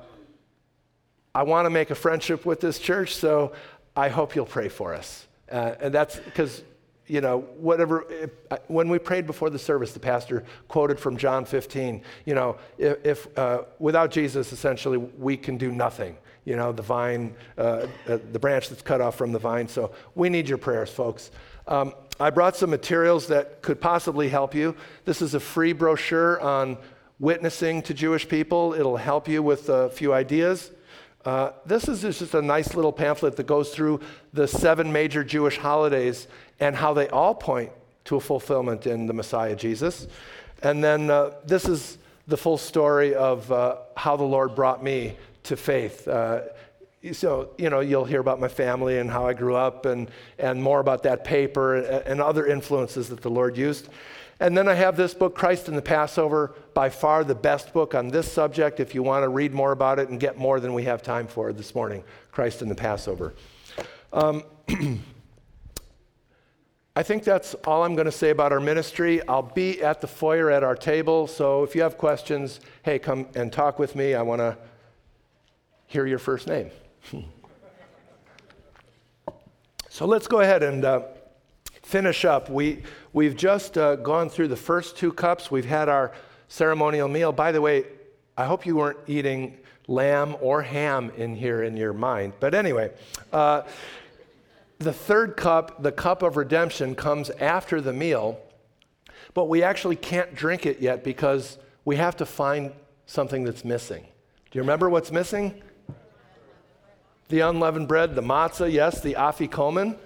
I 1.36 1.44
want 1.44 1.66
to 1.66 1.70
make 1.70 1.90
a 1.90 1.96
friendship 1.96 2.46
with 2.46 2.62
this 2.62 2.80
church, 2.80 3.16
so 3.16 3.52
I 3.96 4.08
hope 4.08 4.36
you'll 4.36 4.46
pray 4.46 4.70
for 4.70 4.94
us. 4.94 5.28
Uh, 5.52 5.76
and 5.80 5.94
that's 5.94 6.18
because 6.18 6.64
you 7.12 7.20
know, 7.20 7.40
whatever, 7.58 8.06
if, 8.10 8.30
when 8.68 8.88
we 8.88 8.98
prayed 8.98 9.28
before 9.28 9.50
the 9.50 9.60
service, 9.60 9.92
the 9.92 10.00
pastor 10.00 10.46
quoted 10.70 10.98
from 10.98 11.18
John 11.18 11.44
15, 11.44 12.02
you 12.26 12.34
know, 12.34 12.58
if, 12.78 13.06
if 13.06 13.38
uh, 13.38 13.64
without 13.80 14.12
Jesus, 14.12 14.54
essentially, 14.54 14.98
we 14.98 15.36
can 15.36 15.58
do 15.58 15.74
nothing. 15.74 16.16
You 16.46 16.56
know, 16.56 16.72
the 16.72 16.82
vine, 16.82 17.36
uh, 17.58 17.88
uh, 18.08 18.18
the 18.32 18.40
branch 18.40 18.70
that's 18.70 18.82
cut 18.82 19.02
off 19.02 19.18
from 19.18 19.34
the 19.34 19.40
vine. 19.40 19.68
So 19.68 19.92
we 20.16 20.30
need 20.30 20.48
your 20.48 20.58
prayers, 20.58 20.90
folks. 20.90 21.32
Um, 21.68 21.94
I 22.18 22.30
brought 22.30 22.56
some 22.56 22.70
materials 22.70 23.28
that 23.28 23.62
could 23.62 23.82
possibly 23.82 24.30
help 24.30 24.56
you. 24.56 24.74
This 25.04 25.22
is 25.22 25.34
a 25.34 25.40
free 25.40 25.74
brochure 25.74 26.40
on 26.40 26.78
witnessing 27.20 27.82
to 27.84 27.94
Jewish 27.94 28.28
people. 28.28 28.74
It'll 28.74 28.96
help 28.96 29.28
you 29.28 29.44
with 29.44 29.68
a 29.68 29.90
few 29.90 30.14
ideas. 30.14 30.72
Uh, 31.26 31.52
this 31.66 31.88
is 31.88 32.02
just 32.02 32.34
a 32.34 32.42
nice 32.42 32.74
little 32.74 32.92
pamphlet 32.92 33.36
that 33.36 33.46
goes 33.46 33.74
through 33.74 34.00
the 34.34 34.48
seven 34.48 34.92
major 34.92 35.24
Jewish 35.24 35.58
holidays 35.58 36.28
and 36.60 36.76
how 36.76 36.94
they 36.94 37.08
all 37.10 37.36
point 37.36 37.72
to 38.06 38.16
a 38.16 38.20
fulfillment 38.20 38.88
in 38.88 39.06
the 39.06 39.14
Messiah 39.14 39.56
Jesus. 39.56 40.08
And 40.64 40.84
then 40.84 41.10
uh, 41.10 41.32
this 41.46 41.68
is 41.68 41.98
the 42.28 42.38
full 42.38 42.58
story 42.58 43.14
of 43.14 43.52
uh, 43.52 43.78
how 43.96 44.16
the 44.16 44.24
Lord 44.24 44.56
brought 44.56 44.84
me 44.84 45.18
to 45.44 45.56
faith. 45.56 46.08
Uh, 46.08 46.42
so, 47.14 47.50
you 47.58 47.70
know, 47.70 47.80
you'll 47.80 48.06
hear 48.06 48.20
about 48.20 48.40
my 48.40 48.48
family 48.48 49.00
and 49.00 49.10
how 49.10 49.28
I 49.28 49.34
grew 49.34 49.56
up 49.56 49.86
and, 49.86 50.10
and 50.38 50.62
more 50.62 50.80
about 50.80 51.04
that 51.04 51.24
paper 51.24 51.78
and, 51.78 52.06
and 52.06 52.22
other 52.22 52.46
influences 52.46 53.10
that 53.10 53.22
the 53.22 53.30
Lord 53.30 53.58
used. 53.58 53.90
And 54.42 54.58
then 54.58 54.68
I 54.68 54.74
have 54.74 54.98
this 54.98 55.14
book, 55.14 55.36
Christ 55.36 55.70
in 55.70 55.76
the 55.76 55.84
Passover, 55.84 56.56
by 56.74 56.90
far 56.90 57.24
the 57.24 57.36
best 57.36 57.74
book 57.74 57.94
on 57.94 58.08
this 58.08 58.30
subject 58.30 58.80
if 58.80 58.96
you 58.96 59.04
want 59.04 59.22
to 59.24 59.30
read 59.30 59.54
more 59.54 59.72
about 59.72 60.00
it 60.00 60.10
and 60.10 60.20
get 60.20 60.36
more 60.36 60.60
than 60.60 60.74
we 60.74 60.84
have 60.86 61.04
time 61.04 61.28
for 61.28 61.54
this 61.54 61.76
morning 61.76 62.04
Christ 62.32 62.64
in 62.64 62.68
the 62.68 62.74
Passover. 62.74 63.36
Um, 64.12 64.44
I 66.96 67.04
think 67.04 67.24
that's 67.24 67.54
all 67.66 67.84
I'm 67.84 67.94
going 67.94 68.06
to 68.06 68.12
say 68.12 68.32
about 68.32 68.52
our 68.52 68.60
ministry. 68.60 69.22
I'll 69.28 69.44
be 69.44 69.80
at 69.84 70.02
the 70.02 70.08
foyer 70.08 70.50
at 70.50 70.64
our 70.64 70.76
table, 70.76 71.28
so 71.28 71.62
if 71.62 71.76
you 71.76 71.84
have 71.84 72.00
questions, 72.00 72.62
hey, 72.82 72.98
come 72.98 73.28
and 73.36 73.54
talk 73.54 73.78
with 73.78 73.96
me. 73.96 74.16
I 74.16 74.24
want 74.24 74.40
to 74.40 74.58
hear 75.86 76.08
your 76.08 76.18
first 76.18 76.48
name. 76.48 76.72
so 79.88 80.08
let's 80.08 80.28
go 80.28 80.40
ahead 80.40 80.64
and 80.64 80.84
uh, 80.84 81.04
finish 81.82 82.26
up. 82.26 82.50
We, 82.50 82.84
we've 83.14 83.36
just 83.36 83.78
uh, 83.78 83.96
gone 83.98 84.30
through 84.30 84.50
the 84.50 84.56
first 84.56 84.98
two 84.98 85.12
cups. 85.12 85.50
We've 85.52 85.66
had 85.66 85.90
our 85.90 86.12
ceremonial 86.48 87.08
meal. 87.08 87.32
By 87.32 87.52
the 87.52 87.62
way, 87.62 87.86
I 88.38 88.46
hope 88.46 88.66
you 88.66 88.76
weren't 88.76 89.00
eating 89.08 89.58
lamb 89.88 90.36
or 90.42 90.62
ham 90.62 91.12
in 91.18 91.36
here 91.36 91.64
in 91.64 91.76
your 91.76 91.94
mind. 91.94 92.34
But 92.40 92.54
anyway, 92.54 92.92
uh, 93.34 93.64
the 94.80 94.94
third 94.94 95.38
cup, 95.38 95.84
the 95.84 95.92
cup 95.92 96.24
of 96.24 96.38
redemption, 96.38 96.96
comes 96.96 97.30
after 97.30 97.82
the 97.82 97.94
meal, 97.94 98.40
but 99.34 99.46
we 99.46 99.64
actually 99.64 99.96
can't 99.96 100.34
drink 100.34 100.66
it 100.66 100.82
yet 100.82 101.04
because 101.04 101.58
we 101.86 101.98
have 101.98 102.16
to 102.18 102.26
find 102.26 102.72
something 103.06 103.44
that's 103.44 103.66
missing. 103.66 104.04
Do 104.04 104.58
you 104.58 104.62
remember 104.62 104.90
what's 104.90 105.12
missing? 105.12 105.62
The 107.30 107.42
unleavened 107.42 107.88
bread, 107.88 108.16
the 108.16 108.22
matzah, 108.22 108.72
yes, 108.72 109.02
the 109.02 109.14
afikomen 109.14 109.98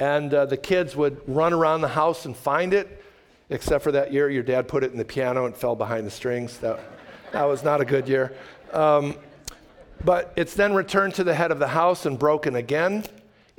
and 0.00 0.32
uh, 0.32 0.46
the 0.46 0.56
kids 0.56 0.96
would 0.96 1.20
run 1.28 1.52
around 1.52 1.82
the 1.82 1.88
house 1.88 2.24
and 2.24 2.34
find 2.34 2.72
it, 2.72 3.04
except 3.50 3.84
for 3.84 3.92
that 3.92 4.12
year 4.12 4.30
your 4.30 4.42
dad 4.42 4.66
put 4.66 4.82
it 4.82 4.90
in 4.92 4.98
the 4.98 5.04
piano 5.04 5.44
and 5.44 5.54
fell 5.54 5.76
behind 5.76 6.06
the 6.06 6.10
strings. 6.10 6.58
That, 6.58 6.80
that 7.32 7.44
was 7.44 7.62
not 7.62 7.82
a 7.82 7.84
good 7.84 8.08
year. 8.08 8.34
Um, 8.72 9.14
but 10.02 10.32
it's 10.36 10.54
then 10.54 10.72
returned 10.72 11.14
to 11.16 11.24
the 11.24 11.34
head 11.34 11.50
of 11.50 11.58
the 11.58 11.68
house 11.68 12.06
and 12.06 12.18
broken 12.18 12.56
again. 12.56 13.04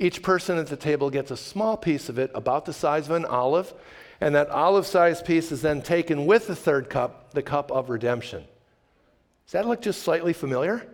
Each 0.00 0.20
person 0.20 0.58
at 0.58 0.66
the 0.66 0.76
table 0.76 1.10
gets 1.10 1.30
a 1.30 1.36
small 1.36 1.76
piece 1.76 2.08
of 2.08 2.18
it, 2.18 2.32
about 2.34 2.64
the 2.64 2.72
size 2.72 3.08
of 3.08 3.14
an 3.14 3.24
olive, 3.24 3.72
and 4.20 4.34
that 4.34 4.50
olive 4.50 4.86
sized 4.86 5.24
piece 5.24 5.52
is 5.52 5.62
then 5.62 5.80
taken 5.80 6.26
with 6.26 6.48
the 6.48 6.56
third 6.56 6.90
cup, 6.90 7.32
the 7.34 7.42
cup 7.42 7.70
of 7.70 7.88
redemption. 7.88 8.42
Does 9.46 9.52
that 9.52 9.68
look 9.68 9.80
just 9.80 10.02
slightly 10.02 10.32
familiar? 10.32 10.84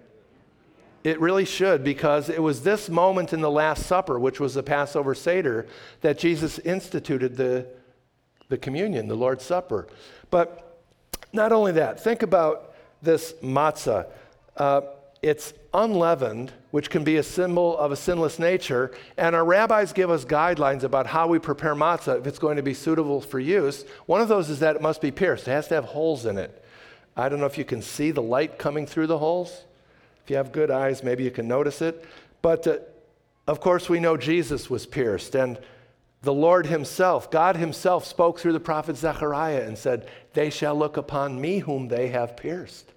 It 1.09 1.21
really 1.21 1.47
should, 1.47 1.83
because 1.83 2.29
it 2.29 2.43
was 2.43 2.61
this 2.61 2.91
moment 2.91 3.33
in 3.33 3.41
the 3.41 3.51
Last 3.51 3.87
Supper, 3.87 4.19
which 4.19 4.41
was 4.41 4.53
the 4.53 4.63
Passover 4.63 5.15
Seder, 5.15 5.67
that 6.03 6.19
Jesus 6.19 6.59
instituted 6.59 7.35
the, 7.35 7.67
the 8.51 8.59
communion, 8.59 9.09
the 9.09 9.15
Lord's 9.15 9.43
Supper. 9.43 9.89
But 10.31 10.83
not 11.33 11.51
only 11.51 11.73
that, 11.73 11.99
think 11.99 12.23
about 12.23 12.75
this 13.01 13.33
matzah. 13.43 14.07
Uh, 14.55 14.83
it's 15.23 15.55
unleavened, 15.73 16.53
which 16.73 16.91
can 16.91 17.05
be 17.05 17.17
a 17.17 17.23
symbol 17.23 17.79
of 17.79 17.91
a 17.91 17.97
sinless 17.97 18.39
nature, 18.39 18.93
and 19.17 19.35
our 19.35 19.47
rabbis 19.47 19.95
give 19.95 20.11
us 20.11 20.27
guidelines 20.27 20.83
about 20.83 21.07
how 21.07 21.27
we 21.27 21.39
prepare 21.39 21.75
matzah 21.75 22.21
if 22.21 22.27
it's 22.27 22.39
going 22.39 22.59
to 22.59 22.63
be 22.63 22.75
suitable 22.75 23.23
for 23.23 23.41
use. 23.41 23.87
One 24.05 24.21
of 24.21 24.29
those 24.29 24.51
is 24.51 24.59
that 24.59 24.77
it 24.77 24.83
must 24.83 25.01
be 25.01 25.11
pierced, 25.11 25.49
it 25.49 25.53
has 25.53 25.69
to 25.69 25.75
have 25.75 25.87
holes 25.87 26.27
in 26.27 26.37
it. 26.37 26.63
I 27.17 27.31
don't 27.31 27.41
know 27.41 27.47
if 27.47 27.57
you 27.57 27.65
can 27.65 27.81
see 27.81 28.11
the 28.11 28.21
light 28.21 28.59
coming 28.59 28.85
through 28.85 29.07
the 29.07 29.19
holes. 29.19 29.63
If 30.29 30.33
you 30.33 30.37
have 30.37 30.53
good 30.53 30.71
eyes, 30.71 31.03
maybe 31.03 31.25
you 31.25 31.31
can 31.31 31.49
notice 31.49 31.81
it. 31.81 32.05
But 32.43 32.67
uh, 32.67 32.77
of 33.47 33.61
course, 33.61 33.89
we 33.89 33.99
know 33.99 34.19
Jesus 34.19 34.69
was 34.69 34.85
pierced, 34.85 35.35
and 35.35 35.59
the 36.21 36.35
Lord 36.35 36.67
Himself, 36.67 37.31
God 37.31 37.57
Himself, 37.57 38.05
spoke 38.05 38.39
through 38.39 38.53
the 38.53 38.61
prophet 38.61 38.99
Zechariah 38.99 39.63
and 39.63 39.79
said, 39.79 40.07
They 40.35 40.51
shall 40.51 40.75
look 40.75 40.99
upon 40.99 41.41
me 41.41 41.61
whom 41.61 41.89
they 41.89 42.09
have 42.09 42.37
pierced. 42.37 42.93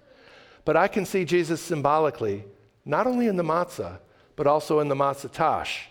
But 0.66 0.76
I 0.76 0.88
can 0.88 1.06
see 1.06 1.24
Jesus 1.24 1.62
symbolically, 1.62 2.44
not 2.84 3.06
only 3.06 3.28
in 3.28 3.38
the 3.38 3.42
matzah, 3.42 4.00
but 4.36 4.46
also 4.46 4.80
in 4.80 4.88
the 4.88 4.94
matzah 4.94 5.32
tash. 5.32 5.88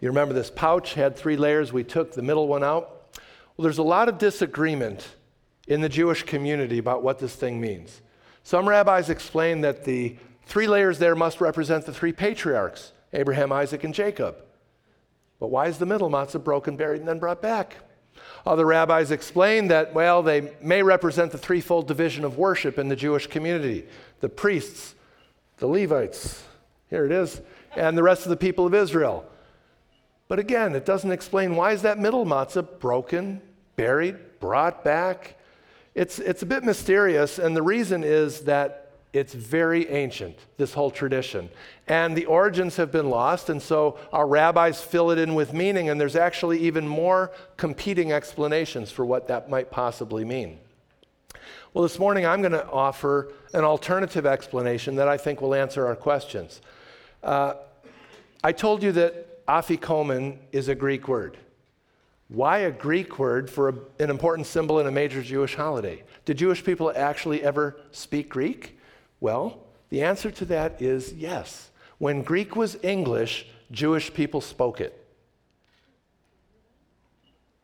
You 0.00 0.08
remember 0.08 0.34
this 0.34 0.50
pouch 0.50 0.92
had 0.92 1.16
three 1.16 1.38
layers. 1.38 1.72
We 1.72 1.82
took 1.82 2.12
the 2.12 2.20
middle 2.20 2.46
one 2.46 2.62
out. 2.62 3.08
Well, 3.56 3.62
there's 3.62 3.78
a 3.78 3.82
lot 3.82 4.10
of 4.10 4.18
disagreement 4.18 5.14
in 5.66 5.80
the 5.80 5.88
Jewish 5.88 6.24
community 6.24 6.76
about 6.76 7.02
what 7.02 7.20
this 7.20 7.34
thing 7.34 7.58
means. 7.58 8.02
Some 8.42 8.68
rabbis 8.68 9.08
explain 9.08 9.62
that 9.62 9.86
the 9.86 10.18
Three 10.46 10.66
layers 10.66 10.98
there 10.98 11.14
must 11.14 11.40
represent 11.40 11.86
the 11.86 11.92
three 11.92 12.12
patriarchs 12.12 12.92
Abraham, 13.12 13.52
Isaac, 13.52 13.84
and 13.84 13.94
Jacob. 13.94 14.36
But 15.38 15.48
why 15.48 15.68
is 15.68 15.78
the 15.78 15.86
middle 15.86 16.10
matzah 16.10 16.42
broken, 16.42 16.76
buried, 16.76 17.00
and 17.00 17.08
then 17.08 17.18
brought 17.18 17.40
back? 17.40 17.76
Other 18.46 18.66
rabbis 18.66 19.10
explain 19.10 19.68
that, 19.68 19.94
well, 19.94 20.22
they 20.22 20.52
may 20.60 20.82
represent 20.82 21.32
the 21.32 21.38
threefold 21.38 21.86
division 21.88 22.24
of 22.24 22.38
worship 22.38 22.78
in 22.78 22.88
the 22.88 22.96
Jewish 22.96 23.26
community 23.26 23.86
the 24.20 24.28
priests, 24.28 24.94
the 25.58 25.66
Levites, 25.66 26.42
here 26.88 27.04
it 27.04 27.12
is, 27.12 27.40
and 27.76 27.96
the 27.96 28.02
rest 28.02 28.24
of 28.24 28.30
the 28.30 28.36
people 28.36 28.66
of 28.66 28.74
Israel. 28.74 29.26
But 30.28 30.38
again, 30.38 30.74
it 30.74 30.86
doesn't 30.86 31.12
explain 31.12 31.56
why 31.56 31.72
is 31.72 31.82
that 31.82 31.98
middle 31.98 32.24
matzah 32.24 32.80
broken, 32.80 33.42
buried, 33.76 34.16
brought 34.40 34.82
back. 34.82 35.36
It's, 35.94 36.18
it's 36.18 36.42
a 36.42 36.46
bit 36.46 36.64
mysterious, 36.64 37.38
and 37.38 37.54
the 37.54 37.62
reason 37.62 38.02
is 38.02 38.40
that 38.42 38.83
it's 39.14 39.32
very 39.32 39.88
ancient, 39.88 40.36
this 40.56 40.74
whole 40.74 40.90
tradition. 40.90 41.48
And 41.86 42.16
the 42.16 42.26
origins 42.26 42.76
have 42.76 42.90
been 42.90 43.08
lost, 43.08 43.48
and 43.48 43.62
so 43.62 43.96
our 44.12 44.26
rabbis 44.26 44.80
fill 44.80 45.12
it 45.12 45.18
in 45.18 45.36
with 45.36 45.52
meaning, 45.52 45.88
and 45.88 46.00
there's 46.00 46.16
actually 46.16 46.58
even 46.58 46.86
more 46.86 47.30
competing 47.56 48.12
explanations 48.12 48.90
for 48.90 49.06
what 49.06 49.28
that 49.28 49.48
might 49.48 49.70
possibly 49.70 50.24
mean. 50.24 50.58
Well, 51.72 51.82
this 51.82 51.98
morning 51.98 52.26
I'm 52.26 52.40
going 52.40 52.52
to 52.52 52.68
offer 52.68 53.32
an 53.52 53.62
alternative 53.62 54.26
explanation 54.26 54.96
that 54.96 55.06
I 55.06 55.16
think 55.16 55.40
will 55.40 55.54
answer 55.54 55.86
our 55.86 55.96
questions. 55.96 56.60
Uh, 57.22 57.54
I 58.42 58.50
told 58.50 58.82
you 58.82 58.90
that 58.92 59.46
afikomen 59.46 60.38
is 60.50 60.68
a 60.68 60.74
Greek 60.74 61.06
word. 61.06 61.38
Why 62.28 62.58
a 62.58 62.70
Greek 62.72 63.20
word 63.20 63.48
for 63.48 63.68
a, 63.68 63.74
an 64.02 64.10
important 64.10 64.48
symbol 64.48 64.80
in 64.80 64.88
a 64.88 64.90
major 64.90 65.22
Jewish 65.22 65.54
holiday? 65.54 66.02
Did 66.24 66.38
Jewish 66.38 66.64
people 66.64 66.92
actually 66.96 67.44
ever 67.44 67.76
speak 67.92 68.28
Greek? 68.28 68.73
Well, 69.24 69.56
the 69.88 70.02
answer 70.02 70.30
to 70.32 70.44
that 70.44 70.82
is 70.82 71.14
yes. 71.14 71.70
When 71.96 72.20
Greek 72.20 72.56
was 72.56 72.76
English, 72.82 73.46
Jewish 73.70 74.12
people 74.12 74.42
spoke 74.42 74.82
it. 74.82 74.92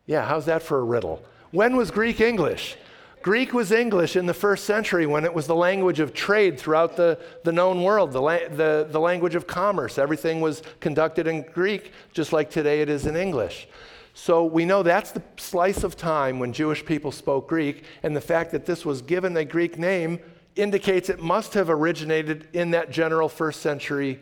Yeah, 0.07 0.25
how's 0.25 0.47
that 0.47 0.63
for 0.63 0.79
a 0.79 0.83
riddle? 0.83 1.23
When 1.51 1.77
was 1.77 1.91
Greek 1.91 2.19
English? 2.19 2.79
Greek 3.21 3.53
was 3.53 3.73
English 3.73 4.17
in 4.17 4.25
the 4.25 4.33
first 4.33 4.65
century 4.65 5.05
when 5.05 5.27
it 5.27 5.35
was 5.35 5.47
the 5.47 5.55
language 5.55 6.01
of 6.01 6.15
trade 6.15 6.59
throughout 6.59 6.97
the, 6.97 7.19
the 7.45 7.53
known 7.53 7.83
world, 7.83 8.13
the, 8.13 8.23
la- 8.23 8.49
the, 8.49 8.87
the 8.89 8.99
language 8.99 9.35
of 9.35 9.47
commerce. 9.47 9.99
Everything 9.99 10.41
was 10.41 10.63
conducted 10.81 11.27
in 11.27 11.43
Greek, 11.43 11.93
just 12.15 12.33
like 12.33 12.49
today 12.49 12.81
it 12.81 12.89
is 12.89 13.05
in 13.05 13.17
English. 13.17 13.69
So 14.15 14.47
we 14.47 14.65
know 14.65 14.83
that's 14.83 15.11
the 15.11 15.23
slice 15.37 15.85
of 15.85 15.95
time 15.95 16.39
when 16.39 16.55
Jewish 16.55 16.87
people 16.87 17.13
spoke 17.13 17.51
Greek, 17.51 17.85
and 18.03 18.17
the 18.17 18.23
fact 18.23 18.51
that 18.53 18.65
this 18.65 18.87
was 18.87 19.03
given 19.03 19.37
a 19.37 19.45
Greek 19.45 19.79
name 19.79 20.21
indicates 20.57 21.09
it 21.09 21.21
must 21.21 21.55
have 21.55 21.71
originated 21.71 22.49
in 22.53 22.73
that 22.73 22.91
general 22.91 23.29
first 23.29 23.61
century 23.61 24.21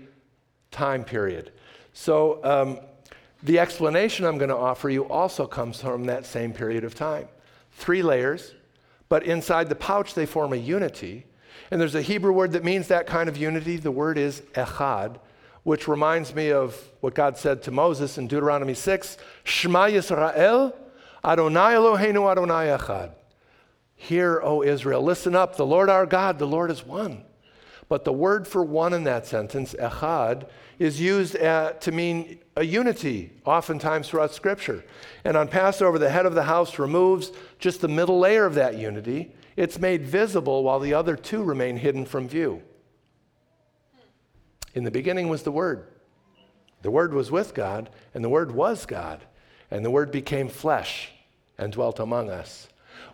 time 0.70 1.05
period. 1.05 1.53
So 1.93 2.45
um, 2.45 2.81
the 3.43 3.59
explanation 3.59 4.24
I'm 4.24 4.39
going 4.39 4.51
to 4.51 4.57
offer 4.57 4.91
you 4.91 5.05
also 5.09 5.47
comes 5.47 5.81
from 5.81 6.05
that 6.05 6.26
same 6.26 6.53
period 6.53 6.85
of 6.85 6.95
time. 6.95 7.29
Three 7.72 8.03
layers, 8.03 8.55
but 9.09 9.22
inside 9.24 9.68
the 9.68 9.74
pouch 9.74 10.14
they 10.14 10.26
form 10.26 10.53
a 10.53 10.57
unity. 10.57 11.26
And 11.70 11.81
there's 11.81 11.95
a 11.95 12.03
Hebrew 12.03 12.33
word 12.33 12.53
that 12.53 12.64
means 12.64 12.89
that 12.89 13.07
kind 13.07 13.29
of 13.29 13.37
unity. 13.37 13.76
The 13.76 13.91
word 13.91 14.18
is 14.18 14.41
echad, 14.55 15.16
which 15.62 15.87
reminds 15.87 16.35
me 16.35 16.51
of 16.51 16.76
what 17.01 17.14
God 17.14 17.37
said 17.37 17.62
to 17.64 17.70
Moses 17.70 18.18
in 18.18 18.26
Deuteronomy 18.26 18.74
6 18.74 19.16
Shema 19.45 19.87
Yisrael, 19.87 20.74
Adonai 21.24 21.74
Eloheinu 21.74 22.31
Adonai 22.31 22.66
Echad. 22.76 23.12
Hear, 24.01 24.40
O 24.42 24.62
Israel, 24.62 25.03
listen 25.03 25.34
up. 25.34 25.57
The 25.57 25.66
Lord 25.66 25.90
our 25.90 26.07
God, 26.07 26.38
the 26.38 26.46
Lord 26.46 26.70
is 26.70 26.86
one. 26.86 27.24
But 27.88 28.05
the 28.05 28.12
word 28.12 28.46
for 28.46 28.62
one 28.62 28.92
in 28.92 29.05
that 29.05 29.26
sentence, 29.26 29.74
echad, 29.74 30.49
is 30.78 31.01
used 31.01 31.34
at, 31.34 31.80
to 31.80 31.92
mean 31.92 32.38
a 32.57 32.64
unity, 32.64 33.32
oftentimes 33.44 34.09
throughout 34.09 34.32
Scripture. 34.32 34.84
And 35.24 35.36
on 35.36 35.49
Passover, 35.49 35.99
the 35.99 36.11
head 36.11 36.26
of 36.26 36.34
the 36.34 36.44
house 36.44 36.78
removes 36.78 37.32
just 37.59 37.80
the 37.80 37.88
middle 37.88 38.20
layer 38.20 38.46
of 38.46 38.55
that 38.55 38.78
unity. 38.78 39.34
It's 39.57 39.80
made 39.80 40.05
visible 40.05 40.62
while 40.62 40.78
the 40.78 40.94
other 40.94 41.16
two 41.16 41.42
remain 41.42 41.76
hidden 41.76 42.05
from 42.05 42.28
view. 42.28 42.62
In 44.74 44.84
the 44.84 44.92
beginning 44.92 45.28
was 45.28 45.42
the 45.42 45.51
Word. 45.51 45.88
The 46.82 46.90
Word 46.92 47.12
was 47.12 47.32
with 47.32 47.53
God, 47.53 47.90
and 48.14 48.22
the 48.22 48.28
Word 48.28 48.53
was 48.53 48.86
God, 48.86 49.24
and 49.72 49.84
the 49.84 49.90
Word 49.90 50.12
became 50.12 50.49
flesh 50.49 51.11
and 51.57 51.72
dwelt 51.72 51.99
among 51.99 52.30
us. 52.30 52.68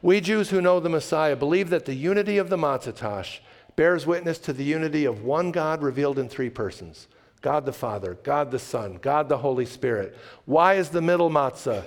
We 0.05 0.21
Jews 0.21 0.51
who 0.51 0.61
know 0.61 0.81
the 0.81 0.91
Messiah 0.91 1.35
believe 1.35 1.71
that 1.71 1.87
the 1.87 1.95
unity 1.95 2.37
of 2.37 2.51
the 2.51 2.59
Matzah 2.59 3.39
bears 3.75 4.07
witness 4.07 4.37
to 4.41 4.53
the 4.53 4.63
unity 4.63 5.07
of 5.07 5.25
one 5.25 5.51
God 5.51 5.83
revealed 5.83 6.19
in 6.19 6.29
three 6.29 6.51
persons 6.51 7.09
God 7.41 7.65
the 7.65 7.73
Father, 7.73 8.19
God 8.23 8.51
the 8.51 8.59
Son, 8.59 8.99
God 9.01 9.31
the 9.31 9.39
Holy 9.39 9.65
Spirit. 9.65 10.15
Why 10.45 10.75
is 10.75 10.91
the 10.91 11.01
middle 11.01 11.31
matzah 11.31 11.87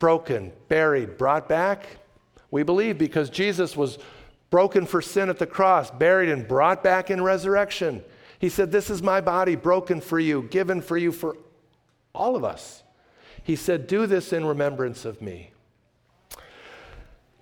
broken, 0.00 0.50
buried, 0.66 1.18
brought 1.18 1.48
back? 1.48 1.86
We 2.50 2.64
believe 2.64 2.98
because 2.98 3.30
Jesus 3.30 3.76
was 3.76 3.98
broken 4.50 4.84
for 4.84 5.00
sin 5.00 5.28
at 5.28 5.38
the 5.38 5.46
cross, 5.46 5.88
buried, 5.88 6.30
and 6.30 6.48
brought 6.48 6.82
back 6.82 7.12
in 7.12 7.22
resurrection. 7.22 8.02
He 8.40 8.48
said, 8.48 8.72
This 8.72 8.90
is 8.90 9.04
my 9.04 9.20
body 9.20 9.54
broken 9.54 10.00
for 10.00 10.18
you, 10.18 10.42
given 10.50 10.80
for 10.80 10.96
you, 10.96 11.12
for 11.12 11.36
all 12.12 12.34
of 12.34 12.42
us. 12.42 12.82
He 13.44 13.54
said, 13.54 13.86
Do 13.86 14.08
this 14.08 14.32
in 14.32 14.44
remembrance 14.44 15.04
of 15.04 15.22
me. 15.22 15.52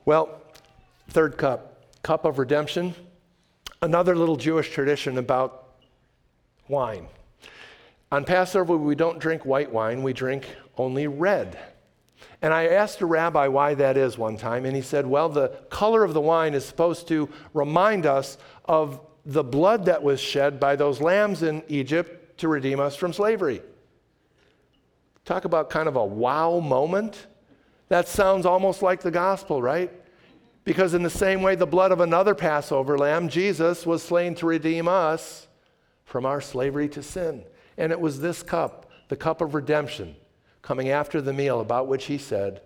Well, 0.07 0.43
third 1.09 1.39
cup, 1.39 1.83
cup 2.03 2.27
of 2.27 2.39
redemption. 2.39 2.95
Another 3.81 4.15
little 4.15 4.37
Jewish 4.37 4.71
tradition 4.71 5.17
about 5.17 5.69
wine. 6.69 7.07
On 8.13 8.25
Passover, 8.25 8.77
we 8.77 8.95
don't 8.95 9.19
drink 9.19 9.45
white 9.45 9.73
wine, 9.73 10.03
we 10.03 10.13
drink 10.13 10.47
only 10.77 11.07
red. 11.07 11.59
And 12.43 12.53
I 12.53 12.67
asked 12.67 13.01
a 13.01 13.07
rabbi 13.07 13.49
why 13.49 13.75
that 13.75 13.97
is 13.97 14.19
one 14.19 14.37
time, 14.37 14.67
and 14.67 14.77
he 14.77 14.83
said, 14.83 15.07
Well, 15.07 15.31
the 15.31 15.49
color 15.71 16.05
of 16.05 16.13
the 16.13 16.21
wine 16.21 16.53
is 16.53 16.65
supposed 16.65 17.09
to 17.09 17.29
remind 17.55 18.05
us 18.05 18.37
of 18.67 19.01
the 19.25 19.43
blood 19.43 19.87
that 19.87 20.03
was 20.03 20.21
shed 20.21 20.61
by 20.61 20.77
those 20.77 21.01
lambs 21.01 21.43
in 21.43 21.63
Egypt 21.69 22.39
to 22.39 22.49
redeem 22.49 22.79
us 22.79 22.95
from 22.95 23.15
slavery. 23.15 23.63
Talk 25.25 25.47
about 25.47 25.71
kind 25.71 25.89
of 25.89 25.97
a 25.97 26.05
wow 26.05 26.61
moment. 26.61 27.27
That 27.89 28.09
sounds 28.09 28.47
almost 28.47 28.82
like 28.82 29.01
the 29.01 29.11
gospel, 29.11 29.61
right? 29.62 29.91
Because, 30.64 30.95
in 30.95 31.03
the 31.03 31.11
same 31.11 31.43
way, 31.43 31.55
the 31.55 31.66
blood 31.66 31.93
of 31.93 32.01
another 32.01 32.35
Passover 32.35 32.97
lamb, 32.97 33.28
Jesus, 33.28 33.85
was 33.85 34.03
slain 34.03 34.35
to 34.37 34.47
redeem 34.47 34.89
us 34.89 35.47
from 36.05 36.24
our 36.24 36.41
slavery 36.41 36.89
to 36.91 37.03
sin. 37.03 37.45
And 37.76 37.93
it 37.93 38.01
was 38.01 38.20
this 38.20 38.43
cup, 38.43 38.91
the 39.09 39.16
cup 39.16 39.41
of 39.41 39.55
redemption, 39.55 40.16
coming 40.62 40.89
after 40.89 41.20
the 41.20 41.32
meal, 41.32 41.61
about 41.61 41.89
which 41.89 42.07
he 42.07 42.16
said, 42.16 42.62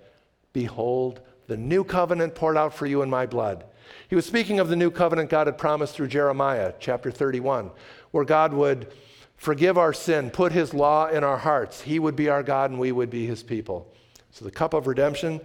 Behold, 0.52 1.20
the 1.48 1.56
new 1.56 1.82
covenant 1.82 2.34
poured 2.34 2.56
out 2.56 2.72
for 2.72 2.86
you 2.86 3.02
in 3.02 3.10
my 3.10 3.26
blood. 3.26 3.64
He 4.08 4.14
was 4.14 4.26
speaking 4.26 4.60
of 4.60 4.68
the 4.68 4.76
new 4.76 4.90
covenant 4.90 5.30
God 5.30 5.46
had 5.46 5.58
promised 5.58 5.94
through 5.94 6.08
Jeremiah, 6.08 6.74
chapter 6.78 7.10
31, 7.10 7.70
where 8.10 8.24
God 8.24 8.52
would 8.52 8.92
forgive 9.36 9.78
our 9.78 9.92
sin, 9.92 10.30
put 10.30 10.52
his 10.52 10.74
law 10.74 11.08
in 11.08 11.24
our 11.24 11.38
hearts. 11.38 11.80
He 11.80 11.98
would 11.98 12.16
be 12.16 12.28
our 12.28 12.42
God 12.42 12.70
and 12.70 12.78
we 12.78 12.92
would 12.92 13.10
be 13.10 13.26
his 13.26 13.42
people. 13.42 13.92
So 14.39 14.45
the 14.45 14.53
cup 14.53 14.72
of 14.72 14.86
redemption 14.86 15.41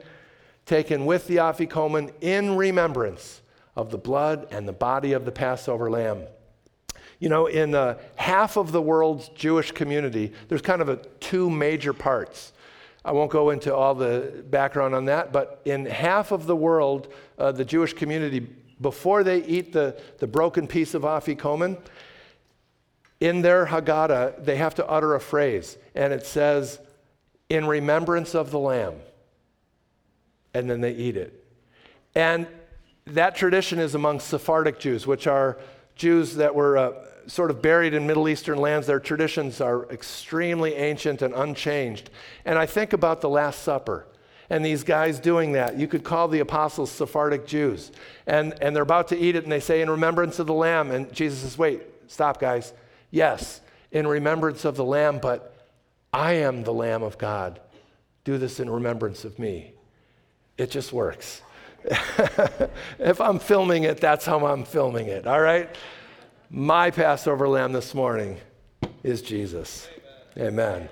taken 0.67 1.07
with 1.07 1.25
the 1.25 1.37
afikoman 1.37 2.13
in 2.21 2.55
remembrance 2.55 3.41
of 3.75 3.89
the 3.89 3.97
blood 3.97 4.47
and 4.51 4.67
the 4.67 4.73
body 4.73 5.13
of 5.13 5.25
the 5.25 5.31
Passover 5.31 5.89
lamb. 5.89 6.21
You 7.17 7.29
know, 7.29 7.47
in 7.47 7.73
uh, 7.73 7.97
half 8.17 8.55
of 8.55 8.71
the 8.71 8.83
world's 8.83 9.29
Jewish 9.29 9.71
community, 9.71 10.31
there's 10.47 10.61
kind 10.61 10.79
of 10.79 10.89
a, 10.89 10.97
two 11.19 11.49
major 11.49 11.91
parts. 11.91 12.53
I 13.03 13.13
won't 13.13 13.31
go 13.31 13.49
into 13.49 13.73
all 13.73 13.95
the 13.95 14.43
background 14.47 14.93
on 14.93 15.05
that, 15.05 15.33
but 15.33 15.61
in 15.65 15.87
half 15.87 16.31
of 16.31 16.45
the 16.45 16.55
world, 16.55 17.11
uh, 17.39 17.51
the 17.51 17.65
Jewish 17.65 17.93
community, 17.93 18.41
before 18.79 19.23
they 19.23 19.43
eat 19.45 19.73
the, 19.73 19.99
the 20.19 20.27
broken 20.27 20.67
piece 20.67 20.93
of 20.93 21.01
afikoman, 21.01 21.79
in 23.19 23.41
their 23.41 23.65
Haggadah, 23.65 24.45
they 24.45 24.57
have 24.57 24.75
to 24.75 24.87
utter 24.87 25.15
a 25.15 25.19
phrase, 25.19 25.79
and 25.95 26.13
it 26.13 26.27
says, 26.27 26.77
in 27.53 27.67
remembrance 27.67 28.33
of 28.33 28.49
the 28.49 28.57
Lamb 28.57 28.95
and 30.55 30.67
then 30.67 30.81
they 30.81 30.91
eat 30.91 31.15
it. 31.15 31.45
And 32.15 32.47
that 33.05 33.35
tradition 33.35 33.77
is 33.77 33.93
among 33.93 34.21
Sephardic 34.21 34.79
Jews, 34.79 35.05
which 35.05 35.27
are 35.27 35.59
Jews 35.95 36.35
that 36.35 36.55
were 36.55 36.77
uh, 36.79 36.93
sort 37.27 37.51
of 37.51 37.61
buried 37.61 37.93
in 37.93 38.07
Middle 38.07 38.27
Eastern 38.27 38.57
lands. 38.57 38.87
Their 38.87 38.99
traditions 38.99 39.61
are 39.61 39.87
extremely 39.91 40.73
ancient 40.73 41.21
and 41.21 41.31
unchanged. 41.35 42.09
And 42.43 42.57
I 42.57 42.65
think 42.65 42.91
about 42.91 43.21
the 43.21 43.29
Last 43.29 43.61
Supper 43.61 44.07
and 44.49 44.65
these 44.65 44.83
guys 44.83 45.19
doing 45.19 45.51
that. 45.51 45.77
You 45.77 45.87
could 45.87 46.03
call 46.03 46.27
the 46.27 46.39
apostles 46.39 46.89
Sephardic 46.89 47.45
Jews. 47.45 47.91
And, 48.25 48.55
and 48.61 48.75
they're 48.75 48.81
about 48.81 49.09
to 49.09 49.17
eat 49.17 49.35
it, 49.35 49.43
and 49.43 49.51
they 49.51 49.59
say, 49.59 49.81
In 49.83 49.91
remembrance 49.91 50.39
of 50.39 50.47
the 50.47 50.55
Lamb. 50.55 50.89
And 50.89 51.13
Jesus 51.13 51.39
says, 51.41 51.55
Wait, 51.55 51.83
stop, 52.07 52.39
guys. 52.39 52.73
Yes, 53.11 53.61
in 53.91 54.07
remembrance 54.07 54.65
of 54.65 54.75
the 54.75 54.83
Lamb, 54.85 55.19
but 55.19 55.52
I 56.13 56.33
am 56.33 56.63
the 56.63 56.73
Lamb 56.73 57.01
of 57.01 57.17
God. 57.17 57.59
Do 58.23 58.37
this 58.37 58.59
in 58.59 58.69
remembrance 58.69 59.25
of 59.25 59.39
me. 59.39 59.73
It 60.57 60.69
just 60.69 60.93
works. 60.93 61.41
if 62.99 63.19
I'm 63.19 63.39
filming 63.39 63.83
it, 63.83 63.99
that's 63.99 64.25
how 64.25 64.45
I'm 64.45 64.63
filming 64.63 65.07
it, 65.07 65.25
all 65.25 65.41
right? 65.41 65.69
My 66.49 66.91
Passover 66.91 67.49
lamb 67.49 67.73
this 67.73 67.95
morning 67.95 68.37
is 69.03 69.21
Jesus. 69.23 69.89
Amen. 70.37 70.87
Amen. 70.87 70.89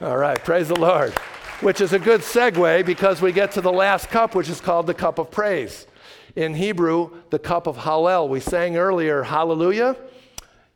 All 0.00 0.16
right, 0.16 0.42
praise 0.42 0.68
the 0.68 0.78
Lord. 0.78 1.12
Which 1.60 1.80
is 1.80 1.92
a 1.92 1.98
good 1.98 2.20
segue 2.20 2.86
because 2.86 3.20
we 3.20 3.32
get 3.32 3.52
to 3.52 3.60
the 3.60 3.72
last 3.72 4.08
cup, 4.10 4.34
which 4.34 4.48
is 4.48 4.60
called 4.60 4.86
the 4.86 4.94
cup 4.94 5.18
of 5.18 5.30
praise. 5.30 5.86
In 6.34 6.54
Hebrew, 6.54 7.10
the 7.30 7.38
cup 7.38 7.66
of 7.66 7.76
Hallel. 7.76 8.28
We 8.28 8.40
sang 8.40 8.76
earlier, 8.76 9.22
Hallelujah. 9.22 9.96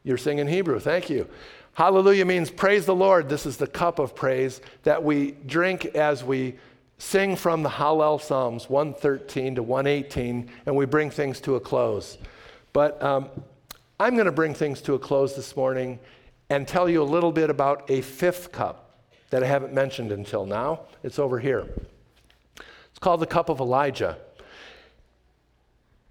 You're 0.03 0.18
singing 0.18 0.47
Hebrew, 0.47 0.78
thank 0.78 1.09
you. 1.09 1.28
Hallelujah 1.77 2.24
means 2.24 2.51
praise 2.51 2.87
the 2.87 2.95
Lord. 2.95 3.29
This 3.29 3.45
is 3.45 3.59
the 3.59 3.66
cup 3.66 3.99
of 3.99 4.14
praise 4.14 4.62
that 4.85 5.05
we 5.05 5.33
drink 5.33 5.85
as 5.85 6.24
we 6.24 6.55
sing 6.97 7.37
from 7.37 7.62
the 7.62 7.68
Hallel 7.68 8.18
Psalms 8.18 8.70
113 8.70 9.57
to 9.57 9.62
118, 9.62 10.51
and 10.64 10.74
we 10.74 10.87
bring 10.87 11.11
things 11.11 11.39
to 11.41 11.57
a 11.57 11.61
close. 11.61 12.16
But 12.72 13.03
um, 13.03 13.29
I'm 14.01 14.14
going 14.14 14.24
to 14.24 14.33
bring 14.33 14.55
things 14.55 14.81
to 14.81 14.95
a 14.95 14.99
close 14.99 15.37
this 15.37 15.55
morning 15.55 15.99
and 16.49 16.66
tell 16.66 16.89
you 16.89 17.03
a 17.03 17.05
little 17.05 17.31
bit 17.31 17.51
about 17.51 17.91
a 17.91 18.01
fifth 18.01 18.53
cup 18.53 19.03
that 19.29 19.43
I 19.43 19.47
haven't 19.47 19.74
mentioned 19.74 20.12
until 20.12 20.47
now. 20.47 20.87
It's 21.03 21.18
over 21.18 21.39
here. 21.39 21.68
It's 22.57 22.99
called 22.99 23.20
the 23.20 23.27
cup 23.27 23.51
of 23.51 23.61
Elijah. 23.61 24.16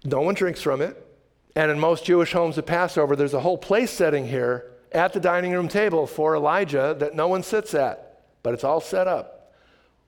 No 0.04 0.20
one 0.20 0.36
drinks 0.36 0.62
from 0.62 0.80
it. 0.80 1.04
And 1.56 1.72
in 1.72 1.80
most 1.80 2.04
Jewish 2.04 2.32
homes 2.32 2.56
at 2.56 2.66
Passover, 2.66 3.16
there's 3.16 3.34
a 3.34 3.40
whole 3.40 3.58
place 3.58 3.90
setting 3.90 4.28
here 4.28 4.70
at 4.96 5.12
the 5.12 5.20
dining 5.20 5.52
room 5.52 5.68
table 5.68 6.06
for 6.06 6.34
Elijah 6.34 6.96
that 6.98 7.14
no 7.14 7.28
one 7.28 7.42
sits 7.42 7.74
at, 7.74 8.22
but 8.42 8.54
it's 8.54 8.64
all 8.64 8.80
set 8.80 9.06
up. 9.06 9.52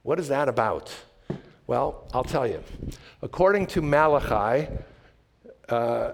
What 0.02 0.18
is 0.18 0.28
that 0.28 0.48
about? 0.48 0.90
Well, 1.66 2.08
I'll 2.14 2.24
tell 2.24 2.46
you. 2.46 2.62
According 3.20 3.66
to 3.68 3.82
Malachi, 3.82 4.72
uh, 5.68 6.12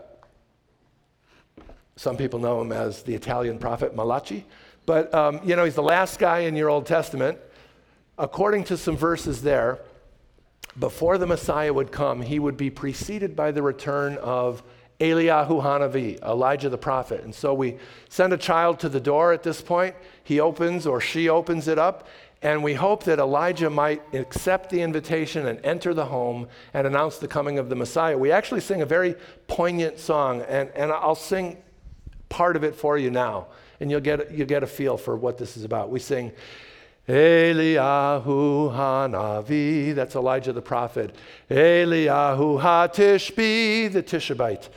some 1.94 2.16
people 2.16 2.40
know 2.40 2.60
him 2.60 2.72
as 2.72 3.04
the 3.04 3.14
Italian 3.14 3.58
prophet 3.58 3.94
Malachi, 3.94 4.44
but 4.86 5.14
um, 5.14 5.40
you 5.44 5.54
know, 5.54 5.64
he's 5.64 5.76
the 5.76 5.82
last 5.82 6.18
guy 6.18 6.40
in 6.40 6.56
your 6.56 6.68
Old 6.68 6.86
Testament. 6.86 7.38
According 8.18 8.64
to 8.64 8.76
some 8.76 8.96
verses 8.96 9.42
there, 9.42 9.78
before 10.80 11.18
the 11.18 11.26
Messiah 11.26 11.72
would 11.72 11.92
come, 11.92 12.20
he 12.20 12.40
would 12.40 12.56
be 12.56 12.70
preceded 12.70 13.36
by 13.36 13.52
the 13.52 13.62
return 13.62 14.18
of 14.18 14.64
Eliyahu 15.00 15.62
Hanavi, 15.62 16.22
Elijah 16.22 16.68
the 16.68 16.78
prophet. 16.78 17.24
And 17.24 17.34
so 17.34 17.52
we 17.52 17.78
send 18.08 18.32
a 18.32 18.36
child 18.36 18.80
to 18.80 18.88
the 18.88 19.00
door 19.00 19.32
at 19.32 19.42
this 19.42 19.60
point. 19.60 19.94
He 20.22 20.40
opens 20.40 20.86
or 20.86 21.00
she 21.00 21.28
opens 21.28 21.68
it 21.68 21.78
up, 21.78 22.06
and 22.42 22.62
we 22.62 22.74
hope 22.74 23.04
that 23.04 23.18
Elijah 23.18 23.70
might 23.70 24.02
accept 24.14 24.70
the 24.70 24.82
invitation 24.82 25.46
and 25.46 25.58
enter 25.64 25.94
the 25.94 26.04
home 26.04 26.46
and 26.74 26.86
announce 26.86 27.18
the 27.18 27.28
coming 27.28 27.58
of 27.58 27.68
the 27.68 27.76
Messiah. 27.76 28.16
We 28.16 28.30
actually 28.30 28.60
sing 28.60 28.82
a 28.82 28.86
very 28.86 29.14
poignant 29.48 29.98
song, 29.98 30.42
and, 30.42 30.70
and 30.74 30.92
I'll 30.92 31.14
sing 31.14 31.56
part 32.28 32.56
of 32.56 32.62
it 32.62 32.74
for 32.74 32.98
you 32.98 33.10
now, 33.10 33.48
and 33.80 33.90
you'll 33.90 34.00
get, 34.00 34.30
you'll 34.30 34.46
get 34.46 34.62
a 34.62 34.66
feel 34.66 34.96
for 34.96 35.16
what 35.16 35.38
this 35.38 35.56
is 35.56 35.64
about. 35.64 35.90
We 35.90 36.00
sing, 36.00 36.32
Eliyahu 37.08 38.72
Hanavi, 38.72 39.94
that's 39.94 40.14
Elijah 40.14 40.52
the 40.52 40.62
prophet. 40.62 41.14
Eliyahu 41.50 42.60
HaTishbi, 42.60 43.92
the 43.92 44.02
Tishbite. 44.02 44.70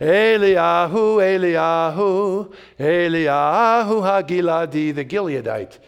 Eliyahu, 0.00 1.18
Eliyahu, 1.20 2.54
Eliyahu 2.78 4.02
Hagiladi, 4.02 4.94
the 4.94 5.04
Gileadite. 5.04 5.78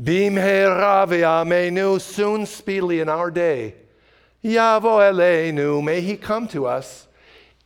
Bimhera 0.00 1.06
ve'amenu, 1.08 2.00
soon 2.00 2.46
speedily 2.46 3.00
in 3.00 3.08
our 3.08 3.30
day. 3.30 3.74
Yavo 4.44 5.00
Eleinu, 5.10 5.82
may 5.82 6.00
he 6.02 6.16
come 6.16 6.46
to 6.46 6.66
us. 6.66 7.08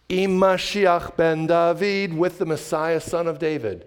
Imashiach 0.08 1.14
ben 1.16 1.46
David, 1.46 2.16
with 2.16 2.38
the 2.38 2.46
Messiah, 2.46 3.00
son 3.00 3.26
of 3.26 3.38
David. 3.38 3.86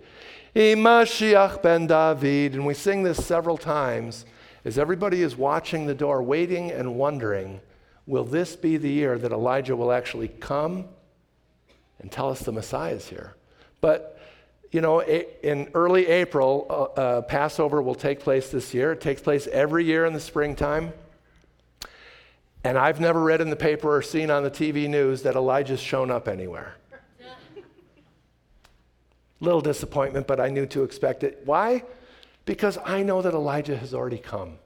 Imashiach 0.55 1.61
ben 1.61 1.87
David. 1.87 2.53
And 2.53 2.65
we 2.65 2.73
sing 2.73 3.03
this 3.03 3.25
several 3.25 3.57
times 3.57 4.25
as 4.65 4.77
everybody 4.77 5.21
is 5.21 5.35
watching 5.35 5.87
the 5.87 5.95
door, 5.95 6.21
waiting 6.21 6.71
and 6.71 6.95
wondering 6.95 7.59
will 8.05 8.25
this 8.25 8.55
be 8.55 8.75
the 8.75 8.89
year 8.89 9.17
that 9.17 9.31
Elijah 9.31 9.75
will 9.75 9.91
actually 9.91 10.27
come 10.27 10.85
and 11.99 12.11
tell 12.11 12.29
us 12.29 12.41
the 12.41 12.51
Messiah 12.51 12.95
is 12.95 13.07
here? 13.07 13.35
But, 13.79 14.19
you 14.71 14.81
know, 14.81 15.01
in 15.01 15.69
early 15.73 16.07
April, 16.07 16.67
uh, 16.69 16.99
uh, 16.99 17.21
Passover 17.21 17.81
will 17.81 17.95
take 17.95 18.19
place 18.19 18.49
this 18.49 18.73
year. 18.73 18.91
It 18.91 19.01
takes 19.01 19.21
place 19.21 19.47
every 19.47 19.85
year 19.85 20.05
in 20.05 20.13
the 20.13 20.19
springtime. 20.19 20.93
And 22.65 22.77
I've 22.77 22.99
never 22.99 23.21
read 23.21 23.41
in 23.41 23.49
the 23.49 23.55
paper 23.55 23.95
or 23.95 24.01
seen 24.01 24.29
on 24.29 24.43
the 24.43 24.51
TV 24.51 24.87
news 24.89 25.23
that 25.23 25.35
Elijah's 25.35 25.81
shown 25.81 26.11
up 26.11 26.27
anywhere. 26.27 26.75
Little 29.43 29.59
disappointment, 29.59 30.25
but 30.25 30.39
I 30.39 30.47
knew 30.47 30.65
to 30.67 30.83
expect 30.83 31.21
it. 31.21 31.41
Why? 31.43 31.83
Because 32.45 32.77
I 32.85 33.03
know 33.03 33.21
that 33.21 33.33
Elijah 33.33 33.75
has 33.75 33.93
already 33.93 34.17
come. 34.17 34.57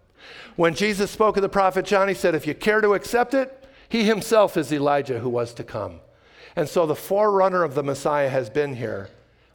When 0.56 0.76
Jesus 0.76 1.10
spoke 1.10 1.36
of 1.36 1.42
the 1.42 1.50
prophet 1.50 1.84
John, 1.84 2.08
he 2.08 2.14
said, 2.14 2.36
If 2.36 2.46
you 2.46 2.54
care 2.54 2.80
to 2.82 2.94
accept 2.94 3.34
it, 3.34 3.66
he 3.90 4.04
himself 4.04 4.56
is 4.56 4.72
Elijah 4.72 5.18
who 5.18 5.30
was 5.30 5.56
to 5.56 5.64
come. 5.64 6.00
And 6.56 6.70
so 6.70 6.86
the 6.86 6.96
forerunner 6.96 7.64
of 7.64 7.74
the 7.74 7.82
Messiah 7.82 8.30
has 8.30 8.52
been 8.52 8.76
here, 8.76 9.10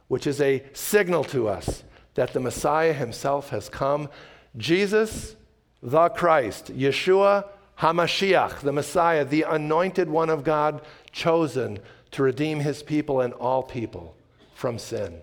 which 0.09 0.27
is 0.27 0.41
a 0.41 0.61
signal 0.73 1.23
to 1.25 1.47
us 1.47 1.85
that 2.15 2.33
the 2.33 2.41
Messiah 2.41 2.91
himself 2.91 3.49
has 3.51 3.69
come. 3.69 4.09
Jesus, 4.57 5.37
the 5.81 6.09
Christ, 6.09 6.75
Yeshua 6.75 7.45
HaMashiach, 7.79 8.59
the 8.59 8.73
Messiah, 8.73 9.23
the 9.23 9.43
anointed 9.43 10.09
one 10.09 10.29
of 10.29 10.43
God, 10.43 10.81
chosen 11.13 11.79
to 12.11 12.23
redeem 12.23 12.59
his 12.59 12.83
people 12.83 13.21
and 13.21 13.31
all 13.35 13.63
people 13.63 14.17
from 14.63 14.79
sin. 14.79 15.21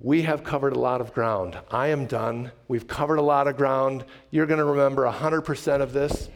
We 0.00 0.22
have 0.22 0.44
covered 0.44 0.72
a 0.72 0.78
lot 0.78 1.02
of 1.02 1.12
ground. 1.12 1.58
I 1.70 1.88
am 1.88 2.06
done. 2.06 2.52
We've 2.68 2.88
covered 2.88 3.18
a 3.18 3.22
lot 3.22 3.46
of 3.46 3.58
ground. 3.58 4.06
You're 4.30 4.46
going 4.46 4.60
to 4.60 4.64
remember 4.64 5.04
100% 5.04 5.82
of 5.82 5.92
this. 5.92 6.30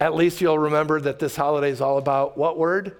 At 0.00 0.14
least 0.14 0.42
you'll 0.42 0.58
remember 0.58 1.00
that 1.00 1.18
this 1.18 1.34
holiday 1.34 1.70
is 1.70 1.80
all 1.80 1.96
about 1.96 2.36
what 2.36 2.58
word? 2.58 2.98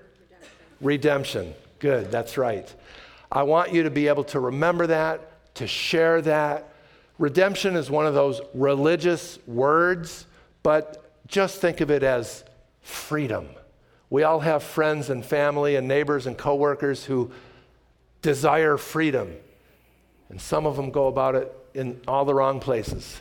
Redemption. 0.80 1.48
Redemption. 1.48 1.54
Good, 1.80 2.10
that's 2.10 2.38
right. 2.38 2.74
I 3.30 3.42
want 3.42 3.74
you 3.74 3.82
to 3.82 3.90
be 3.90 4.08
able 4.08 4.24
to 4.24 4.40
remember 4.40 4.86
that, 4.86 5.54
to 5.56 5.66
share 5.66 6.22
that. 6.22 6.72
Redemption 7.18 7.76
is 7.76 7.90
one 7.90 8.06
of 8.06 8.14
those 8.14 8.40
religious 8.54 9.38
words, 9.46 10.26
but 10.62 11.12
just 11.26 11.60
think 11.60 11.82
of 11.82 11.90
it 11.90 12.02
as 12.02 12.42
freedom. 12.80 13.50
We 14.08 14.22
all 14.22 14.40
have 14.40 14.62
friends 14.62 15.10
and 15.10 15.24
family 15.24 15.76
and 15.76 15.88
neighbors 15.88 16.26
and 16.26 16.38
coworkers 16.38 17.04
who 17.04 17.30
desire 18.22 18.76
freedom. 18.76 19.34
And 20.28 20.40
some 20.40 20.66
of 20.66 20.76
them 20.76 20.90
go 20.90 21.06
about 21.06 21.34
it 21.34 21.52
in 21.74 22.00
all 22.06 22.24
the 22.24 22.34
wrong 22.34 22.60
places. 22.60 23.20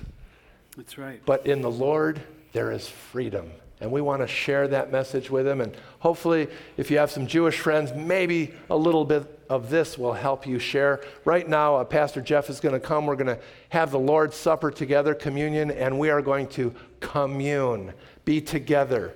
That's 0.77 0.97
right. 0.97 1.21
But 1.25 1.45
in 1.45 1.61
the 1.61 1.71
Lord, 1.71 2.21
there 2.53 2.71
is 2.71 2.87
freedom. 2.87 3.51
And 3.81 3.91
we 3.91 3.99
want 3.99 4.21
to 4.21 4.27
share 4.27 4.67
that 4.69 4.91
message 4.91 5.29
with 5.29 5.45
them. 5.45 5.59
And 5.59 5.75
hopefully, 5.99 6.47
if 6.77 6.89
you 6.89 6.97
have 6.97 7.11
some 7.11 7.27
Jewish 7.27 7.59
friends, 7.59 7.93
maybe 7.93 8.53
a 8.69 8.77
little 8.77 9.03
bit 9.03 9.39
of 9.49 9.69
this 9.69 9.97
will 9.97 10.13
help 10.13 10.47
you 10.47 10.59
share. 10.59 11.01
Right 11.25 11.47
now, 11.47 11.75
uh, 11.75 11.83
Pastor 11.83 12.21
Jeff 12.21 12.49
is 12.49 12.59
going 12.59 12.73
to 12.73 12.79
come. 12.79 13.05
We're 13.05 13.17
going 13.17 13.35
to 13.35 13.39
have 13.69 13.91
the 13.91 13.99
Lord's 13.99 14.35
Supper 14.35 14.71
together, 14.71 15.13
communion, 15.13 15.71
and 15.71 15.99
we 15.99 16.09
are 16.09 16.21
going 16.21 16.47
to 16.49 16.73
commune, 17.01 17.93
be 18.23 18.39
together 18.39 19.13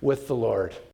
with 0.00 0.26
the 0.26 0.34
Lord. 0.34 0.74